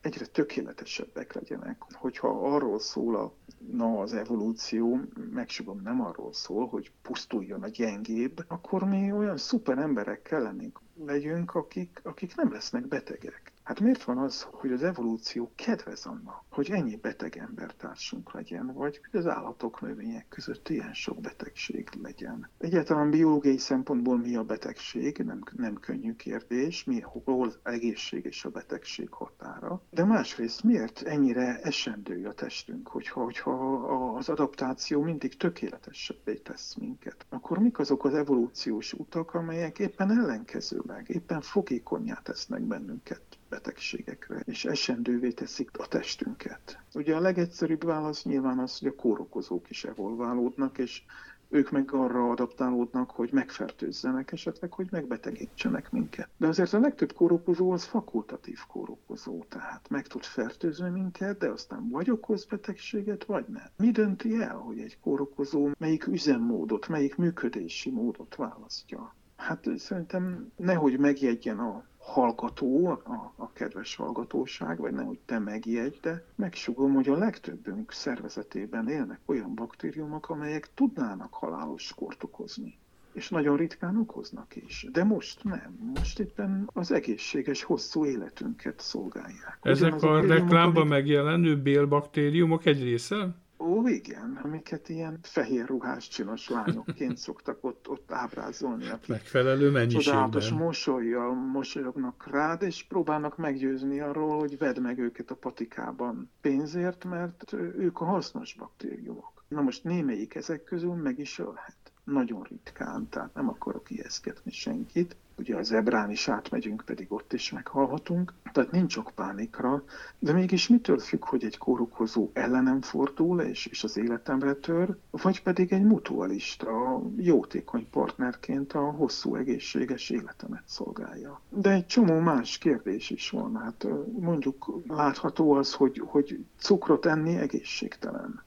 egyre 0.00 0.26
tökéletesebbek 0.26 1.32
legyenek. 1.32 1.82
Hogyha 1.92 2.54
arról 2.54 2.78
szól 2.78 3.16
a, 3.16 3.32
na, 3.72 4.00
az 4.00 4.12
evolúció, 4.14 5.00
megsugom 5.32 5.80
nem 5.82 6.00
arról 6.00 6.32
szól, 6.32 6.66
hogy 6.68 6.92
pusztuljon 7.02 7.62
a 7.62 7.68
gyengébb, 7.68 8.44
akkor 8.48 8.84
mi 8.84 9.12
olyan 9.12 9.36
szuper 9.36 9.78
emberek 9.78 10.22
kellenénk 10.22 10.80
legyünk, 11.06 11.54
akik, 11.54 12.00
akik 12.02 12.34
nem 12.36 12.52
lesznek 12.52 12.86
betegek. 12.86 13.51
Hát 13.62 13.80
miért 13.80 14.04
van 14.04 14.18
az, 14.18 14.42
hogy 14.42 14.72
az 14.72 14.82
evolúció 14.82 15.52
kedvez 15.54 16.06
annak, 16.06 16.44
hogy 16.50 16.70
ennyi 16.70 16.96
beteg 16.96 17.36
embertársunk 17.36 18.32
legyen, 18.32 18.72
vagy 18.74 19.00
hogy 19.10 19.20
az 19.20 19.26
állatok, 19.26 19.80
növények 19.80 20.28
között 20.28 20.68
ilyen 20.68 20.92
sok 20.92 21.20
betegség 21.20 21.88
legyen? 22.02 22.50
Egyáltalán 22.58 23.10
biológiai 23.10 23.58
szempontból 23.58 24.18
mi 24.18 24.36
a 24.36 24.44
betegség? 24.44 25.18
Nem, 25.18 25.42
nem 25.56 25.74
könnyű 25.74 26.14
kérdés, 26.14 26.84
mi, 26.84 27.00
hol 27.00 27.52
egészség 27.62 28.24
és 28.24 28.44
a 28.44 28.50
betegség 28.50 29.10
határa. 29.10 29.82
De 29.90 30.04
másrészt 30.04 30.62
miért 30.62 31.02
ennyire 31.02 31.60
esendő 31.60 32.26
a 32.26 32.32
testünk, 32.32 32.88
hogyha, 32.88 33.22
hogyha 33.22 33.74
az 34.16 34.28
adaptáció 34.28 35.02
mindig 35.02 35.36
tökéletesebbé 35.36 36.34
tesz 36.34 36.74
minket? 36.74 37.26
Akkor 37.28 37.58
mik 37.58 37.78
azok 37.78 38.04
az 38.04 38.14
evolúciós 38.14 38.92
utak, 38.92 39.34
amelyek 39.34 39.78
éppen 39.78 40.10
ellenkezőleg, 40.10 41.08
éppen 41.08 41.40
fogékonyá 41.40 42.14
tesznek 42.14 42.62
bennünket? 42.62 43.22
Betegségekre, 43.52 44.42
és 44.44 44.64
esendővé 44.64 45.30
teszik 45.30 45.78
a 45.78 45.86
testünket. 45.86 46.78
Ugye 46.94 47.14
a 47.16 47.20
legegyszerűbb 47.20 47.84
válasz 47.84 48.24
nyilván 48.24 48.58
az, 48.58 48.78
hogy 48.78 48.88
a 48.88 48.94
kórokozók 48.94 49.70
is 49.70 49.84
evolválódnak, 49.84 50.78
és 50.78 51.02
ők 51.48 51.70
meg 51.70 51.92
arra 51.92 52.30
adaptálódnak, 52.30 53.10
hogy 53.10 53.32
megfertőzzenek 53.32 54.32
esetleg, 54.32 54.72
hogy 54.72 54.86
megbetegítsenek 54.90 55.90
minket. 55.90 56.28
De 56.36 56.46
azért 56.46 56.72
a 56.72 56.78
legtöbb 56.78 57.12
kórokozó 57.12 57.70
az 57.70 57.84
fakultatív 57.84 58.58
kórokozó, 58.68 59.44
tehát 59.48 59.88
meg 59.88 60.06
tud 60.06 60.22
fertőzni 60.22 60.90
minket, 60.90 61.38
de 61.38 61.48
aztán 61.48 61.88
vagy 61.88 62.10
okoz 62.10 62.44
betegséget, 62.44 63.24
vagy 63.24 63.44
nem. 63.48 63.68
Mi 63.76 63.90
dönti 63.90 64.40
el, 64.40 64.56
hogy 64.56 64.78
egy 64.78 64.98
kórokozó 65.00 65.68
melyik 65.78 66.06
üzemmódot, 66.06 66.88
melyik 66.88 67.16
működési 67.16 67.90
módot 67.90 68.34
választja? 68.34 69.14
Hát 69.36 69.68
szerintem 69.76 70.52
nehogy 70.56 70.98
megjegyen 70.98 71.58
a 71.58 71.84
hallgató, 72.02 72.86
a, 72.86 73.32
a 73.36 73.52
kedves 73.52 73.96
hallgatóság, 73.96 74.78
vagy 74.78 74.92
nem, 74.92 75.06
hogy 75.06 75.18
te 75.24 75.38
megijedj, 75.38 75.96
de 76.00 76.24
megsugom, 76.34 76.94
hogy 76.94 77.08
a 77.08 77.16
legtöbbünk 77.16 77.92
szervezetében 77.92 78.88
élnek 78.88 79.20
olyan 79.26 79.54
baktériumok, 79.54 80.30
amelyek 80.30 80.70
tudnának 80.74 81.34
halálos 81.34 81.94
kort 81.94 82.22
okozni. 82.22 82.78
És 83.12 83.28
nagyon 83.28 83.56
ritkán 83.56 83.96
okoznak 83.96 84.56
is. 84.56 84.86
De 84.92 85.04
most 85.04 85.44
nem. 85.44 85.92
Most 85.94 86.18
éppen 86.18 86.70
az 86.72 86.92
egészséges, 86.92 87.62
hosszú 87.62 88.04
életünket 88.06 88.80
szolgálják. 88.80 89.58
Ezek 89.62 90.02
a 90.02 90.20
reklámban 90.20 90.76
amik... 90.76 90.88
megjelenő 90.88 91.62
bélbaktériumok 91.62 92.66
egy 92.66 92.82
része? 92.82 93.41
Ó, 93.62 93.86
igen, 93.86 94.40
amiket 94.42 94.88
ilyen 94.88 95.18
fehér 95.22 95.66
ruhás 95.66 96.08
csinos 96.08 96.48
lányokként 96.48 97.16
szoktak 97.26 97.64
ott, 97.64 97.88
ott 97.88 98.12
ábrázolni. 98.12 98.84
Megfelelő 99.06 99.70
mennyiségben. 99.70 100.02
Csodálatos 100.04 100.50
mosolyjal 100.50 101.34
mosolyognak 101.34 102.26
rád, 102.30 102.62
és 102.62 102.84
próbálnak 102.84 103.36
meggyőzni 103.36 104.00
arról, 104.00 104.38
hogy 104.38 104.58
vedd 104.58 104.80
meg 104.80 104.98
őket 104.98 105.30
a 105.30 105.34
patikában 105.34 106.30
pénzért, 106.40 107.04
mert 107.04 107.52
ők 107.52 108.00
a 108.00 108.04
hasznos 108.04 108.54
baktériumok. 108.54 109.44
Na 109.48 109.60
most 109.60 109.84
némelyik 109.84 110.34
ezek 110.34 110.64
közül 110.64 110.94
meg 110.94 111.18
is 111.18 111.38
ölhet. 111.38 111.76
Nagyon 112.04 112.42
ritkán, 112.42 113.08
tehát 113.08 113.34
nem 113.34 113.48
akarok 113.48 113.90
ijeszgetni 113.90 114.52
senkit, 114.52 115.16
ugye 115.38 115.56
az 115.56 115.72
ebrán 115.72 116.10
is 116.10 116.28
átmegyünk, 116.28 116.82
pedig 116.86 117.12
ott 117.12 117.32
is 117.32 117.52
meghalhatunk, 117.52 118.32
tehát 118.52 118.70
nincs 118.70 118.96
ok 118.96 119.10
pánikra, 119.14 119.84
de 120.18 120.32
mégis 120.32 120.68
mitől 120.68 120.98
függ, 120.98 121.24
hogy 121.24 121.44
egy 121.44 121.58
kórokozó 121.58 122.30
ellenem 122.32 122.80
fordul 122.80 123.40
és, 123.40 123.66
és 123.66 123.84
az 123.84 123.96
életemre 123.96 124.52
tör, 124.52 124.96
vagy 125.10 125.42
pedig 125.42 125.72
egy 125.72 125.84
mutualista, 125.84 127.02
jótékony 127.16 127.86
partnerként 127.90 128.72
a 128.72 128.90
hosszú 128.90 129.36
egészséges 129.36 130.10
életemet 130.10 130.62
szolgálja. 130.66 131.40
De 131.48 131.70
egy 131.70 131.86
csomó 131.86 132.18
más 132.18 132.58
kérdés 132.58 133.10
is 133.10 133.30
van, 133.30 133.56
hát 133.56 133.86
mondjuk 134.18 134.80
látható 134.86 135.52
az, 135.52 135.74
hogy, 135.74 136.02
hogy 136.06 136.44
cukrot 136.58 137.06
enni 137.06 137.36
egészségtelen. 137.36 138.42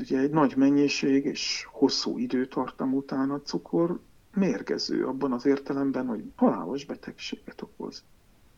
Ugye 0.00 0.18
egy 0.18 0.30
nagy 0.30 0.56
mennyiség 0.56 1.24
és 1.24 1.66
hosszú 1.70 2.18
időtartam 2.18 2.94
után 2.94 3.30
a 3.30 3.40
cukor 3.40 4.00
mérgező 4.34 5.06
abban 5.06 5.32
az 5.32 5.46
értelemben, 5.46 6.06
hogy 6.06 6.24
halálos 6.36 6.84
betegséget 6.84 7.62
okoz. 7.62 8.04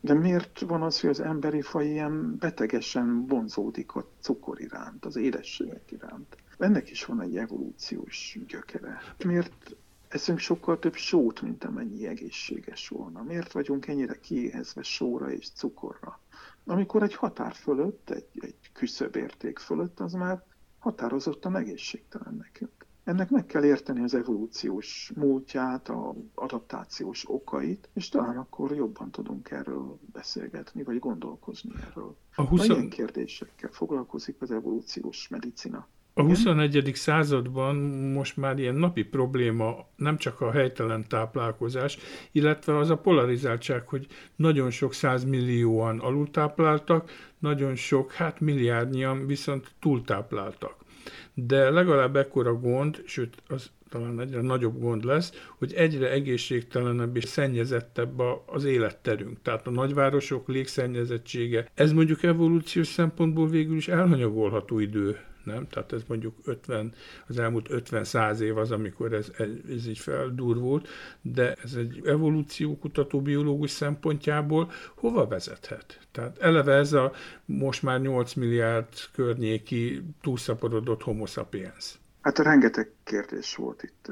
De 0.01 0.13
miért 0.13 0.59
van 0.59 0.81
az, 0.81 0.99
hogy 0.99 1.09
az 1.09 1.19
emberi 1.19 1.61
faj 1.61 1.85
ilyen 1.87 2.37
betegesen 2.37 3.25
vonzódik 3.27 3.95
a 3.95 4.07
cukor 4.19 4.61
iránt, 4.61 5.05
az 5.05 5.15
édességek 5.15 5.91
iránt? 5.91 6.37
Ennek 6.57 6.89
is 6.89 7.05
van 7.05 7.21
egy 7.21 7.37
evolúciós 7.37 8.37
gyökere. 8.47 8.97
Miért 9.25 9.75
eszünk 10.07 10.39
sokkal 10.39 10.79
több 10.79 10.95
sót, 10.95 11.41
mint 11.41 11.63
amennyi 11.63 12.07
egészséges 12.07 12.87
volna? 12.87 13.23
Miért 13.23 13.51
vagyunk 13.51 13.87
ennyire 13.87 14.19
kiéhezve 14.19 14.83
sóra 14.83 15.31
és 15.31 15.49
cukorra? 15.49 16.19
Amikor 16.65 17.03
egy 17.03 17.15
határ 17.15 17.53
fölött, 17.53 18.09
egy, 18.09 18.27
egy 18.33 18.55
küszöbérték 18.73 19.59
fölött, 19.59 19.99
az 19.99 20.13
már 20.13 20.43
határozottan 20.79 21.55
egészségtelen 21.55 22.35
nekünk. 22.35 22.84
Ennek 23.05 23.29
meg 23.29 23.45
kell 23.45 23.63
érteni 23.63 24.03
az 24.03 24.13
evolúciós 24.13 25.11
múltját, 25.15 25.89
az 25.89 26.15
adaptációs 26.35 27.23
okait, 27.27 27.89
és 27.93 28.09
talán 28.09 28.37
akkor 28.37 28.75
jobban 28.75 29.11
tudunk 29.11 29.51
erről 29.51 29.99
beszélgetni, 30.13 30.83
vagy 30.83 30.99
gondolkozni 30.99 31.71
erről. 31.89 32.15
A 32.35 32.41
20... 32.41 32.67
Ilyen 32.67 32.89
kérdésekkel 32.89 33.69
foglalkozik 33.71 34.41
az 34.41 34.51
evolúciós 34.51 35.27
medicina. 35.27 35.87
A 36.13 36.21
21. 36.21 36.91
században 36.93 37.75
most 38.13 38.37
már 38.37 38.59
ilyen 38.59 38.75
napi 38.75 39.03
probléma 39.03 39.87
nem 39.95 40.17
csak 40.17 40.41
a 40.41 40.51
helytelen 40.51 41.07
táplálkozás, 41.07 41.97
illetve 42.31 42.77
az 42.77 42.89
a 42.89 42.97
polarizáltság, 42.97 43.87
hogy 43.87 44.07
nagyon 44.35 44.69
sok 44.69 44.93
százmillióan 44.93 45.99
alultápláltak, 45.99 47.11
nagyon 47.39 47.75
sok, 47.75 48.11
hát 48.11 48.39
milliárdnyian 48.39 49.25
viszont 49.25 49.71
túltápláltak 49.79 50.84
de 51.33 51.69
legalább 51.69 52.15
ekkora 52.15 52.53
gond, 52.53 53.01
sőt, 53.05 53.35
az 53.47 53.69
talán 53.89 54.19
egyre 54.19 54.41
nagyobb 54.41 54.79
gond 54.79 55.03
lesz, 55.03 55.31
hogy 55.57 55.73
egyre 55.73 56.11
egészségtelenebb 56.11 57.15
és 57.15 57.23
szennyezettebb 57.23 58.19
az 58.45 58.63
életterünk. 58.63 59.41
Tehát 59.41 59.67
a 59.67 59.71
nagyvárosok 59.71 60.47
légszennyezettsége, 60.47 61.69
ez 61.73 61.91
mondjuk 61.91 62.23
evolúciós 62.23 62.87
szempontból 62.87 63.47
végül 63.47 63.75
is 63.75 63.87
elhanyagolható 63.87 64.79
idő 64.79 65.17
nem? 65.45 65.67
Tehát 65.67 65.91
ez 65.91 66.01
mondjuk 66.07 66.35
50, 66.43 66.93
az 67.27 67.39
elmúlt 67.39 67.67
50-100 67.71 68.39
év 68.39 68.57
az, 68.57 68.71
amikor 68.71 69.13
ez, 69.13 69.31
ez 69.69 69.87
így 69.87 69.97
feldurvult, 69.97 70.87
de 71.21 71.53
ez 71.63 71.73
egy 71.73 72.01
evolúciókutató 72.05 73.21
biológus 73.21 73.71
szempontjából 73.71 74.71
hova 74.95 75.27
vezethet? 75.27 75.99
Tehát 76.11 76.37
eleve 76.37 76.73
ez 76.73 76.93
a 76.93 77.11
most 77.45 77.83
már 77.83 78.01
8 78.01 78.33
milliárd 78.33 78.87
környéki 79.13 80.03
túlszaporodott 80.21 81.01
homo 81.01 81.25
sapiens. 81.25 81.99
Hát 82.21 82.39
rengeteg 82.39 82.91
kérdés 83.03 83.55
volt 83.55 83.83
itt 83.83 84.11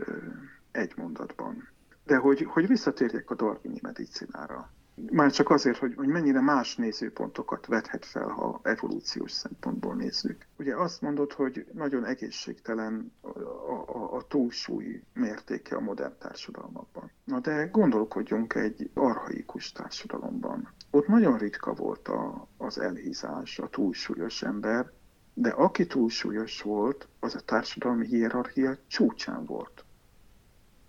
egy 0.71 0.93
mondatban. 0.95 1.69
De 2.05 2.17
hogy, 2.17 2.43
hogy 2.43 2.67
visszatérjek 2.67 3.29
a 3.29 3.35
darwini 3.35 3.79
medicinára. 3.81 4.69
Már 4.95 5.31
csak 5.31 5.49
azért, 5.49 5.77
hogy, 5.77 5.93
hogy 5.95 6.07
mennyire 6.07 6.41
más 6.41 6.75
nézőpontokat 6.75 7.65
vethet 7.65 8.05
fel, 8.05 8.27
ha 8.27 8.59
evolúciós 8.63 9.31
szempontból 9.31 9.95
nézzük. 9.95 10.45
Ugye 10.57 10.75
azt 10.75 11.01
mondod, 11.01 11.31
hogy 11.31 11.65
nagyon 11.73 12.05
egészségtelen 12.05 13.11
a, 13.21 13.27
a, 13.71 14.15
a 14.15 14.27
túlsúly 14.27 15.03
mértéke 15.13 15.75
a 15.75 15.79
modern 15.79 16.17
társadalmakban. 16.19 17.11
Na 17.23 17.39
de 17.39 17.65
gondolkodjunk 17.71 18.53
egy 18.55 18.89
arhaikus 18.93 19.71
társadalomban. 19.71 20.69
Ott 20.91 21.07
nagyon 21.07 21.37
ritka 21.37 21.73
volt 21.73 22.07
a, 22.07 22.47
az 22.57 22.79
elhízás, 22.79 23.59
a 23.59 23.69
túlsúlyos 23.69 24.43
ember, 24.43 24.91
de 25.33 25.49
aki 25.49 25.87
túlsúlyos 25.87 26.61
volt, 26.61 27.07
az 27.19 27.35
a 27.35 27.39
társadalmi 27.39 28.05
hierarchia 28.05 28.77
csúcsán 28.87 29.45
volt. 29.45 29.85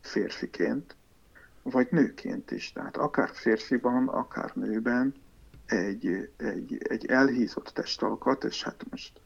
Férfiként, 0.00 0.96
vagy 1.64 1.88
nőként 1.90 2.50
is. 2.50 2.72
Tehát 2.72 2.96
akár 2.96 3.30
férfiban, 3.32 4.08
akár 4.08 4.50
nőben 4.54 5.14
egy, 5.66 6.30
egy, 6.36 6.76
egy 6.88 7.06
elhízott 7.06 7.70
testalkat, 7.74 8.44
és 8.44 8.62
hát 8.62 8.84
most 8.90 9.20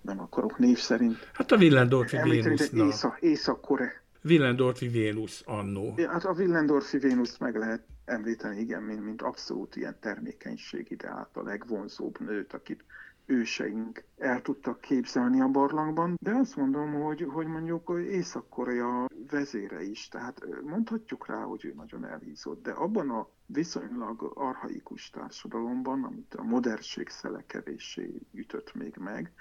nem 0.00 0.20
akarok 0.20 0.58
név 0.58 0.78
szerint. 0.78 1.30
Hát 1.32 1.52
a 1.52 1.56
Willendorfi 1.56 2.16
Vénusz. 2.22 2.72
Észak, 2.72 3.20
Észak-Kore. 3.20 4.02
Willendorfi 4.24 4.88
Vénusz 4.88 5.42
annó. 5.46 5.94
Ja, 5.96 6.10
hát 6.10 6.24
a 6.24 6.32
Willendorfi 6.32 6.98
Vénuszt 6.98 7.40
meg 7.40 7.56
lehet 7.56 7.82
említeni, 8.04 8.60
igen, 8.60 8.82
mint, 8.82 9.04
mint 9.04 9.22
abszolút 9.22 9.76
ilyen 9.76 9.96
termékenység 10.00 10.90
ideált, 10.90 11.36
a 11.36 11.42
legvonzóbb 11.42 12.20
nőt, 12.20 12.52
akit 12.52 12.84
őseink 13.26 14.04
el 14.18 14.42
tudtak 14.42 14.80
képzelni 14.80 15.40
a 15.40 15.48
barlangban, 15.48 16.18
de 16.22 16.30
azt 16.30 16.56
mondom, 16.56 16.92
hogy, 16.92 17.26
hogy 17.28 17.46
mondjuk 17.46 17.98
Észak-Korea 18.10 19.06
vezére 19.32 19.82
is, 19.82 20.08
tehát 20.08 20.46
mondhatjuk 20.62 21.26
rá, 21.26 21.42
hogy 21.42 21.64
ő 21.64 21.72
nagyon 21.74 22.04
elhízott, 22.04 22.62
de 22.62 22.70
abban 22.70 23.10
a 23.10 23.28
viszonylag 23.46 24.32
arhaikus 24.34 25.10
társadalomban, 25.10 26.04
amit 26.04 26.34
a 26.34 26.42
modernség 26.42 27.08
szele 27.08 27.44
kevéssé 27.46 28.20
ütött 28.32 28.74
még 28.74 28.96
meg, 28.96 29.32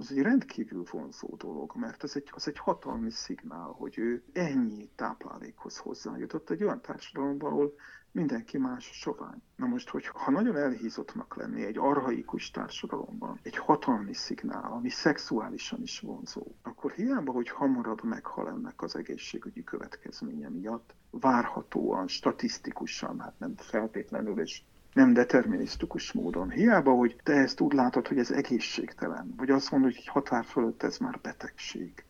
az 0.00 0.10
egy 0.10 0.22
rendkívül 0.22 0.84
vonzó 0.90 1.34
dolog, 1.36 1.72
mert 1.74 2.04
ez 2.04 2.12
egy, 2.14 2.28
az 2.32 2.48
egy 2.48 2.58
hatalmi 2.58 3.10
szignál, 3.10 3.74
hogy 3.78 3.98
ő 3.98 4.22
ennyi 4.32 4.90
táplálékhoz 4.96 5.76
hozzájutott 5.76 6.50
egy 6.50 6.62
olyan 6.62 6.80
társadalomban, 6.80 7.52
ahol 7.52 7.74
mindenki 8.12 8.58
más 8.58 8.84
sovány. 8.92 9.42
Na 9.56 9.66
most, 9.66 9.88
hogy 9.88 10.06
ha 10.06 10.30
nagyon 10.30 10.56
elhízottnak 10.56 11.36
lenni 11.36 11.64
egy 11.64 11.78
arhaikus 11.78 12.50
társadalomban, 12.50 13.38
egy 13.42 13.56
hatalmi 13.56 14.14
szignál, 14.14 14.72
ami 14.72 14.88
szexuálisan 14.88 15.82
is 15.82 16.00
vonzó, 16.00 16.46
akkor 16.62 16.92
hiába, 16.92 17.32
hogy 17.32 17.48
hamarabb 17.48 18.02
meghal 18.02 18.48
ennek 18.48 18.82
az 18.82 18.96
egészségügyi 18.96 19.64
következménye 19.64 20.48
miatt, 20.48 20.94
várhatóan, 21.10 22.08
statisztikusan, 22.08 23.20
hát 23.20 23.38
nem 23.38 23.54
feltétlenül, 23.56 24.40
és 24.40 24.62
nem 24.92 25.12
determinisztikus 25.12 26.12
módon. 26.12 26.50
Hiába, 26.50 26.92
hogy 26.92 27.16
te 27.22 27.32
ezt 27.32 27.60
úgy 27.60 27.72
látod, 27.72 28.08
hogy 28.08 28.18
ez 28.18 28.30
egészségtelen, 28.30 29.34
vagy 29.36 29.50
azt 29.50 29.70
mondod, 29.70 29.90
hogy 29.90 29.98
egy 30.00 30.08
határ 30.08 30.44
fölött 30.44 30.82
ez 30.82 30.98
már 30.98 31.18
betegség. 31.22 32.04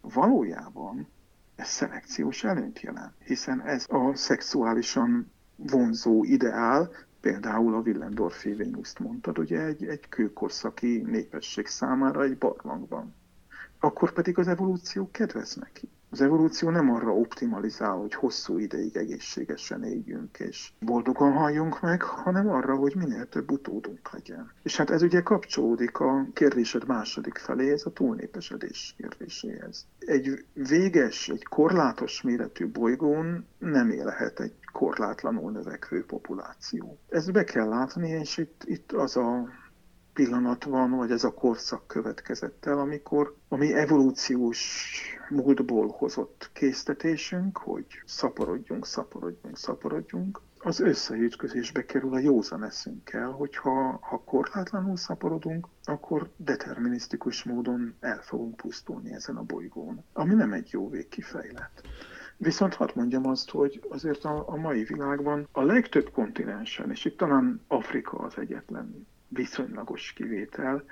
Valójában 0.00 1.08
ez 1.56 1.68
szelekciós 1.68 2.44
előnyt 2.44 2.80
jelent, 2.80 3.14
hiszen 3.24 3.60
ez 3.60 3.86
a 3.88 4.14
szexuálisan 4.14 5.32
vonzó 5.56 6.24
ideál, 6.24 6.90
például 7.20 7.74
a 7.74 7.80
Willendorfi 7.80 8.52
Vénuszt 8.52 8.98
mondtad, 8.98 9.38
ugye 9.38 9.60
egy, 9.64 9.84
egy 9.84 10.08
kőkorszaki 10.08 11.02
népesség 11.06 11.66
számára 11.66 12.22
egy 12.22 12.38
barlangban. 12.38 13.14
Akkor 13.78 14.12
pedig 14.12 14.38
az 14.38 14.48
evolúció 14.48 15.10
kedvez 15.10 15.54
neki. 15.54 15.88
Az 16.12 16.20
evolúció 16.20 16.70
nem 16.70 16.90
arra 16.90 17.14
optimalizál, 17.14 17.96
hogy 17.96 18.14
hosszú 18.14 18.58
ideig 18.58 18.96
egészségesen 18.96 19.84
éljünk 19.84 20.38
és 20.38 20.72
boldogan 20.80 21.32
halljunk 21.32 21.80
meg, 21.80 22.02
hanem 22.02 22.48
arra, 22.48 22.76
hogy 22.76 22.96
minél 22.96 23.28
több 23.28 23.50
utódunk 23.50 24.12
legyen. 24.12 24.52
És 24.62 24.76
hát 24.76 24.90
ez 24.90 25.02
ugye 25.02 25.22
kapcsolódik 25.22 25.98
a 25.98 26.26
kérdésed 26.32 26.86
második 26.86 27.38
feléhez, 27.38 27.86
a 27.86 27.92
túlnépesedés 27.92 28.94
kérdéséhez. 28.96 29.86
Egy 29.98 30.44
véges, 30.52 31.28
egy 31.28 31.44
korlátos 31.44 32.22
méretű 32.22 32.68
bolygón 32.68 33.46
nem 33.58 33.90
élhet 33.90 34.40
egy 34.40 34.54
korlátlanul 34.72 35.50
növekvő 35.50 36.04
populáció. 36.04 36.98
Ezt 37.08 37.32
be 37.32 37.44
kell 37.44 37.68
látni, 37.68 38.08
és 38.08 38.36
itt, 38.36 38.62
itt 38.64 38.92
az 38.92 39.16
a 39.16 39.48
pillanat 40.24 40.64
van, 40.64 40.90
vagy 40.90 41.10
ez 41.10 41.24
a 41.24 41.34
korszak 41.34 41.86
következett 41.86 42.66
el, 42.66 42.78
amikor 42.78 43.34
a 43.48 43.56
mi 43.56 43.74
evolúciós 43.74 44.92
múltból 45.28 45.88
hozott 45.88 46.50
késztetésünk, 46.52 47.58
hogy 47.58 47.86
szaporodjunk, 48.06 48.86
szaporodjunk, 48.86 49.56
szaporodjunk, 49.56 50.40
az 50.58 50.80
összeütközésbe 50.80 51.84
kerül 51.84 52.14
a 52.14 52.18
józan 52.18 52.64
eszünkkel, 52.64 53.30
hogyha 53.30 53.98
ha 54.02 54.22
korlátlanul 54.24 54.96
szaporodunk, 54.96 55.66
akkor 55.84 56.30
determinisztikus 56.36 57.44
módon 57.44 57.94
el 58.00 58.20
fogunk 58.22 58.56
pusztulni 58.56 59.12
ezen 59.12 59.36
a 59.36 59.42
bolygón, 59.42 60.04
ami 60.12 60.34
nem 60.34 60.52
egy 60.52 60.68
jó 60.70 60.88
végkifejlet. 60.88 61.82
Viszont 62.36 62.74
hadd 62.74 62.90
mondjam 62.94 63.26
azt, 63.26 63.50
hogy 63.50 63.80
azért 63.88 64.24
a, 64.24 64.48
a 64.48 64.56
mai 64.56 64.84
világban 64.84 65.48
a 65.52 65.62
legtöbb 65.62 66.10
kontinensen, 66.10 66.90
és 66.90 67.04
itt 67.04 67.16
talán 67.16 67.60
Afrika 67.68 68.18
az 68.18 68.38
egyetlen 68.38 69.06
viszonylagos 69.30 70.12
kivétel, 70.12 70.84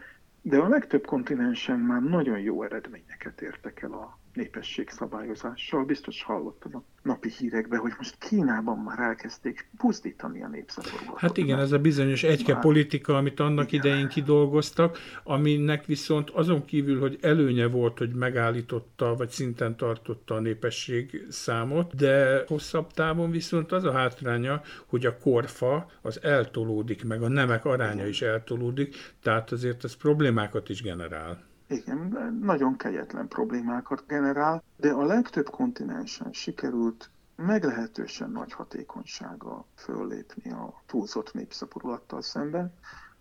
de 0.42 0.58
a 0.58 0.68
legtöbb 0.68 1.06
kontinensen 1.06 1.78
már 1.78 2.02
nagyon 2.02 2.38
jó 2.40 2.62
eredményeket 2.62 3.40
értek 3.40 3.82
el 3.82 3.92
a 3.92 4.18
népesség 4.38 4.88
szabályozással. 4.88 5.84
Biztos 5.84 6.22
hallottad 6.22 6.74
a 6.74 6.82
napi 7.02 7.30
hírekben, 7.38 7.80
hogy 7.80 7.92
most 7.96 8.18
Kínában 8.18 8.78
már 8.78 8.98
elkezdték 8.98 9.68
pusztítani 9.76 10.42
a 10.42 10.48
népszabadulatot. 10.48 11.18
Hát 11.18 11.36
igen, 11.36 11.58
ez 11.58 11.72
a 11.72 11.78
bizonyos 11.78 12.22
egyke 12.22 12.52
már... 12.52 12.62
politika, 12.62 13.16
amit 13.16 13.40
annak 13.40 13.72
igen. 13.72 13.84
idején 13.84 14.08
kidolgoztak, 14.08 14.98
aminek 15.24 15.84
viszont 15.84 16.30
azon 16.30 16.64
kívül, 16.64 17.00
hogy 17.00 17.18
előnye 17.20 17.66
volt, 17.66 17.98
hogy 17.98 18.14
megállította, 18.14 19.14
vagy 19.16 19.28
szinten 19.28 19.76
tartotta 19.76 20.34
a 20.34 20.40
népesség 20.40 21.26
számot, 21.28 21.94
de 21.94 22.44
hosszabb 22.46 22.92
távon 22.92 23.30
viszont 23.30 23.72
az 23.72 23.84
a 23.84 23.92
hátránya, 23.92 24.62
hogy 24.86 25.06
a 25.06 25.18
korfa 25.18 25.90
az 26.02 26.22
eltolódik, 26.22 27.04
meg 27.04 27.22
a 27.22 27.28
nemek 27.28 27.64
aránya 27.64 28.06
is 28.06 28.22
eltolódik, 28.22 28.96
tehát 29.22 29.52
azért 29.52 29.84
ez 29.84 29.96
problémákat 29.96 30.68
is 30.68 30.82
generál. 30.82 31.47
Igen, 31.68 31.98
nagyon 32.42 32.76
kegyetlen 32.76 33.28
problémákat 33.28 34.04
generál, 34.06 34.62
de 34.76 34.90
a 34.90 35.04
legtöbb 35.04 35.50
kontinensen 35.50 36.32
sikerült 36.32 37.10
meglehetősen 37.36 38.30
nagy 38.30 38.52
hatékonysága 38.52 39.64
föllépni 39.74 40.50
a 40.50 40.82
túlzott 40.86 41.32
népszaporulattal 41.32 42.22
szemben. 42.22 42.74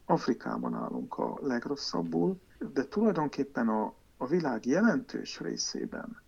Afrikában 0.06 0.74
állunk 0.74 1.18
a 1.18 1.38
legrosszabbul, 1.42 2.40
de 2.74 2.88
tulajdonképpen 2.88 3.68
a, 3.68 3.94
a 4.18 4.28
világ 4.28 4.66
jelentős 4.66 5.40
részében 5.40 6.22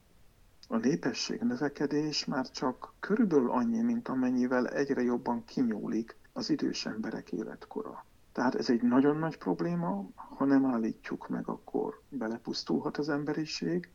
a 0.72 0.78
népesség 0.78 1.41
növekedés 1.41 2.26
már 2.26 2.49
csak 2.49 2.93
körülbelül 2.99 3.51
annyi, 3.51 3.82
mint 3.82 4.07
amennyivel 4.07 4.67
egyre 4.67 5.01
jobban 5.01 5.43
kinyúlik 5.45 6.15
az 6.34 6.49
idős 6.49 6.86
emberek 6.86 7.32
életkora. 7.32 8.05
Tehát 8.32 8.55
ez 8.55 8.70
egy 8.70 8.82
nagyon 8.82 9.17
nagy 9.17 9.38
probléma, 9.38 10.05
ha 10.39 10.45
nem 10.45 10.65
állítjuk 10.65 11.29
meg, 11.29 11.47
akkor 11.47 12.01
belepusztulhat 12.09 12.97
az 12.97 13.09
emberiség, 13.09 13.89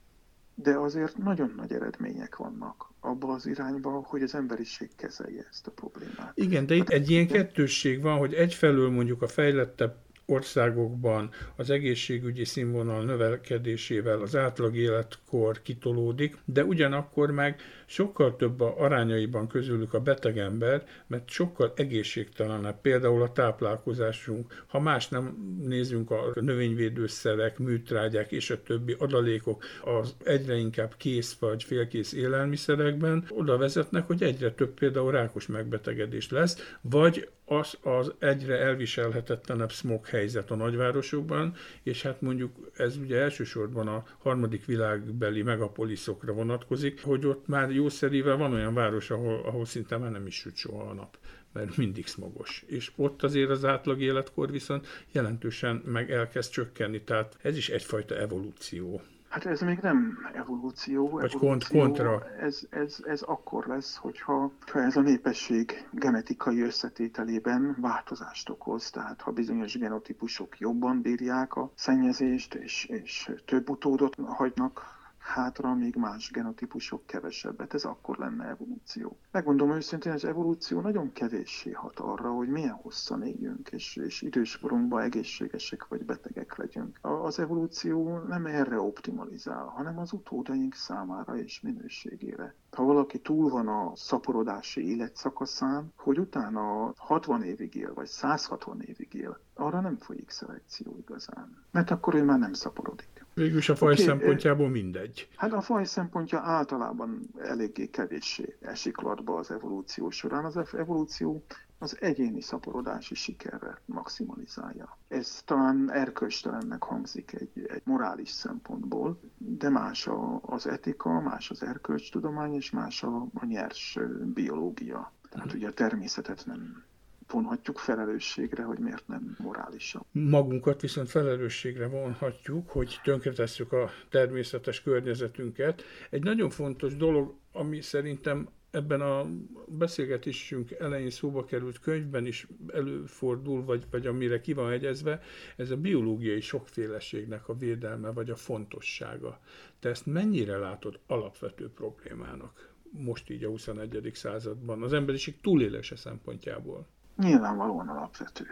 de 0.55 0.78
azért 0.78 1.16
nagyon 1.16 1.53
nagy 1.57 1.72
eredmények 1.72 2.36
vannak 2.36 2.90
abba 3.01 3.32
az 3.32 3.47
irányba, 3.47 3.90
hogy 3.90 4.22
az 4.22 4.34
emberiség 4.34 4.88
kezelje 4.97 5.47
ezt 5.51 5.66
a 5.66 5.70
problémát. 5.70 6.32
Igen, 6.34 6.66
de 6.66 6.74
itt 6.74 6.88
hát, 6.88 6.90
egy 6.92 7.11
ilyen 7.11 7.26
kettősség 7.26 8.03
van, 8.03 8.18
hogy 8.18 8.34
egyfelől 8.34 8.90
mondjuk 8.90 9.22
a 9.22 9.28
fejlettebb 9.28 9.97
országokban 10.26 11.30
az 11.57 11.70
egészségügyi 11.70 12.45
színvonal 12.45 13.05
növekedésével 13.05 14.20
az 14.20 14.36
átlag 14.36 14.76
életkor 14.76 15.62
kitolódik, 15.62 16.36
de 16.45 16.64
ugyanakkor 16.64 17.30
meg 17.30 17.61
sokkal 17.95 18.36
több 18.36 18.61
a 18.61 18.74
arányaiban 18.78 19.47
közülük 19.47 19.95
a 19.95 20.01
beteg 20.01 20.38
ember, 20.38 20.86
mert 21.07 21.28
sokkal 21.28 21.72
egészségtelenebb 21.76 22.80
például 22.80 23.22
a 23.22 23.32
táplálkozásunk. 23.32 24.64
Ha 24.66 24.80
más 24.80 25.09
nem 25.09 25.36
nézünk 25.64 26.11
a 26.11 26.32
növényvédőszerek, 26.34 27.59
műtrágyák 27.59 28.32
és 28.32 28.51
a 28.51 28.62
többi 28.62 28.97
adalékok 28.99 29.64
az 29.84 30.14
egyre 30.24 30.57
inkább 30.57 30.95
kész 30.97 31.36
vagy 31.38 31.62
félkész 31.62 32.12
élelmiszerekben 32.12 33.24
oda 33.28 33.57
vezetnek, 33.57 34.07
hogy 34.07 34.22
egyre 34.22 34.53
több 34.53 34.74
például 34.74 35.11
rákos 35.11 35.47
megbetegedés 35.47 36.30
lesz, 36.30 36.76
vagy 36.80 37.28
az 37.45 37.78
az 37.82 38.12
egyre 38.18 38.59
elviselhetetlenebb 38.59 39.70
smog 39.70 40.07
helyzet 40.07 40.51
a 40.51 40.55
nagyvárosokban, 40.55 41.55
és 41.82 42.03
hát 42.03 42.20
mondjuk 42.20 42.70
ez 42.76 42.97
ugye 42.97 43.18
elsősorban 43.18 43.88
a 43.88 44.05
harmadik 44.18 44.64
világbeli 44.64 45.42
megapoliszokra 45.42 46.32
vonatkozik, 46.32 47.03
hogy 47.03 47.26
ott 47.26 47.47
már 47.47 47.70
jószerével 47.85 48.37
van 48.37 48.53
olyan 48.53 48.74
város, 48.74 49.11
ahol, 49.11 49.41
ahol 49.45 49.64
szinte 49.64 49.97
már 49.97 50.11
nem 50.11 50.26
is 50.26 50.35
süt 50.35 50.57
soha 50.57 50.82
a 50.82 50.95
nap 50.95 51.16
mert 51.53 51.76
mindig 51.76 52.07
smogos. 52.07 52.64
És 52.66 52.93
ott 52.97 53.22
azért 53.22 53.51
az 53.51 53.64
átlag 53.64 54.01
életkor 54.01 54.51
viszont 54.51 54.87
jelentősen 55.12 55.82
meg 55.85 56.11
elkezd 56.11 56.51
csökkenni, 56.51 57.03
tehát 57.03 57.37
ez 57.43 57.57
is 57.57 57.68
egyfajta 57.68 58.14
evolúció. 58.14 59.01
Hát 59.28 59.47
ez 59.47 59.61
még 59.61 59.78
nem 59.78 60.18
evolúció. 60.35 61.09
Vagy 61.09 61.35
evolúció, 61.35 61.80
kontra. 61.80 62.26
Ez, 62.41 62.61
ez, 62.70 62.99
ez 63.05 63.22
akkor 63.22 63.66
lesz, 63.66 63.97
hogyha 63.97 64.53
ha 64.66 64.80
ez 64.80 64.97
a 64.97 65.01
népesség 65.01 65.89
genetikai 65.91 66.62
összetételében 66.62 67.76
változást 67.80 68.49
okoz, 68.49 68.91
tehát 68.91 69.20
ha 69.20 69.30
bizonyos 69.30 69.78
genotípusok 69.78 70.59
jobban 70.59 71.01
bírják 71.01 71.57
a 71.57 71.70
szennyezést, 71.74 72.55
és, 72.55 72.85
és 72.85 73.30
több 73.45 73.70
utódot 73.70 74.14
hagynak 74.26 74.93
hátra 75.25 75.75
még 75.75 75.97
más 75.97 76.31
genotípusok 76.31 77.07
kevesebbet. 77.07 77.75
Ez 77.75 77.85
akkor 77.85 78.18
lenne 78.18 78.49
evolúció. 78.49 79.16
Megmondom 79.31 79.70
őszintén, 79.70 80.12
az 80.12 80.25
evolúció 80.25 80.81
nagyon 80.81 81.12
kevéssé 81.12 81.70
hat 81.70 81.99
arra, 81.99 82.33
hogy 82.33 82.49
milyen 82.49 82.75
hosszan 82.75 83.22
éljünk, 83.22 83.68
és, 83.68 83.97
és 83.97 84.22
időskorunkban 84.22 85.03
egészségesek 85.03 85.89
vagy 85.89 86.05
betegek 86.05 86.57
legyünk. 86.57 86.99
Az 87.01 87.39
evolúció 87.39 88.18
nem 88.18 88.47
erre 88.47 88.81
optimalizál, 88.81 89.64
hanem 89.64 89.99
az 89.99 90.12
utódaink 90.12 90.75
számára 90.75 91.37
és 91.37 91.61
minőségére. 91.61 92.55
Ha 92.70 92.85
valaki 92.85 93.18
túl 93.18 93.51
van 93.51 93.68
a 93.68 93.93
szaporodási 93.95 94.89
életszakaszán, 94.89 95.93
hogy 95.97 96.18
utána 96.18 96.93
60 96.97 97.43
évig 97.43 97.75
él, 97.75 97.95
vagy 97.95 98.07
160 98.07 98.81
évig 98.81 99.14
él, 99.14 99.39
arra 99.55 99.81
nem 99.81 99.97
folyik 99.97 100.31
szelekció 100.31 100.97
igazán. 100.99 101.64
Mert 101.70 101.91
akkor 101.91 102.14
ő 102.14 102.25
már 102.25 102.39
nem 102.39 102.53
szaporodik. 102.53 103.24
Végülis 103.35 103.68
a 103.68 103.76
faj 103.76 103.93
okay, 103.93 104.05
szempontjából 104.05 104.68
mindegy. 104.68 105.28
Hát 105.37 105.53
a 105.53 105.61
faj 105.61 105.85
szempontja 105.85 106.39
általában 106.39 107.20
eléggé 107.39 107.87
kevéssé 107.87 108.57
esik 108.61 109.01
latba 109.01 109.39
az 109.39 109.51
evolúció 109.51 110.11
során. 110.11 110.45
Az 110.45 110.74
evolúció 110.74 111.45
az 111.78 111.97
egyéni 112.01 112.41
szaporodási 112.41 113.14
sikerre 113.14 113.80
maximalizálja. 113.85 114.99
Ez 115.09 115.43
talán 115.45 115.91
erkölcstelennek 115.93 116.82
hangzik 116.82 117.32
egy, 117.32 117.66
egy 117.68 117.82
morális 117.85 118.30
szempontból, 118.30 119.20
de 119.39 119.68
más 119.68 120.07
a, 120.07 120.41
az 120.43 120.66
etika, 120.66 121.20
más 121.20 121.51
az 121.51 121.62
erkölcstudomány, 121.62 122.55
és 122.55 122.70
más 122.70 123.03
a, 123.03 123.26
a 123.35 123.45
nyers 123.45 123.99
biológia. 124.35 125.12
Tehát 125.30 125.53
ugye 125.53 125.68
a 125.68 125.72
természetet 125.72 126.47
nem 126.47 126.85
vonhatjuk 127.31 127.79
felelősségre, 127.79 128.62
hogy 128.62 128.79
miért 128.79 129.09
nem 129.09 129.37
morálisabb. 129.39 130.05
Magunkat 130.12 130.81
viszont 130.81 131.11
felelősségre 131.11 131.87
vonhatjuk, 131.87 132.70
hogy 132.70 133.01
tönkretesszük 133.03 133.72
a 133.72 133.91
természetes 134.11 134.83
környezetünket. 134.83 135.83
Egy 136.11 136.22
nagyon 136.22 136.51
fontos 136.51 136.97
dolog, 136.97 137.35
ami 137.53 137.81
szerintem 137.81 138.49
ebben 138.70 139.01
a 139.01 139.27
beszélgetésünk 139.68 140.70
elején 140.70 141.11
szóba 141.11 141.45
került 141.45 141.79
könyvben 141.79 142.27
is 142.27 142.47
előfordul, 142.72 143.64
vagy, 143.64 143.85
vagy 143.91 144.07
amire 144.07 144.41
ki 144.41 144.53
van 144.53 144.70
egyezve, 144.70 145.20
ez 145.57 145.70
a 145.70 145.77
biológiai 145.77 146.41
sokféleségnek 146.41 147.49
a 147.49 147.57
védelme, 147.57 148.11
vagy 148.11 148.31
a 148.31 148.37
fontossága. 148.37 149.41
Te 149.81 149.89
ezt 149.89 150.07
mennyire 150.07 150.57
látod 150.57 151.01
alapvető 151.07 151.70
problémának 151.70 152.72
most 152.99 153.31
így 153.31 153.45
a 153.45 153.49
21. 153.49 154.11
században, 154.14 154.83
az 154.83 154.93
emberiség 154.93 155.41
túlélése 155.41 155.97
szempontjából? 155.97 156.87
Nyilvánvalóan 157.17 157.89
alapvető. 157.89 158.47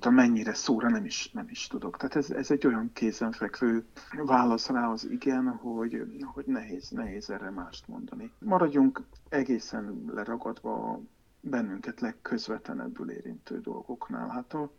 Tehát 0.00 0.16
mennyire 0.16 0.54
szóra 0.54 0.88
nem 0.88 1.04
is, 1.04 1.30
nem 1.30 1.46
is 1.48 1.66
tudok. 1.66 1.96
Tehát 1.96 2.16
ez, 2.16 2.30
ez 2.30 2.50
egy 2.50 2.66
olyan 2.66 2.90
kézenfekvő 2.92 3.84
válasz 4.24 4.68
rá 4.68 4.88
az 4.88 5.08
igen, 5.10 5.48
hogy, 5.48 6.06
hogy 6.24 6.44
nehéz, 6.46 6.88
nehéz 6.90 7.30
erre 7.30 7.50
mást 7.50 7.88
mondani. 7.88 8.32
Maradjunk 8.38 9.02
egészen 9.28 10.04
leragadva 10.14 11.00
bennünket 11.40 12.00
legközvetlenebbül 12.00 13.10
érintő 13.10 13.60
dolgoknál. 13.60 14.28
Hát 14.28 14.54
a, 14.54 14.72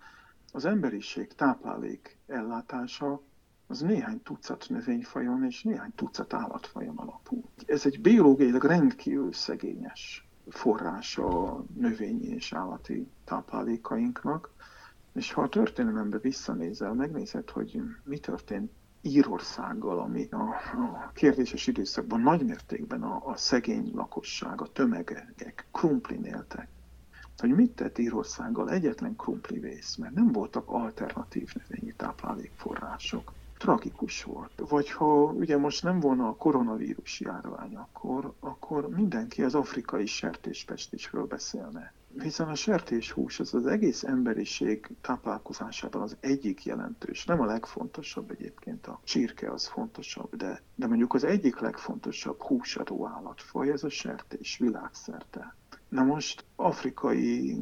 az 0.51 0.65
emberiség 0.65 1.33
táplálék 1.33 2.17
ellátása 2.27 3.21
az 3.67 3.81
néhány 3.81 4.21
tucat 4.23 4.65
növényfajon 4.69 5.43
és 5.43 5.63
néhány 5.63 5.91
tucat 5.95 6.33
állatfajon 6.33 6.97
alapul. 6.97 7.43
Ez 7.65 7.85
egy 7.85 8.01
biológiailag 8.01 8.63
rendkívül 8.63 9.33
szegényes 9.33 10.30
forrása 10.49 11.27
a 11.27 11.65
növényi 11.73 12.27
és 12.27 12.53
állati 12.53 13.07
táplálékainknak. 13.23 14.49
És 15.13 15.33
ha 15.33 15.41
a 15.41 15.49
történelembe 15.49 16.17
visszanézel, 16.17 16.93
megnézed, 16.93 17.49
hogy 17.49 17.81
mi 18.03 18.17
történt 18.17 18.71
Írországgal, 19.01 19.99
ami 19.99 20.27
a, 20.31 20.35
a 20.37 21.11
kérdéses 21.13 21.67
időszakban 21.67 22.21
nagymértékben 22.21 23.03
a, 23.03 23.21
a 23.25 23.35
szegény 23.35 23.91
lakosság, 23.93 24.61
a 24.61 24.71
tömegek 24.71 25.65
krumplin 25.71 26.23
éltek. 26.23 26.67
Hogy 27.37 27.49
mit 27.49 27.71
tett 27.71 27.97
Írországgal 27.97 28.69
egyetlen 28.69 29.15
krumplivész, 29.15 29.95
mert 29.95 30.13
nem 30.13 30.31
voltak 30.31 30.69
alternatív 30.69 31.53
növényi 31.53 31.93
táplálékforrások 31.93 33.31
tragikus 33.61 34.23
volt. 34.23 34.51
Vagy 34.69 34.89
ha 34.91 35.23
ugye 35.23 35.57
most 35.57 35.83
nem 35.83 35.99
volna 35.99 36.27
a 36.27 36.35
koronavírus 36.35 37.19
járvány, 37.19 37.75
akkor, 37.75 38.33
akkor 38.39 38.89
mindenki 38.89 39.43
az 39.43 39.55
afrikai 39.55 40.05
sertéspestisről 40.05 41.25
beszélne. 41.25 41.93
hiszen 42.19 42.47
a 42.47 42.55
sertéshús 42.55 43.39
az 43.39 43.53
az 43.53 43.65
egész 43.65 44.03
emberiség 44.03 44.89
táplálkozásában 45.01 46.01
az 46.01 46.17
egyik 46.19 46.65
jelentős, 46.65 47.25
nem 47.25 47.41
a 47.41 47.45
legfontosabb 47.45 48.31
egyébként, 48.31 48.87
a 48.87 48.99
csirke 49.03 49.51
az 49.51 49.67
fontosabb, 49.67 50.35
de, 50.35 50.61
de 50.75 50.87
mondjuk 50.87 51.13
az 51.13 51.23
egyik 51.23 51.59
legfontosabb 51.59 52.41
húsadó 52.41 53.07
állatfaj, 53.07 53.71
ez 53.71 53.83
a 53.83 53.89
sertés 53.89 54.57
világszerte. 54.57 55.55
Na 55.89 56.03
most 56.03 56.45
afrikai 56.55 57.57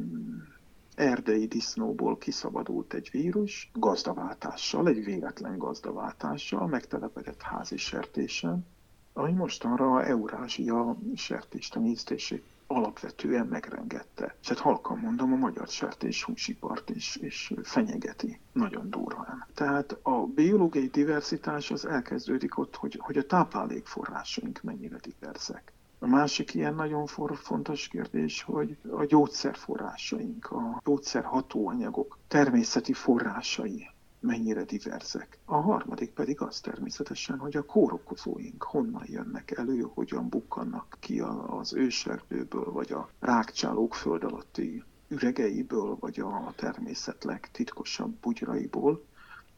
erdei 1.00 1.46
disznóból 1.46 2.18
kiszabadult 2.18 2.94
egy 2.94 3.08
vírus 3.12 3.70
gazdaváltással, 3.74 4.88
egy 4.88 5.04
véletlen 5.04 5.58
gazdaváltással, 5.58 6.66
megtelepedett 6.66 7.42
házi 7.42 7.76
sertésen, 7.76 8.66
ami 9.12 9.32
mostanra 9.32 10.04
Eurázsia 10.04 10.96
sertéstenyésztését 11.14 12.44
alapvetően 12.66 13.46
megrengette. 13.46 14.34
És 14.40 14.48
hát 14.48 14.58
halkan 14.58 14.98
mondom, 14.98 15.32
a 15.32 15.36
magyar 15.36 15.68
sertés 15.68 16.24
húsipart 16.24 16.90
is, 16.90 17.16
és 17.16 17.54
fenyegeti 17.62 18.40
nagyon 18.52 18.90
durván. 18.90 19.46
Tehát 19.54 19.98
a 20.02 20.26
biológiai 20.26 20.86
diversitás 20.86 21.70
az 21.70 21.86
elkezdődik 21.86 22.58
ott, 22.58 22.76
hogy, 22.76 22.98
hogy 23.00 23.18
a 23.18 23.26
táplálékforrásaink 23.26 24.62
mennyire 24.62 24.96
diverzek. 24.96 25.72
A 26.02 26.06
másik 26.06 26.54
ilyen 26.54 26.74
nagyon 26.74 27.06
fontos 27.34 27.88
kérdés, 27.88 28.42
hogy 28.42 28.76
a 28.90 29.04
gyógyszerforrásaink, 29.04 30.50
a 30.50 30.80
gyógyszer 30.84 31.24
hatóanyagok 31.24 32.18
természeti 32.28 32.92
forrásai 32.92 33.86
mennyire 34.20 34.64
diverzek. 34.64 35.38
A 35.44 35.56
harmadik 35.56 36.10
pedig 36.10 36.40
az 36.40 36.60
természetesen, 36.60 37.38
hogy 37.38 37.56
a 37.56 37.64
kórokozóink 37.64 38.62
honnan 38.62 39.04
jönnek 39.06 39.50
elő, 39.50 39.80
hogyan 39.94 40.28
bukkannak 40.28 40.96
ki 41.00 41.20
az 41.46 41.74
őserdőből, 41.74 42.72
vagy 42.72 42.92
a 42.92 43.08
rákcsálók 43.18 43.94
föld 43.94 44.24
alatti 44.24 44.84
üregeiből, 45.08 45.96
vagy 46.00 46.20
a 46.20 46.52
természet 46.56 47.24
legtitkosabb 47.24 48.12
bugyraiból, 48.20 49.04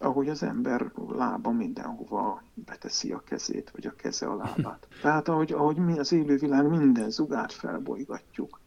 ahogy 0.03 0.29
az 0.29 0.43
ember 0.43 0.93
lába 1.09 1.51
mindenhova 1.51 2.43
beteszi 2.55 3.13
a 3.13 3.19
kezét, 3.19 3.71
vagy 3.71 3.87
a 3.87 3.95
keze 3.97 4.27
a 4.27 4.37
lábát. 4.37 4.87
Tehát 5.03 5.29
ahogy, 5.29 5.53
ahogy 5.53 5.77
mi 5.77 5.99
az 5.99 6.13
élővilág 6.13 6.69
minden 6.69 7.11
zugát 7.11 7.53
felbolygatjuk, 7.53 8.61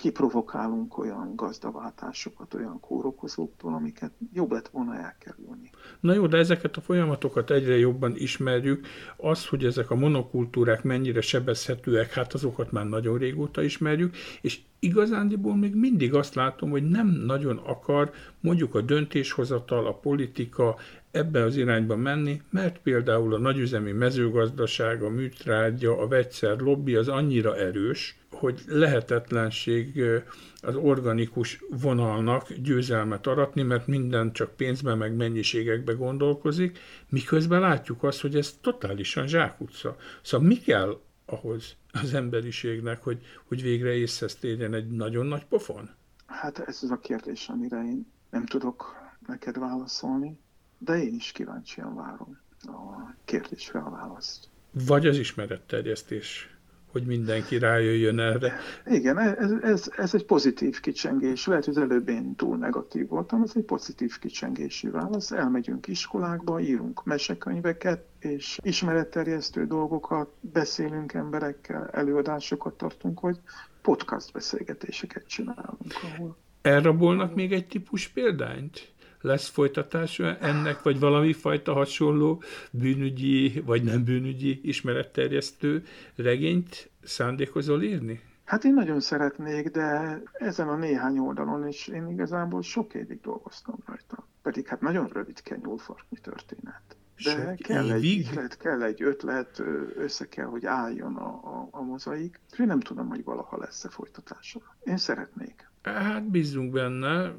kiprovokálunk 0.00 0.98
olyan 0.98 1.32
gazdaváltásokat, 1.36 2.54
olyan 2.54 2.80
kórokozóktól, 2.80 3.74
amiket 3.74 4.12
jobb 4.32 4.50
lett 4.50 4.68
volna 4.68 4.96
elkerülni. 4.96 5.70
Na 6.00 6.12
jó, 6.12 6.26
de 6.26 6.36
ezeket 6.36 6.76
a 6.76 6.80
folyamatokat 6.80 7.50
egyre 7.50 7.78
jobban 7.78 8.12
ismerjük. 8.16 8.86
Az, 9.16 9.46
hogy 9.46 9.64
ezek 9.64 9.90
a 9.90 9.94
monokultúrák 9.94 10.82
mennyire 10.82 11.20
sebezhetőek, 11.20 12.12
hát 12.12 12.34
azokat 12.34 12.72
már 12.72 12.88
nagyon 12.88 13.18
régóta 13.18 13.62
ismerjük, 13.62 14.16
és 14.40 14.60
igazándiból 14.78 15.56
még 15.56 15.74
mindig 15.74 16.14
azt 16.14 16.34
látom, 16.34 16.70
hogy 16.70 16.88
nem 16.88 17.06
nagyon 17.06 17.56
akar 17.56 18.12
mondjuk 18.40 18.74
a 18.74 18.80
döntéshozatal, 18.80 19.86
a 19.86 19.92
politika 19.92 20.76
ebbe 21.10 21.42
az 21.42 21.56
irányba 21.56 21.96
menni, 21.96 22.42
mert 22.50 22.78
például 22.78 23.34
a 23.34 23.38
nagyüzemi 23.38 23.92
mezőgazdaság, 23.92 25.02
a 25.02 25.08
műtrágya, 25.08 25.98
a 25.98 26.08
vegyszer 26.08 26.58
lobby 26.58 26.94
az 26.94 27.08
annyira 27.08 27.56
erős, 27.56 28.18
hogy 28.30 28.60
lehetetlenség 28.66 30.02
az 30.60 30.74
organikus 30.74 31.64
vonalnak 31.80 32.52
győzelmet 32.52 33.26
aratni, 33.26 33.62
mert 33.62 33.86
minden 33.86 34.32
csak 34.32 34.56
pénzben 34.56 34.98
meg 34.98 35.16
mennyiségekbe 35.16 35.92
gondolkozik, 35.92 36.78
miközben 37.08 37.60
látjuk 37.60 38.02
azt, 38.02 38.20
hogy 38.20 38.36
ez 38.36 38.58
totálisan 38.60 39.26
zsákutca. 39.26 39.96
Szóval 40.22 40.46
mi 40.46 40.56
kell 40.56 41.00
ahhoz 41.26 41.76
az 41.92 42.14
emberiségnek, 42.14 43.02
hogy, 43.02 43.22
hogy 43.48 43.62
végre 43.62 43.92
észhez 43.92 44.34
térjen 44.34 44.74
egy 44.74 44.90
nagyon 44.90 45.26
nagy 45.26 45.44
pofon? 45.44 45.90
Hát 46.26 46.58
ez 46.58 46.78
az 46.82 46.90
a 46.90 46.98
kérdés, 46.98 47.48
amire 47.48 47.82
én 47.84 48.06
nem 48.30 48.46
tudok 48.46 48.94
neked 49.26 49.58
válaszolni, 49.58 50.38
de 50.84 51.02
én 51.02 51.14
is 51.14 51.32
kíváncsian 51.32 51.94
várom 51.94 52.38
a 52.62 53.14
kérdésre 53.24 53.78
a 53.78 53.90
választ. 53.90 54.48
Vagy 54.72 55.06
az 55.06 55.18
ismeretterjesztés 55.18 56.50
hogy 56.92 57.06
mindenki 57.06 57.58
rájöjjön 57.58 58.18
erre. 58.18 58.58
Igen, 58.86 59.18
ez, 59.18 59.50
ez, 59.62 59.90
ez 59.96 60.14
egy 60.14 60.24
pozitív 60.24 60.80
kicsengés. 60.80 61.46
Lehet, 61.46 61.64
hogy 61.64 61.76
az 61.76 61.82
előbb 61.82 62.08
én 62.08 62.34
túl 62.34 62.56
negatív 62.56 63.08
voltam, 63.08 63.42
ez 63.42 63.52
egy 63.54 63.64
pozitív 63.64 64.18
kicsengésű 64.18 64.90
válasz. 64.90 65.30
Elmegyünk 65.30 65.86
iskolákba, 65.86 66.60
írunk 66.60 67.04
mesekönyveket, 67.04 68.04
és 68.18 68.58
ismeretterjesztő 68.62 69.66
dolgokat, 69.66 70.28
beszélünk 70.40 71.12
emberekkel, 71.12 71.88
előadásokat 71.92 72.74
tartunk, 72.74 73.18
hogy 73.18 73.38
podcast 73.82 74.32
beszélgetéseket 74.32 75.26
csinálunk. 75.26 75.92
Ahol... 76.02 76.36
Elrabolnak 76.62 77.34
még 77.34 77.52
egy 77.52 77.66
típus 77.66 78.08
példányt? 78.08 78.92
Lesz 79.20 79.48
folytatása 79.48 80.36
ennek, 80.36 80.82
vagy 80.82 80.98
valami 80.98 81.32
fajta 81.32 81.72
hasonló 81.72 82.42
bűnügyi, 82.70 83.62
vagy 83.66 83.82
nem 83.82 84.04
bűnügyi 84.04 84.60
ismeretterjesztő 84.62 85.84
regényt 86.16 86.90
szándékozol 87.02 87.82
írni? 87.82 88.20
Hát 88.44 88.64
én 88.64 88.74
nagyon 88.74 89.00
szeretnék, 89.00 89.70
de 89.70 90.20
ezen 90.32 90.68
a 90.68 90.76
néhány 90.76 91.18
oldalon 91.18 91.68
is 91.68 91.88
én 91.88 92.08
igazából 92.08 92.62
sok 92.62 92.94
évig 92.94 93.20
dolgoztam 93.20 93.78
rajta. 93.86 94.28
Pedig 94.42 94.66
hát 94.66 94.80
nagyon 94.80 95.08
rövid 95.12 95.42
kell 95.42 95.58
nyúlfarknyi 95.62 96.18
történet. 96.22 96.82
De 97.24 97.30
sok 97.30 97.56
kell 97.56 97.90
egy 97.90 98.26
ötlet, 98.28 98.56
kell 98.56 98.82
egy 98.82 99.02
ötlet, 99.02 99.62
össze 99.96 100.28
kell, 100.28 100.46
hogy 100.46 100.66
álljon 100.66 101.16
a, 101.16 101.28
a, 101.28 101.68
a 101.70 101.82
mozaik. 101.82 102.40
Én 102.58 102.66
nem 102.66 102.80
tudom, 102.80 103.08
hogy 103.08 103.24
valaha 103.24 103.58
lesz-e 103.58 103.88
folytatása. 103.88 104.60
Én 104.84 104.96
szeretnék. 104.96 105.69
Hát 105.82 106.30
bízunk 106.30 106.72
benne, 106.72 107.34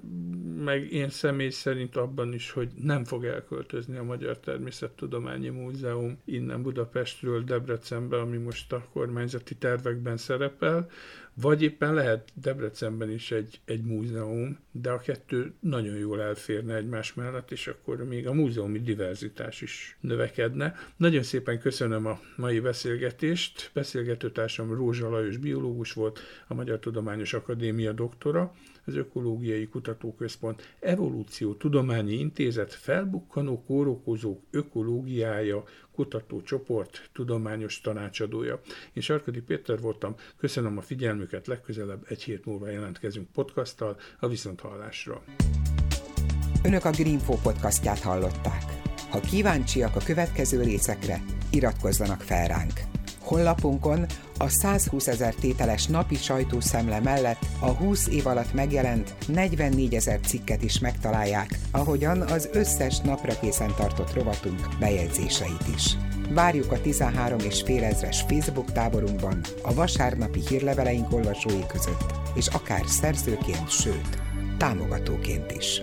meg 0.63 0.91
én 0.91 1.09
személy 1.09 1.49
szerint 1.49 1.95
abban 1.95 2.33
is, 2.33 2.51
hogy 2.51 2.71
nem 2.75 3.03
fog 3.03 3.25
elköltözni 3.25 3.97
a 3.97 4.03
Magyar 4.03 4.39
Természettudományi 4.39 5.49
Múzeum 5.49 6.17
innen 6.25 6.61
Budapestről 6.61 7.43
Debrecenbe, 7.43 8.19
ami 8.19 8.37
most 8.37 8.73
a 8.73 8.87
kormányzati 8.93 9.55
tervekben 9.55 10.17
szerepel, 10.17 10.89
vagy 11.41 11.61
éppen 11.61 11.93
lehet 11.93 12.29
Debrecenben 12.33 13.11
is 13.11 13.31
egy, 13.31 13.59
egy 13.65 13.83
múzeum, 13.83 14.59
de 14.71 14.89
a 14.89 14.99
kettő 14.99 15.53
nagyon 15.59 15.95
jól 15.95 16.21
elférne 16.21 16.75
egymás 16.75 17.13
mellett, 17.13 17.51
és 17.51 17.67
akkor 17.67 18.03
még 18.03 18.27
a 18.27 18.33
múzeumi 18.33 18.79
diverzitás 18.79 19.61
is 19.61 19.97
növekedne. 19.99 20.75
Nagyon 20.97 21.23
szépen 21.23 21.59
köszönöm 21.59 22.05
a 22.05 22.19
mai 22.35 22.59
beszélgetést. 22.59 23.69
Beszélgetőtársam 23.73 24.73
Rózsa 24.73 25.09
Lajos 25.09 25.37
biológus 25.37 25.93
volt, 25.93 26.19
a 26.47 26.53
Magyar 26.53 26.79
Tudományos 26.79 27.33
Akadémia 27.33 27.91
doktora, 27.91 28.53
az 28.85 28.95
Ökológiai 28.95 29.67
Kutatóközpont 29.67 30.75
Evolúció 30.79 31.53
Tudományi 31.53 32.13
Intézet 32.13 32.73
felbukkanó 32.73 33.63
kórokozók 33.63 34.43
ökológiája 34.51 35.63
kutatócsoport 35.91 37.09
tudományos 37.13 37.81
tanácsadója. 37.81 38.61
Én 38.93 39.03
Sarkadi 39.03 39.41
Péter 39.41 39.79
voltam, 39.79 40.15
köszönöm 40.37 40.77
a 40.77 40.81
figyelmüket, 40.81 41.47
legközelebb 41.47 42.05
egy 42.07 42.23
hét 42.23 42.45
múlva 42.45 42.69
jelentkezünk 42.69 43.31
podcasttal 43.31 43.97
a 44.19 44.27
Viszonthallásra. 44.27 45.23
Önök 46.63 46.85
a 46.85 46.89
Greenfo 46.89 47.37
podcastját 47.43 47.99
hallották. 47.99 48.63
Ha 49.09 49.19
kíváncsiak 49.19 49.95
a 49.95 50.01
következő 50.05 50.61
részekre, 50.61 51.23
iratkozzanak 51.51 52.21
fel 52.21 52.47
ránk. 52.47 53.00
Honlapunkon 53.31 54.05
a 54.37 54.47
120 54.47 55.07
ezer 55.07 55.33
tételes 55.33 55.85
napi 55.85 56.15
sajtószemle 56.15 56.99
mellett 56.99 57.45
a 57.59 57.69
20 57.69 58.07
év 58.07 58.27
alatt 58.27 58.53
megjelent 58.53 59.15
44 59.27 59.95
ezer 59.95 60.19
cikket 60.19 60.63
is 60.63 60.79
megtalálják, 60.79 61.59
ahogyan 61.71 62.21
az 62.21 62.49
összes 62.53 62.99
napra 62.99 63.39
készen 63.39 63.73
tartott 63.75 64.13
rovatunk 64.13 64.67
bejegyzéseit 64.79 65.63
is. 65.75 65.97
Várjuk 66.29 66.71
a 66.71 66.81
13 66.81 67.39
és 67.39 67.61
fél 67.61 67.83
ezres 67.83 68.21
Facebook 68.21 68.71
táborunkban, 68.71 69.41
a 69.63 69.73
vasárnapi 69.73 70.39
hírleveleink 70.47 71.13
olvasói 71.13 71.65
között, 71.67 72.13
és 72.35 72.47
akár 72.47 72.83
szerzőként, 72.85 73.69
sőt, 73.69 74.21
támogatóként 74.57 75.51
is. 75.51 75.81